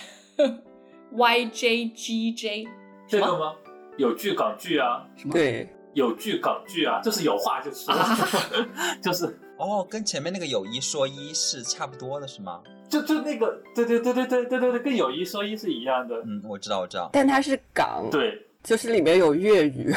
[1.12, 2.66] Y J G J
[3.06, 3.54] 这个吗？
[3.96, 5.32] 有句港剧啊，什么？
[5.32, 8.18] 对，有句港剧啊，就是有话就说，啊
[9.00, 9.26] 就是
[9.58, 12.60] 哦，跟前面那个有一说一是差不多的，是吗？
[12.88, 16.16] 就就那个，对对对对对对对对，跟有一说一是一样的。
[16.26, 17.08] 嗯，我知道，我知道。
[17.12, 19.94] 但它是港，对，就是里面有粤语。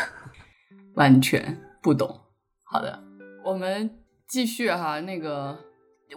[0.96, 2.08] 完全不懂。
[2.64, 3.02] 好的，
[3.44, 3.90] 我们
[4.28, 5.00] 继续哈。
[5.02, 5.58] 那个，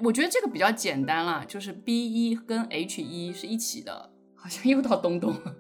[0.03, 5.57] 我觉得这个比较简单啦，就是 B 一跟 H 一是一起的，好像又到东东了。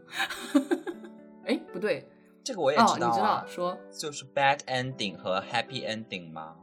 [1.44, 2.06] 哎，不对，
[2.44, 6.56] 这个我也哦，你知道知道啊，说，就是 bad ending 和 happy ending 吗？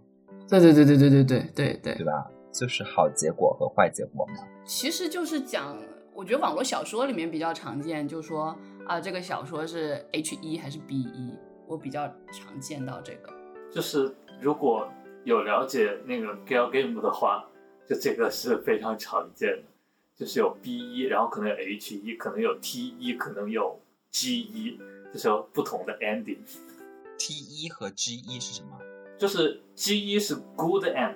[0.47, 2.29] 对对对对对对对对对对，吧？
[2.53, 4.35] 就是好结果和坏结果嘛。
[4.63, 5.75] 其实就是讲，
[6.13, 8.55] 我觉得网络小说里面比较常见，就说
[8.85, 11.33] 啊，这个小说是 H 一还是 B 一，
[11.67, 13.33] 我比较常见到这个。
[13.71, 14.87] 就是如果
[15.23, 17.43] 有了解那个 Gal Game 的话，
[17.87, 19.63] 就这个是非常常见的，
[20.15, 23.79] 就是有 B 一，然后可能有 H 一，可能有 T 一，可能有
[24.09, 24.79] G 一，
[25.13, 26.39] 就是有不同的 ending。
[27.17, 28.79] T 一和 G 一是什么？
[29.17, 31.15] 就是 G 一是 good end，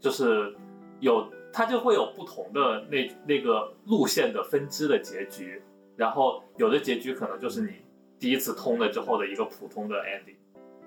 [0.00, 0.54] 就是
[1.00, 5.60] 有它就会有不同的那那个路线的分支的结局，
[5.96, 7.72] 然后有的结局可能就是你
[8.18, 10.36] 第一次通了之后的一个普通的 ending，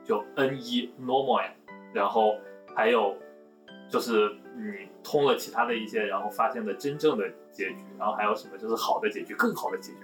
[0.06, 1.54] 就 N 一 normal end，
[1.94, 2.38] 然后
[2.74, 3.18] 还有
[3.90, 10.00] 就是你通了其他的一些，然后发现的真正的结局，然后还有什么就是好的结局、更好的结局，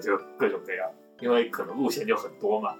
[0.00, 0.88] 就各种各样，
[1.20, 2.74] 因为可能路线就很多嘛。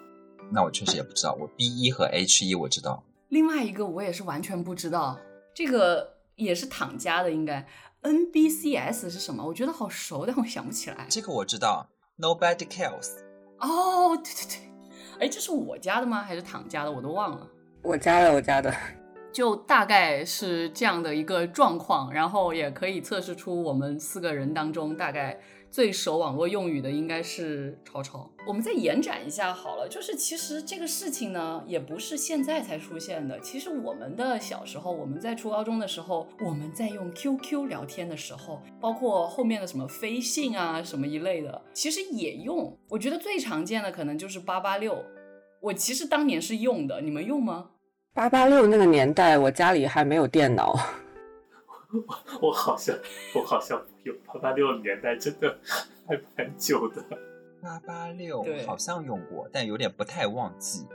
[0.53, 5.19] 那我确实也不知道，我 B 一和 H 一我知道，另外一个我也是完全不知道，
[5.53, 7.67] 这个也是躺家的，应该
[8.03, 9.45] NBCS 是什么？
[9.45, 11.07] 我觉得好熟，但我想不起来。
[11.11, 11.89] 这个我知道
[12.19, 13.19] ，Nobody Cares。
[13.59, 16.23] 哦，对对对，哎，这是我家的吗？
[16.23, 16.93] 还是躺家的？
[16.93, 17.49] 我都忘了。
[17.83, 18.73] 我家的，我家的。
[19.37, 25.39] 就大概是这样的一个状况，然后也可以测试出我们四个人当中大概。
[25.69, 28.31] 最熟网络用语的应该是超超。
[28.47, 33.39] 我们再延展一下好了，就是其实这个事情呢，也不是现在才出现的。
[33.41, 42.75] 其实我们的小时候，我们在初高中的时候，我们在用 QQ 聊天的时候，包括后面的什么飞信啊什么一类的，其实也用。
[42.89, 45.05] 我觉得最常见的可能就是八八六。
[45.61, 47.73] 我其实当年是用的，你们用吗？
[48.17, 50.75] 八八六那个年代，我家里还没有电脑。
[51.93, 52.97] 我我好像，
[53.35, 55.55] 我好像有八八六年代，真的
[56.09, 57.05] 还蛮久的。
[57.63, 60.87] 八八六好像用过，但有点不太忘记。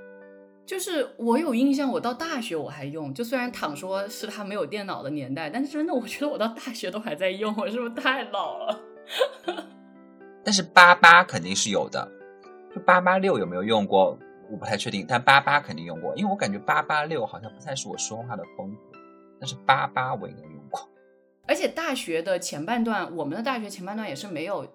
[0.66, 3.14] 就是我有印象，我到大学我还用。
[3.14, 7.54] 就虽然躺说是他没有电脑的年代，但是真的，我觉得我到大学都还在用。
[7.56, 8.80] 我是不是太老了？
[10.44, 12.12] 但是八八肯定是有的。
[12.74, 14.18] 就八八六有没有用过，
[14.52, 15.06] 我不太确定。
[15.08, 19.00] 但八八肯定用过，因为我感觉八八六好像不太是我说话的风格。
[19.40, 20.88] 但是八八我应该用过。
[21.48, 24.68] 而且大学的前半段，我们的大学前半段也是没有，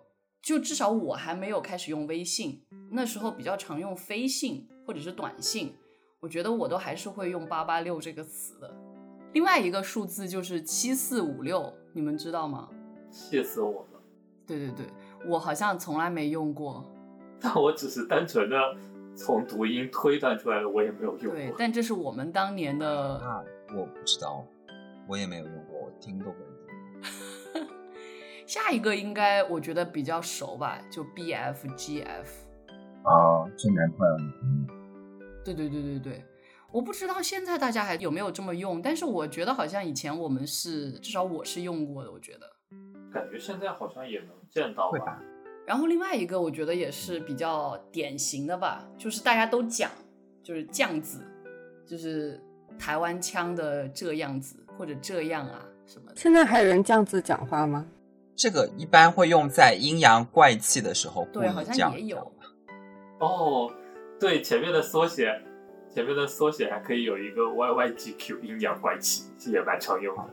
[0.43, 5.75] 就至少我还没有开始用微信，那时候比较常用飞信或者是短信，
[6.21, 8.75] 我觉得我都还是会用八八六这个词的。
[9.33, 12.69] 另外一个数字就是七四五六，你们知道吗？
[13.11, 14.01] 气死我了！
[14.47, 14.87] 对对对，
[15.27, 16.85] 我好像从来没用过。
[17.41, 18.57] 但我只是单纯的
[19.17, 21.35] 从读音推断出来的，我也没有用过。
[21.35, 23.43] 对，但这是我们当年的啊，
[23.75, 24.47] 我不知道，
[25.09, 27.67] 我也没有用过，我听都没有。
[28.47, 32.47] 下一个应该我觉得比较熟吧，就 B F G F。
[33.03, 34.75] 啊，这男朋友女朋友。
[35.45, 36.25] 对对对对对，
[36.71, 42.53] 我不知道现在大家还有没有这么用，但是我觉得好像以前我们是，至少我是用过的，我觉得。
[43.13, 45.23] 感觉现在好像也能见到吧。
[45.67, 49.91] 然后另外一个我觉得也是比较典型的吧，就是大家都讲，
[50.43, 51.21] 就是酱子，
[51.85, 52.41] 就是
[52.79, 56.13] 台湾腔的这样子或者这样啊什么。
[56.15, 57.85] 现在还有人这样子讲话吗？
[58.37, 62.33] 这个一般会用在阴阳怪气的时候，对，好像也有。
[63.19, 63.73] 哦，
[64.21, 65.41] 对，前面的缩写，
[65.93, 70.25] 前面的缩写还可以有一个 Y Y G Q，阴阳怪气也蛮常用的。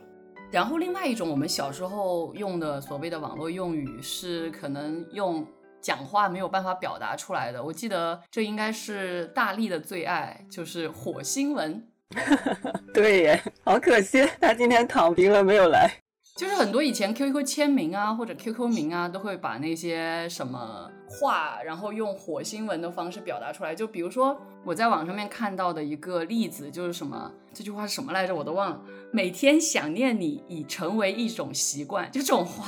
[0.50, 5.46] 然后另外一种我们小时候用的所谓的网络用语，是可能用
[5.80, 7.62] 讲话没有办法表达出来的。
[7.62, 11.84] 我记得这应该是大力的最爱，就是火星文。
[12.94, 15.90] 对耶，好可惜，他今天躺平了，没有来。
[16.36, 23.72] 就是很多以前 QQ 签名啊，或者 QQ 名啊，都会把那些什么话，然后用火星文的方式表达出来。
[23.72, 28.80] 就比如说我在网上面看到的一个例子，就是什么这句话是什么来着，我都忘了。
[29.12, 32.66] 每天想念你已成为一种习惯，就这种话，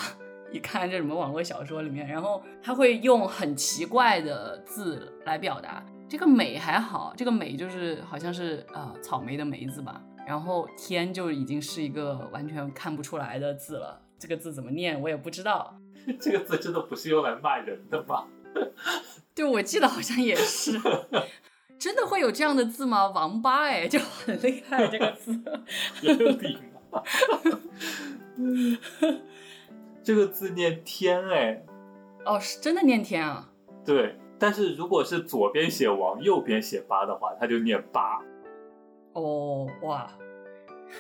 [0.53, 5.85] 一看这什么网络小说里面，然后他会用很奇怪的字来表达。
[6.09, 14.03] 这个美还好，这个美就是好像是呃草莓的梅字吧，然后天就已经是一个完全看不出来的字了。
[14.19, 15.78] 这个字怎么念我也不知道。
[16.20, 18.27] 这个字真的不是用来骂人的吧？
[19.35, 20.81] 对，我记得好像也是。
[21.78, 23.07] 真的会有这样的字吗？
[23.09, 25.39] 王八哎，就很厉害这个字。
[26.01, 26.59] 有礼
[26.90, 27.05] 貌。
[30.03, 31.62] 这个字念天哎。
[32.24, 33.51] 哦，是真的念天啊。
[33.85, 34.16] 对。
[34.39, 38.20] 但是如果是左边写王，右边写八的话，它就念八。
[39.17, 40.13] 哦，哇，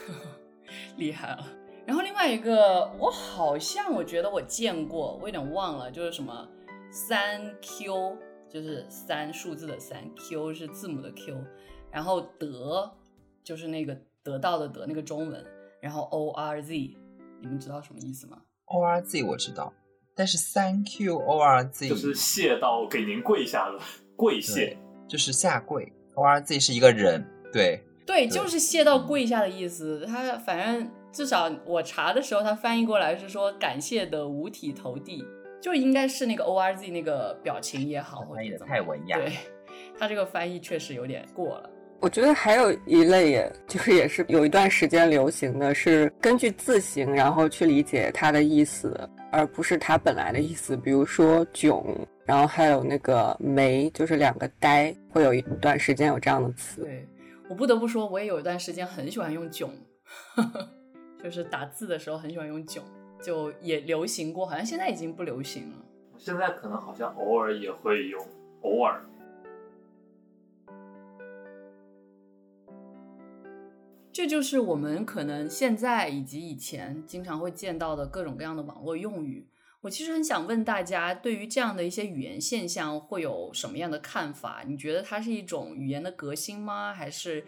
[0.96, 1.46] 厉害了。
[1.86, 6.48] 然后另外一个，我好像我觉得我见过，我有点忘了，就是什么
[6.90, 8.16] 三 Q，
[8.48, 11.36] 就是三数字的三，Q 是字母的 Q，
[11.92, 12.90] 然后得
[13.44, 15.44] 就是那个得到的得那个中文，
[15.80, 16.74] 然后 O R Z，
[17.40, 19.72] 你们知道什么意思吗？O R Z 我知道。
[20.16, 23.78] 但是 Thank you O R Z 就是谢到给您跪下了，
[24.16, 24.76] 跪谢
[25.06, 25.92] 就是下跪。
[26.14, 27.22] O R Z 是一个人，
[27.52, 30.06] 对对，就是谢到跪下的意思。
[30.06, 35.24] 他反正至少我查的时候，他翻译过来是说感谢的五体投地，
[35.60, 39.18] 就应该是那个 O R Z 那个表情也好，翻译的太文雅。
[39.18, 39.32] 对
[39.98, 41.70] 他这个翻译确实有点过了。
[42.00, 48.96] 我觉得还有一类，也就是也是有一段时间流行的是根据字形，然后去理解它的意思。
[49.32, 51.84] 而不是它本来的意思，比如说囧，
[52.24, 56.82] 然后还有那个眉，就是两个呆，会有一段时间有这样的词。
[56.82, 57.06] 对
[57.48, 59.70] 我不得不说，我也有一段时间很喜欢用囧，
[61.22, 62.82] 就是打字的时候很喜欢用囧，
[63.22, 65.76] 就也流行过，好像现在已经不流行了。
[66.18, 68.26] 现在可能好像偶尔也会用，
[68.62, 69.00] 偶尔。
[74.12, 79.46] 这就是我们可能现在以及以前经常会见到的各种各样的网络用语。
[79.86, 84.64] 我其实很想问大家，对于这样的一些语言现象，会有什么样的看法？
[84.66, 86.92] 你觉得它是一种语言的革新吗？
[86.92, 87.46] 还是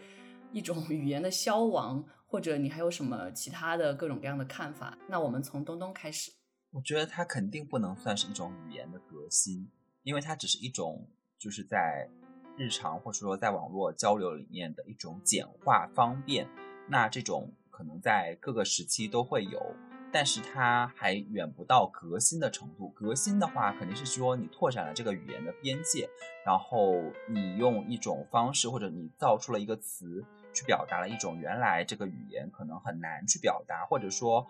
[0.53, 2.01] 一种 语言的消亡？
[2.25, 4.97] 或者你还有什么其他的各种各样的看法？
[5.09, 6.31] 那我们从东东开始。
[6.71, 9.69] 我觉得它肯定不能算是一种语言的革新，
[10.03, 12.09] 因为它只是一种就是在
[12.55, 16.47] 日常或者说在网络交流里面的一种简化方便。
[16.87, 19.75] 那这种可能在各个时期都会有，
[20.11, 22.89] 但是它还远不到革新的程度。
[22.89, 26.09] 革新的话，肯定是说你拓展了这个语言的边界，
[26.45, 26.95] 然后
[27.27, 34.47] 你用一种方式或者你造出了一个词，去表达了一种原来这个语言可能很难去表达，或者说。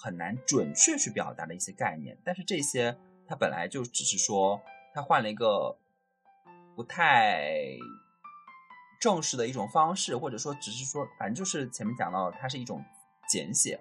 [0.00, 4.60] 很难准确去表达的一些概念，但是这些它本来就只是说
[4.94, 5.76] 它换了一个
[6.76, 7.50] 不太
[9.00, 12.80] 正式的一种方式，或者说只是说反正就是前面讲到它是一种
[13.28, 13.80] 简写。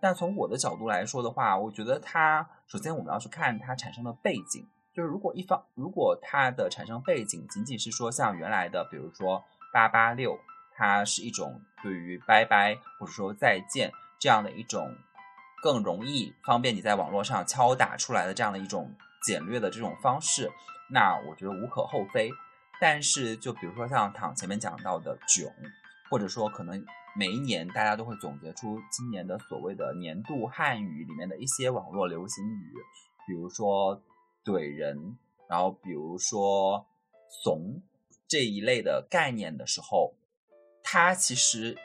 [0.00, 10.38] 但从我的角度来说的话，我觉得它首先我们要去看它产生的背景，就是如果一方如果它的产生背景仅仅是说像原来的，比如说八八六，
[10.74, 14.94] 它是一种对于拜拜或者说再见这样的一种。
[15.62, 18.94] 更容易方便你在网络上敲打出来的这样的一种
[19.24, 20.48] 简略的这种方式，
[20.88, 22.30] 那我觉得无可厚非。
[22.78, 25.50] 但是就比如说像躺前面讲到的囧，
[26.08, 26.84] 或者说可能
[27.18, 32.74] 每一年大家都会总结出今年的所谓的年度汉语里面的一些网络流行语，
[33.26, 34.02] 比如说
[34.44, 35.16] 怼人，
[35.48, 36.86] 然后比如说
[37.28, 37.82] 怂
[38.28, 40.14] 这一类的概念的时候，
[40.82, 41.76] 它其实。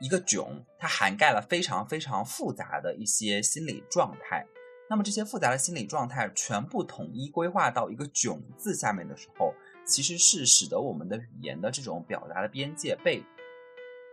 [0.00, 4.46] 一个囧，它涵盖了非常非常复杂的一些心理状态。
[4.88, 9.52] 那么这些复杂的心理状态全部统一规划到一个“囧”字下面的时候，
[9.84, 13.20] 其实是使得我们的语言的这种表达的边界被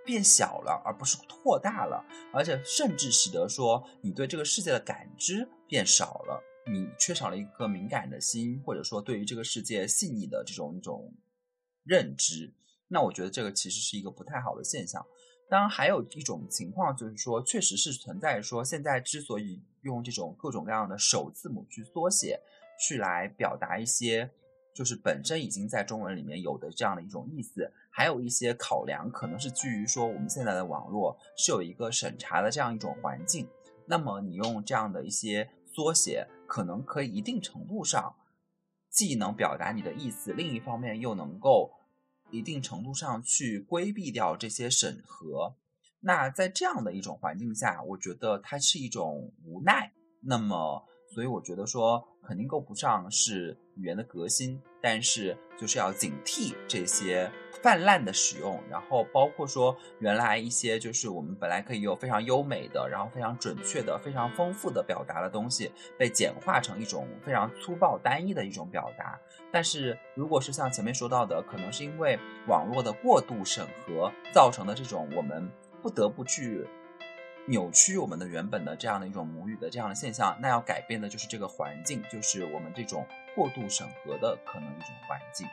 [0.06, 2.06] 变小了，而不是扩大了。
[2.32, 6.42] 而且甚至使得说你对这个世界的感知变少了，
[6.72, 11.12] 你缺少了一颗敏感的心，或者说对于这个世界细腻的这种一种
[11.84, 12.54] 认知。
[12.88, 15.06] 那我觉得这个其实是一个不太好的现象。
[15.50, 22.40] 当然，还有一种情况就是说，确实是存在说，现在之所以用这种各种各样的首字母去缩写，
[22.80, 24.30] 去来表达一些
[24.74, 33.48] 就是本身已经在中文里面有的这样的一种意思，还有一些考量，可能是基于说我们现在的网络是有一个审查的这样一种环境，
[33.88, 38.14] 那么你用这样的一些缩写，可能可以一定程度上
[38.90, 41.72] 既能表达你的意思，另一方面又能够。
[42.32, 45.56] 一定程度上去规避掉这些审核，
[46.02, 49.94] 那在这样的一种环境下，我觉得它是一种无奈。
[50.22, 50.84] 那么。
[51.14, 57.28] 所以我觉得说肯定够不上是语言的革新，但是就是要警惕这些
[57.64, 69.20] 泛滥的使用，然后包括说原来一些就是我们本来可以有非常优美的，然后非常准确的、非常丰富的表达的东西，被简化成一种非常粗暴单一的一种表达。
[69.52, 75.50] 但是如果是像前面说到的，可能是因为网络的过度审核造成的这种我们
[75.82, 76.64] 不得不去。
[77.48, 83.06] 扭曲我们的原本的这样的一种母语的这样的现象，那要改变的就是这个环境，就是我们这种
[83.36, 85.48] 过度审核的可能一种环境。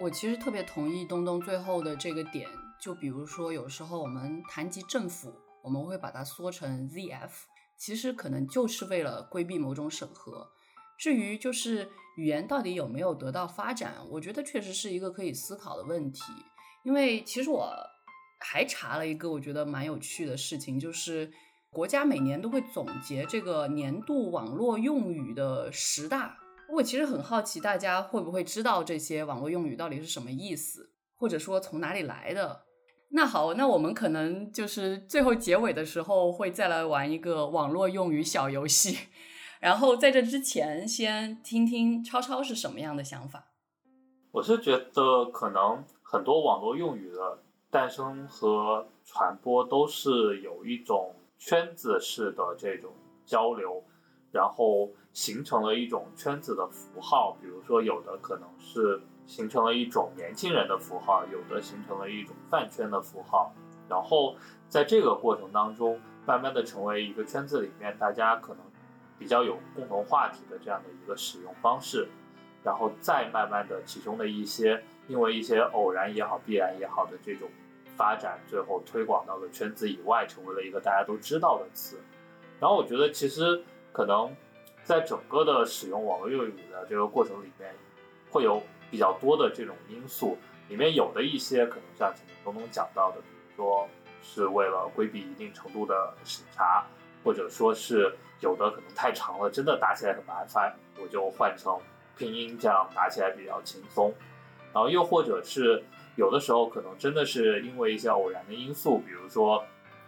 [0.00, 2.48] 我其实特别同意东东最后的这个点，
[2.80, 5.30] 就比如说有时候我们谈及政府，
[5.62, 7.30] 我们会把它缩成 ZF，
[7.76, 10.48] 其实可能就是为了规避某种审核。
[10.98, 16.22] 至于就是语言到底有没有得到发展，我觉得确实是一个可以思考的问题，
[16.84, 17.91] 因为其实我。
[18.42, 21.30] 还查了一个我觉得蛮有趣的事情，就是
[21.70, 26.36] 国家每年都会总结这个年度网络用语的十大。
[26.74, 32.62] 我其实很好奇，大家会不会知道这些网络用语到底是什么意思，或者说从哪里来的？
[33.10, 38.98] 那好，那我们可能就是最后结尾的时候会再来玩一个网络用语小游戏。
[39.60, 43.52] 然后在这之前，先听听超超是什么样的想法。
[44.30, 47.41] 我是觉得可能很多网络用语的。
[47.72, 52.92] 诞生和传播都是有一种圈子式的这种
[53.24, 53.82] 交流，
[54.30, 57.34] 然后形成了一种圈子的符号。
[57.40, 63.50] 比如说，有的可能是形成了一种年轻人的符号，有的形成了一种饭圈的符号。
[63.88, 64.36] 然后
[64.68, 68.62] 在这个过程当中，慢慢的成为一个圈子里面大家可能
[69.18, 72.06] 比较有共同话题的这样的一个使用方式。
[72.62, 77.48] 然后再慢慢的其中的一些，因为一些偶然也好，必然也好的这种。
[77.96, 82.00] 发展，最后推广到了圈子以外，成为了一个大家都知道的词。
[82.60, 83.62] 然后我觉得其实
[83.92, 84.34] 可能
[84.84, 87.74] 在整个的使用网络用语的这个过程里面，
[88.30, 90.38] 会有比较多的这种因素，
[90.68, 93.88] 里面有的一些可能像前面东东讲到的，比如说
[94.22, 96.86] 是为了规避一定程度的审查，
[97.24, 101.78] 或者说是有的可能太长了，真的打起来很麻烦，我就换成
[102.16, 104.14] 拼音，这样打起来比较轻松。
[104.72, 105.84] 然后又或者是
[106.16, 109.64] 有的时候可能真的是因为一些偶然的因素，比如说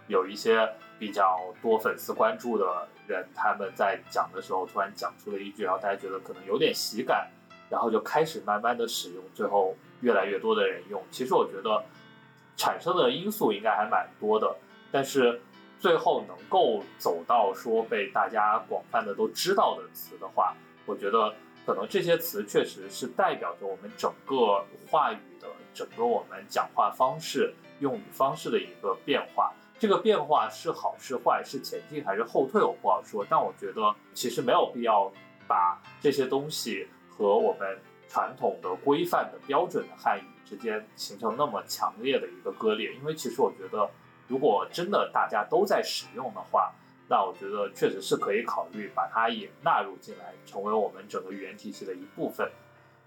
[0.07, 0.69] 有一些
[0.99, 7.31] 比较多粉丝关注的人，他们在讲的时候突然讲出了一句，然后大家觉得可能有点喜感，
[7.71, 11.03] 然后就开始慢慢的使用，最后越来越多的人用。
[11.11, 11.83] 其实我觉得
[12.57, 14.55] 产生的因素应该还蛮多的，
[14.93, 15.41] 但是
[15.79, 20.55] 最后能够走到说被大家广泛的都知道的词的话，
[20.85, 21.35] 我觉得。
[21.67, 25.19] 可能这些词确实是代表着我们整个话语
[25.75, 29.53] 整个我们讲话方式、用语方式的一个变化。
[29.79, 33.27] 这个变化是好是坏，是前进还是后退，我不好说。
[33.29, 35.13] 但我觉得其实没有必要
[35.47, 37.79] 把这些东西和我们
[38.09, 43.91] 传统的规范的标准的汉语之间形成那么强烈的一个割裂，因为其实我觉得，
[44.29, 46.73] 如果真的大家都在使用的话。
[47.07, 52.51] 那我觉得确实是可以考虑把它也纳入进来，成为我们整个语言体系的一部分。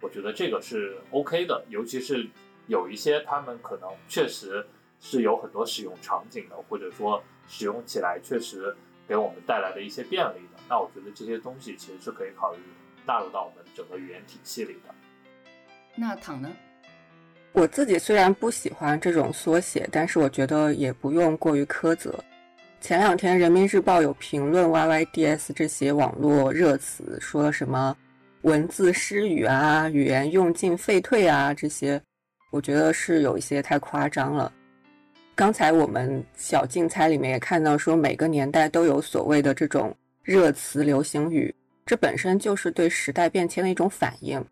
[0.02, 2.30] 我觉得这个是 OK 的，尤其是
[2.68, 4.66] 有一些他们可能确实
[5.00, 8.76] 是有很多使用场景的，或者说使用起来确实
[9.08, 10.60] 给我们带来的一些便利的。
[10.70, 12.60] 那我觉得这些东西其实是可以考虑
[13.06, 14.94] 纳入到我们整个语言体系里的。
[15.96, 16.52] 那躺呢？
[17.54, 22.14] 我自己虽然不喜欢这种缩写，但是我觉得也不用过于苛责。
[22.80, 27.98] 前两天人民日报有评论 “yyds” 这些网络热词，说什么
[28.42, 32.00] 文字失语啊、语言用尽废退啊这些，
[32.50, 34.52] 我觉得是有一些太夸张了。
[35.36, 41.54] 刚才我们小竞猜里面也看到说，每个年代都有所谓的这种热词流行语，
[41.86, 44.44] 这本身就是对时代变迁的一种反应。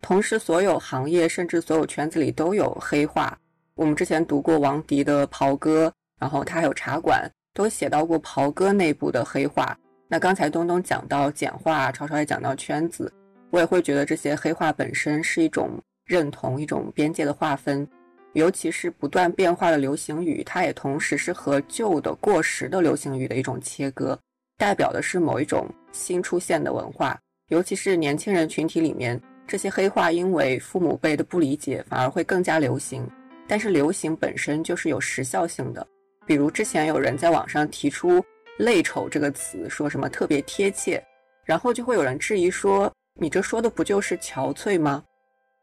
[0.00, 3.38] 同时，所有行业甚至所有圈子里都有黑话。
[3.74, 5.88] 我们之前读过王迪的《袍哥》，
[6.18, 7.30] 然后他还有茶馆。
[7.54, 9.78] 都写到过袍哥内部的黑话。
[10.08, 13.12] 那刚才东东讲到简化，超超也讲到圈子，
[13.50, 15.78] 我也会觉得这些黑话本身是一种
[16.12, 17.88] 认同，一种边界的划分。
[18.34, 24.18] 尤其是不断变化的流行语，它也同时是和旧的过时的流行语的一种切割，
[24.58, 27.18] 代表的是某一种新出现的文化。
[27.48, 33.08] 尤其是年轻人群体里面，这些黑话因为父母辈的不理解，反而会更加流行。
[33.48, 35.86] 但是流行本身就是有时效性的。
[36.26, 38.22] 比如之前有人在网上提出
[38.60, 41.02] “累丑”这个词，说什么特别贴切，
[41.44, 45.02] 然后就会有人质疑说：“你这说的不就是憔悴吗？”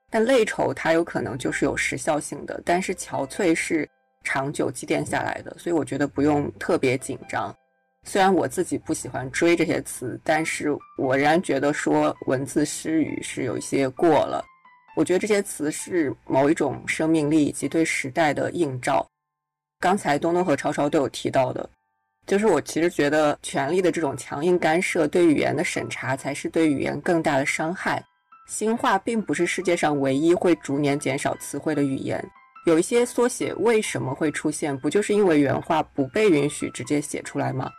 [0.09, 3.87] 但“累丑”它有可能就是有时效性的，但是“憔悴”是
[4.23, 7.55] 长久积淀下来的，所以我觉得不用特别紧张。
[8.05, 14.43] 虽然我自己不喜欢追这些词，但是我仍然觉得说文字失语是有一些过了。
[14.95, 19.07] 我觉得这些词是某一种生命力以及对时代的映照。
[19.79, 21.69] 刚才东东和超超都有提到的，
[22.25, 28.03] 就是我其实觉得权力的这种强硬干涉对语言的审查才是对语言更大的伤害。
[28.49, 32.19] 新话并不是世界上唯一会逐年减少词汇的语言，
[32.65, 37.69] 有一些缩写为什么会出现，不就是因为原话不被允许直接写出来吗？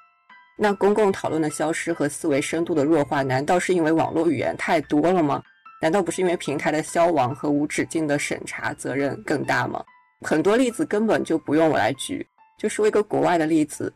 [0.56, 5.42] 那公共讨论的消失和思维深度的弱化，难道是因为网络语言太多了吗？
[5.82, 9.84] 难道不是因为平台的消亡和无止境的审查责任更大吗？
[10.20, 12.24] 很多例子根本就不用我来举，
[12.56, 13.92] 就说一个国外的例子，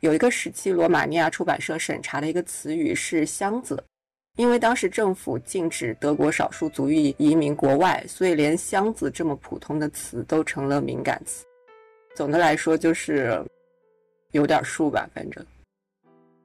[0.00, 3.82] 有一个时期罗马尼亚出版社审查的一个词语是“箱子”，
[4.38, 11.44] 因为当时政府禁止德国少数族裔移民国外，所以连“箱子”这么普通的词都成了敏感词。
[12.14, 13.44] 总的来说就是
[14.30, 15.44] 有点数吧，反正。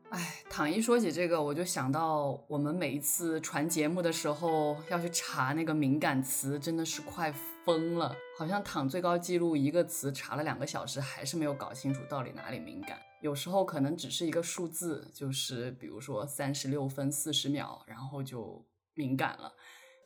[0.10, 7.32] 哎，躺一说起这个，我就想到我们每一次传节目的时候要去查那个敏感词，真的是快
[7.64, 8.16] 疯了。
[8.40, 12.98] 好像躺最高记录一个词查了两个小时，还是没有搞清楚到底哪里敏感。
[13.24, 19.54] 有时候可能只是一个数字，就是比如说三十六分四十秒，然后就敏感了。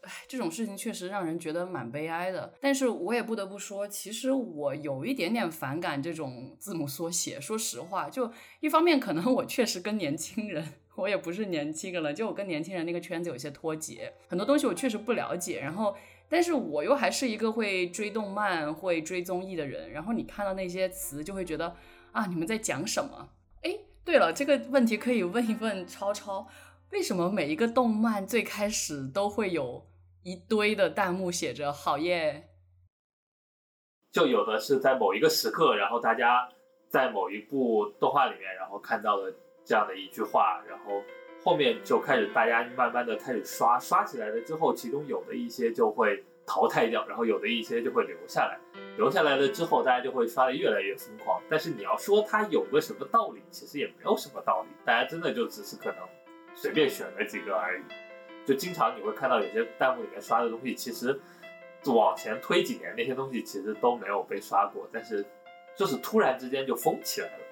[0.03, 2.53] 唉，这种事情确实让人觉得蛮悲哀的。
[2.61, 7.41] 但是我也不得不说，其实我有一点点反感这种字母缩写。
[7.41, 15.59] 说实话，就一方面可能我确实跟年轻人，我也不是年轻人了，就我跟年轻人那个圈子有些脱节，很多东西我确实不了解。
[15.59, 15.97] 然后，
[16.29, 19.91] 但是我又还是一个会追动漫、会追综艺的人。
[19.91, 21.75] 然后你看到那些词，就会觉得
[22.17, 23.29] 啊，你们在讲什么？
[23.61, 26.47] 哎，对了，这个问题可以问一问超超。
[26.91, 29.85] 为什么每一个动漫最开始都会有
[30.23, 32.49] 一堆的弹幕写着“好耶”？
[34.11, 36.49] 就有的是在某一个时刻，然后大家
[36.89, 39.31] 在某一部动画里面，然后看到了
[39.63, 41.03] 这样的一句话，然后
[41.43, 48.57] 后面就开始大家慢慢的开始刷，刷起来了之后，其中有的一些就会淘汰掉，然后有的一些就会留下来，
[48.95, 51.41] 留下来了之后，大家就会刷的越来越疯狂。
[51.49, 55.97] 但是你要说它有个什么道理，其实也没有什么道理，大家真的就只是可能
[56.55, 57.83] 随便选了几个而已。
[58.45, 61.19] 就经常你会看到有些弹幕里面刷的东西，其实
[61.85, 65.25] 往前推几年那些东西其实都没有被刷过，但是
[65.75, 67.43] 就是突然之间就疯起来了。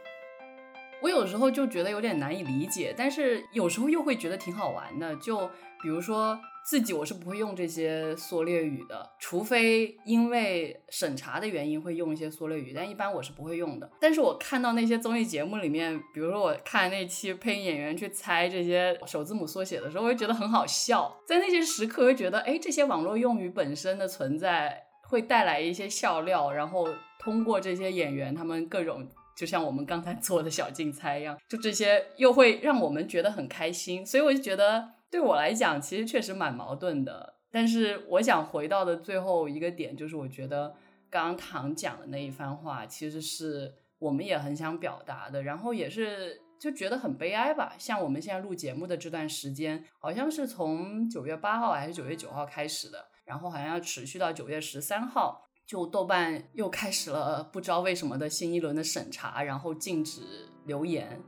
[1.01, 5.13] 我有时候就觉得有点难以理解，但是有时候又会觉得挺好玩的。
[5.17, 5.49] 就
[5.85, 6.35] 比如说
[6.65, 13.87] 自己，我是不会用这些缩略语的，除非因为审查的原因会用一些缩略语，但一般我是不会用的。
[14.01, 21.15] 但是我看到那些综艺节目里面，比如说我看那期配音演员去猜这些首字母缩写的时候，我就觉得很好笑。
[21.27, 26.87] 在那些时刻，我就觉得，哎，这些网络用语本身的存在会带来一些笑料，然后
[27.19, 29.07] 通过这些演员他们各种。
[29.37, 37.35] 就像我们刚才做的小竞猜一样，就这些又会让我们觉得很开心，所以我就觉得对我来讲，其实确实蛮矛盾的。
[37.51, 40.75] 但是我想回到的最后一个点，就是我觉得
[41.09, 47.73] 刚刚唐讲的那一番话，其实是我们也很想表达的，然后也是就觉得很悲哀吧。
[47.77, 55.43] 像我们现在录节目的这段时间，好像是从九月八号还是九月九号开始的，然后好像要持续到九月十三号。
[55.65, 60.21] 就豆瓣又开始了不知道为什么的新一轮的审查，然后禁止
[60.67, 61.19] 留言。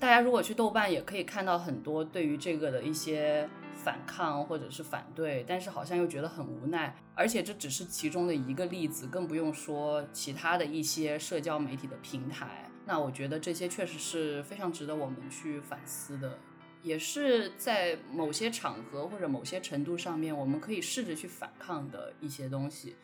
[0.00, 6.96] 大家如果去豆瓣也可以看到很多对于这个的一些反抗或者是反对，但是好像又觉得很无奈。
[7.14, 12.66] 而且这只是其中的一个例子，更不用说其他的一些社交媒体的平台。
[12.86, 16.38] 那我觉得这些确实是非常值得我们去反思的，
[16.82, 22.96] 也是在某些场合或者某些程度上面，我们可以试着去反抗的一些东西。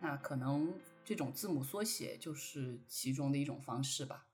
[0.00, 0.72] 那可能
[1.04, 4.24] 这种字母缩写就是其中的一种方式吧。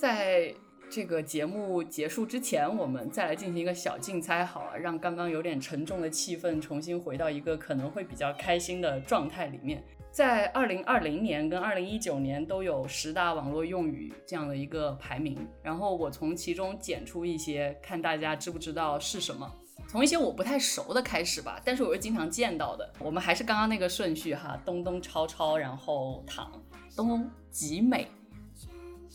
[0.00, 0.54] 在
[0.88, 9.84] 这个节目结束之前，我们再来进行一个小竞猜，好了，让刚刚有点沉重的气氛重新回到一个可能会比较开心的状态里面。
[10.10, 19.46] 在二零二零年跟二零一九年都有十大网络用语这样的一个排名，然后我从其中剪出一些，看大家知不知道是什么。
[19.86, 22.90] 从一些我不太熟的开始吧，但是我又经常见到的。
[23.00, 26.50] 我们还是刚刚那个顺序哈，东东超超，然后躺
[26.96, 28.08] 东东集美，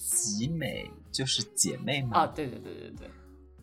[0.05, 2.19] 集美就是姐妹吗？
[2.19, 3.09] 啊，对对对对对，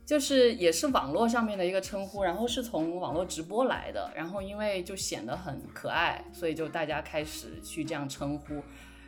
[0.05, 8.61] 就是也是网络上面的一个称呼，然后是从网络直播来的，然后因为就显得很可爱，所以就大家开始去这样称呼，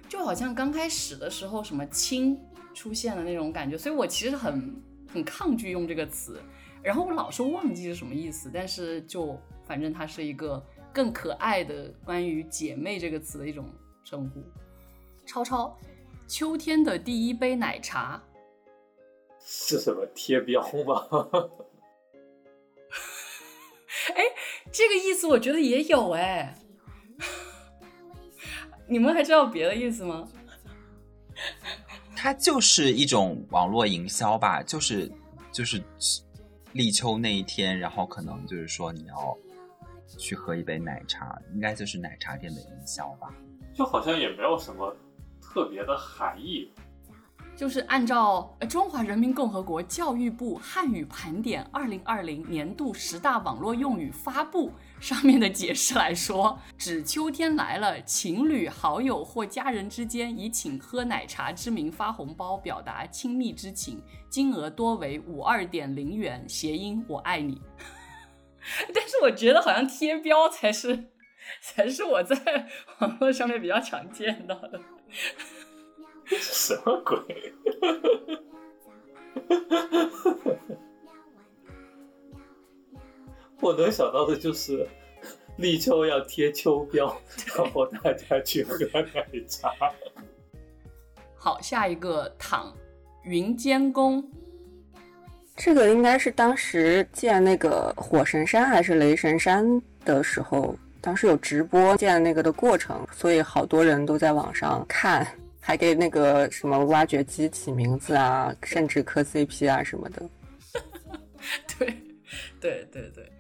[0.09, 2.39] 就好像刚开始的时候什么亲
[2.73, 4.81] 出现的那种感觉，所以我其实很
[5.13, 6.41] 很抗拒用这个词。
[6.83, 9.37] 然后我老是忘记是什么意思，但是就
[9.67, 13.65] 反正它是一个更可爱的关于姐妹这个词的一种
[14.05, 14.43] 称呼。
[15.27, 15.77] 超超，
[16.37, 18.21] 秋天的第一杯奶茶
[19.39, 21.07] 是什么贴标吗？
[24.17, 24.25] 哎，
[24.73, 26.53] 这个意思我觉得也有哎。
[28.89, 30.29] 你们还知道别的意思吗？
[32.17, 35.09] 它就是一种网络营销吧，就是
[35.53, 35.81] 就是。
[36.73, 39.39] 立秋那一天，然后可能就是说你要
[40.19, 43.33] 去喝一杯奶茶，应该就是奶茶店的营销吧？
[43.73, 44.93] 就好像也没有什么
[45.55, 46.71] 特别的含义。
[47.57, 67.63] 就是按照《中华人民共和国教育部汉语盘点二零二零年度十大网络用语发布上面的解释来说，指秋天来了，情侣、好友或家人之间以请喝奶茶之名发红包，表达亲密之情，金额多为五二点零元，谐音“我爱你”。
[68.93, 71.11] 但是我觉得好像贴标才是，
[71.63, 72.67] 才是我在
[72.99, 74.81] 网络上面比较常见到的。
[76.27, 77.53] 什么鬼？
[83.61, 84.87] 我能想到的就是
[85.57, 87.15] 立秋要贴秋膘，
[87.57, 89.71] 然后大家去喝奶茶。
[91.37, 92.75] 好，下一个躺
[93.23, 94.23] 云监工，
[95.57, 105.27] 这个应该是当时建那个火神山还是雷神山的时候，当时有直播建那个的过程，所以好多人都在网上看。
[105.67, 110.23] 还给那个什么挖掘机起名字啊，甚至磕 CP 啊什么的。
[111.79, 111.97] 对，
[112.61, 113.33] 对对对。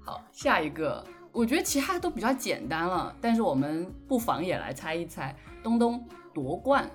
[0.00, 5.34] 好，下一个，我觉得其他的都比较简单了，但是我们不妨也来猜一猜。
[5.62, 6.02] 东东
[6.32, 6.90] 夺冠，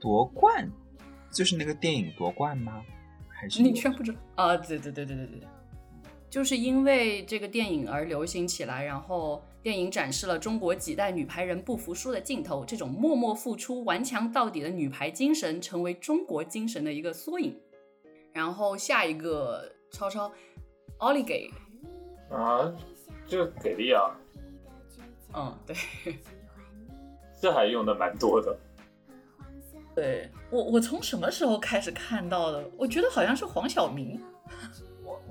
[0.00, 0.70] 夺冠
[1.32, 2.80] 就是那个电影夺冠吗？
[3.28, 4.56] 还是你全不知道啊？
[4.56, 5.48] 对对对对对对，
[6.32, 9.44] 就是因为这个电影而流行起来，然后。
[9.62, 17.56] 电影展示了中国几代女排人不服输的镜头，这种默默付出、顽强到底的女排精神，成为中国精神的一个缩影。
[18.32, 20.32] 然后下一个超超，
[20.98, 21.48] 奥利给
[22.28, 22.74] 啊，
[23.24, 24.18] 这给力啊！
[25.32, 25.76] 嗯，对，
[27.40, 28.58] 这还用的蛮多的。
[29.94, 32.68] 对我，我从什么时候开始看到的？
[32.76, 34.20] 我觉得好像是黄晓明，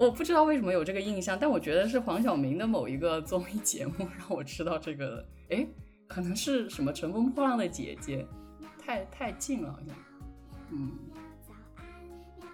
[0.02, 5.23] 我我不知道为什么有这个印象，但我觉得是黄晓明的某一个综艺节目让我知道这个。
[5.52, 5.65] 哎，
[6.07, 8.26] 可能是什么《乘风破浪的姐姐》，
[8.84, 9.95] 太太近了，好像。
[10.72, 10.91] 嗯，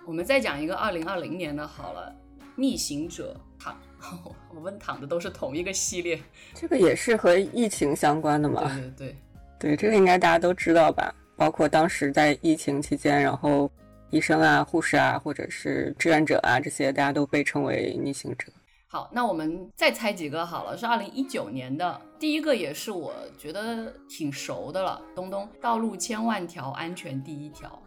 [0.05, 2.13] 我们再讲一个二零二零年的好了，
[2.55, 3.79] 《逆行者》躺，
[4.53, 6.19] 我问躺的都是同一个系列，
[6.53, 8.63] 这个也是和疫情相关的嘛？
[8.63, 9.15] 对对对，
[9.59, 11.13] 对，这个应该大家都知道吧？
[11.37, 13.71] 包括当时在疫情期间，然后
[14.09, 18.51] 医生啊、护士啊，或者是志愿者啊，这些大家都被称为逆行者。
[18.87, 25.01] 好，那我们再猜几个好了，是二零一九年的第一个，也是我觉得挺熟的了。
[25.13, 27.81] 东东，道路千万条，安全第一条。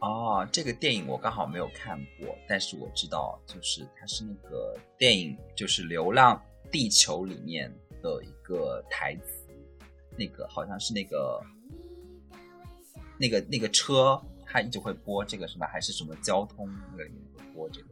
[0.00, 6.42] 哦，这个电影我刚好没有看过，但是我知道，就是它是那个电影，就是《流浪
[6.72, 7.72] 地球》里面
[8.02, 9.46] 的一个台词，
[10.16, 11.40] 那个好像是那个。
[13.20, 14.16] 那个那个车，
[14.50, 15.66] 它一直会播这个什么？
[15.66, 17.88] 还是什么交通那个里面会播这个？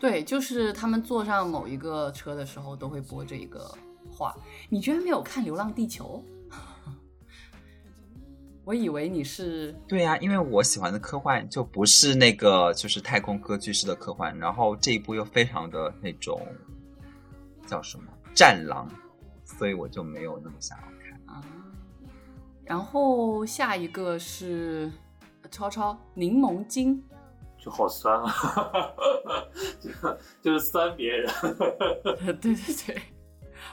[0.00, 3.72] 对，就是他们坐上某一个车的时候都会播这一个
[4.10, 4.34] 话。
[4.68, 6.22] 你居然没有看《流浪地球》？
[8.64, 16.46] 我以为你是对呀，因为我喜欢的科幻就不是那个就是太空歌剧式的科幻，然后这一部又非常的那种
[17.66, 18.86] 叫什么战狼，
[19.44, 21.42] 所以我就没有那么想要看啊。
[22.62, 24.92] 然后下一个是
[25.50, 27.02] 超超柠檬精，
[27.58, 28.32] 就好酸啊，
[29.80, 29.90] 就
[30.42, 31.30] 就是酸别人。
[32.40, 32.54] 对对
[32.86, 33.02] 对，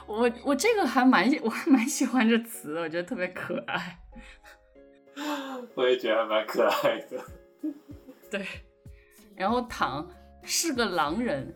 [0.06, 4.00] 我我这个还蛮我还蛮喜欢这词的，我觉得特别可爱。
[5.74, 7.18] 我也觉得还蛮可爱的。
[8.30, 8.46] 对，
[9.34, 10.06] 然后糖
[10.42, 11.54] 是个狼人，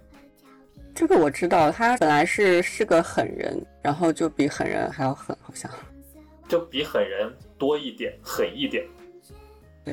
[0.95, 5.71] 这个我知道，他本来是是个狠人，然后就比狠人还要狠，好像。
[6.49, 8.85] 就比狠人多一点，狠一点，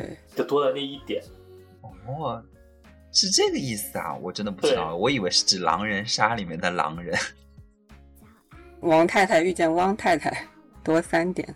[0.02, 1.24] 对，就多了那一点。
[1.82, 2.44] 哦，
[3.11, 4.15] 是这个意思啊！
[4.15, 7.18] 我真的不知道，我以为是指狼人杀里面的狼人。
[8.82, 10.45] 王太太遇见汪太太，
[10.84, 11.53] 多三点。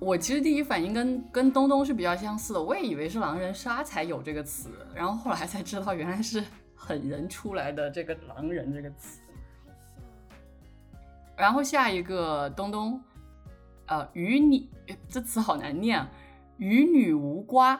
[0.00, 6.42] 我其实第一反应跟跟东东是比较相似的，我也以为是狼人杀才有这个词，然后后来才知道原来是
[6.74, 9.20] 狠人出来的这个狼人这个词。
[11.36, 13.00] 然后下一个东东。
[13.86, 14.70] 呃，与你
[15.08, 16.08] 这词好难念啊，
[16.62, 17.72] 与女无瓜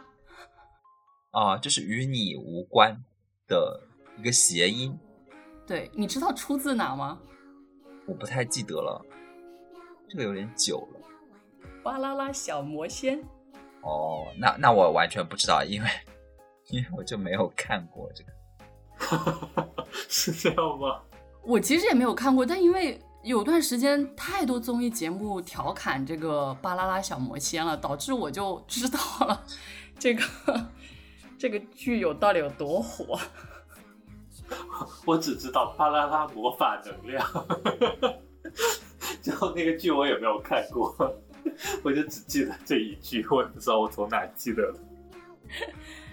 [1.30, 3.00] 啊，就是与你无关
[3.46, 3.80] 的
[4.18, 4.98] 一个谐音。
[5.64, 7.20] 对，你知道出自哪吗？
[8.08, 9.00] 我不太记得了，
[10.08, 11.00] 这个有点久了。
[11.84, 13.22] 巴啦啦小魔仙。
[13.82, 15.88] 哦，那那我完全不知道，因为
[16.70, 18.32] 因为我就没有看过这个。
[20.08, 21.00] 是这样吗？
[21.44, 23.00] 我其实也没有看过，但因为。
[23.22, 29.44] 有段时间太多综艺节目调侃这个巴啦啦小魔仙了，导致我就知道了
[29.96, 30.22] 这个
[31.38, 33.16] 这个剧有到底有多火。
[35.06, 37.24] 我只知道巴啦啦魔法能量，
[39.22, 40.92] 最后那个剧我也没有看过，
[41.84, 44.78] 我就只记得这一句，我也不知道我从哪记得的。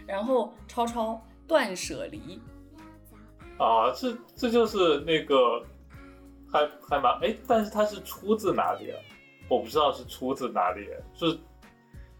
[0.05, 2.39] 然后超超断舍离
[3.57, 5.65] 啊，这这就是那个。
[6.51, 8.97] 还还蛮哎，但是它是出自哪里啊？
[9.49, 11.39] 我不知道是出自哪里，是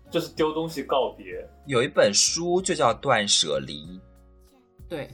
[0.10, 1.48] 就是丢东西告别。
[1.68, 3.74] 有一本书就叫《断舍离》，
[4.88, 5.10] 对，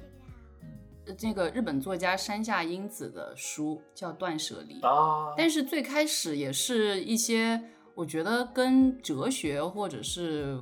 [1.17, 5.33] 这个日本作家山下英子的书叫《断舍离》啊。
[5.37, 7.61] 但是最开始也是一些
[7.93, 10.57] 我觉得跟哲学或者是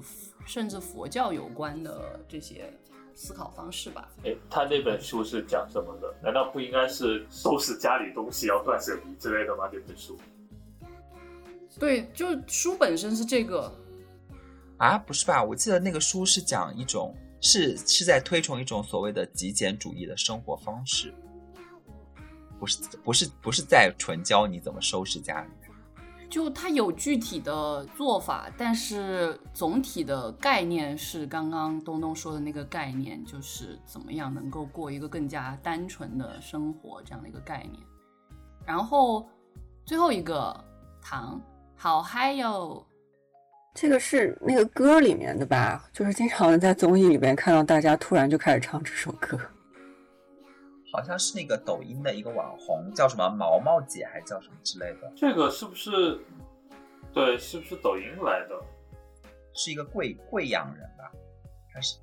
[0.46, 2.74] 甚至佛教有关的这些。
[3.16, 4.10] 思考方式吧。
[4.24, 6.14] 哎，他那本书是讲什么的？
[6.22, 9.70] 难道不应该是收拾家里东西要断舍离之类的吗？
[9.72, 10.18] 这本书？
[11.80, 13.74] 对，就书本身是这个。
[14.78, 15.44] 啊，不是吧？
[15.44, 21.14] 我记得那个书是讲一种，是是在推崇一种所谓的极简主义的生活方式，
[22.60, 25.50] 不是不是不是在纯教你怎么收拾家里。
[26.34, 37.84] 就它有具体的做法，但是总体的概念是刚刚东东说的那个概念，就是怎么样能够过一个更加单纯的生活这样的一个概念。
[38.66, 39.30] 然后
[39.86, 40.60] 最后一个
[41.00, 41.40] 糖
[41.76, 42.84] 好嗨哟，
[43.76, 45.88] 这个是那个歌里面的吧？
[45.94, 49.40] 就是经常在综艺里面看到大家突然就开始唱这首歌。
[50.94, 55.12] 好像是那个抖音的一个网红，叫什么毛毛姐，还叫什么之类的。
[55.16, 56.20] 这个是不是？
[57.12, 58.56] 对，是不是抖音来的？
[59.56, 61.12] 是一个贵贵阳人吧？
[61.74, 61.98] 还是？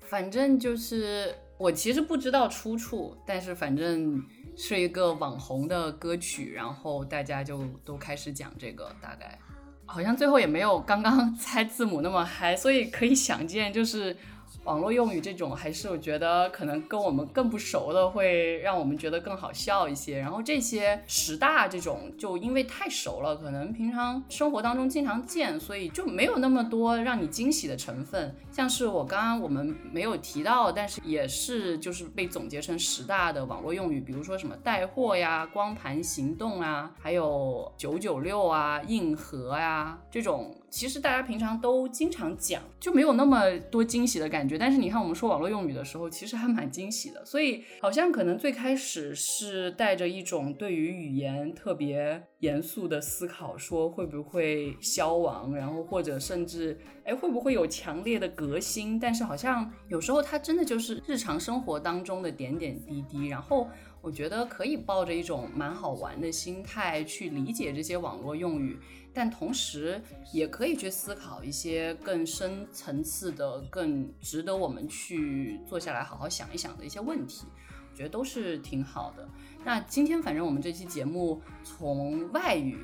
[0.00, 4.18] 反正就是我其实不知道出处，但是反正
[4.56, 9.38] 是一个网红的歌曲，然后大家就都开始讲这个，大概
[9.84, 14.16] 好像最后也没有刚刚 猜字母那么嗨，所以可以想见就是。
[14.64, 20.18] 网络用语这种，还是我觉得可能跟我们更不熟的，会让我们觉得更好笑一些。
[20.18, 28.34] 然后这些十大这种，就因为太熟了，可能平常生活当中经常见，所以就没有那么多让你惊喜的成分。
[28.52, 40.54] 像是我刚刚我们没有提到，但是也是就是被总结成十大的网络用语，比如说什么带货呀、光盘行动啊，还有九九六啊、硬核呀这种。
[40.72, 43.38] 其实大家平常都经常讲，就没有那么
[43.70, 44.56] 多惊喜的感觉。
[44.56, 47.22] 但是你看我们说网络用语的时候，其实还蛮惊喜的。
[47.26, 58.98] 所以好像可能最开始是带着一种对于语言特别严肃的思考，说会不会消亡，然后或者甚至哎会不会有强烈的革新。
[58.98, 63.26] 但是好像有时候它真的就是日常生活当中的点点滴滴。
[63.26, 63.68] 然后
[64.00, 68.78] 我觉得可以抱着一种蛮好玩的心态去理解这些网络用语。
[69.14, 70.00] 但同时
[70.32, 77.46] 也可以去思考一些更深层次的、更值得我们去坐下来好好想一想的一些问题，
[77.90, 79.28] 我觉得都是挺好的。
[79.64, 82.78] 那今天反正我们这期节目从外语，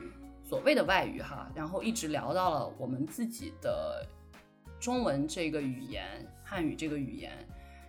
[0.45, 4.07] 所谓的外语哈，然后一直聊到了我们自己的
[4.79, 6.05] 中文这个语言、
[6.45, 7.33] 汉语这个语言，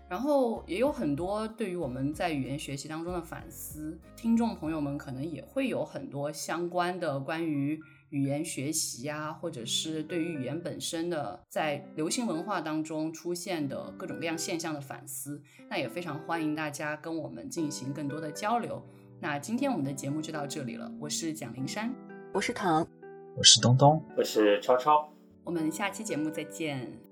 [0.07, 7.77] 然后也有很多对于我们在语言学习当中的反思，听众朋友们可能也会有很多相关的关于。
[8.09, 18.83] 语言学习呀，或者是对于语言本身的在流行文化当中出现的各种各样现象的反思，那也非常欢迎大家跟我们进行更多的交流。
[19.19, 21.93] 那今天我们的节目就到这里了，我是蒋灵山，
[22.33, 22.87] 我是唐，
[23.35, 25.11] 我是东东，我是超超，
[25.43, 27.08] 我们下期节目再见。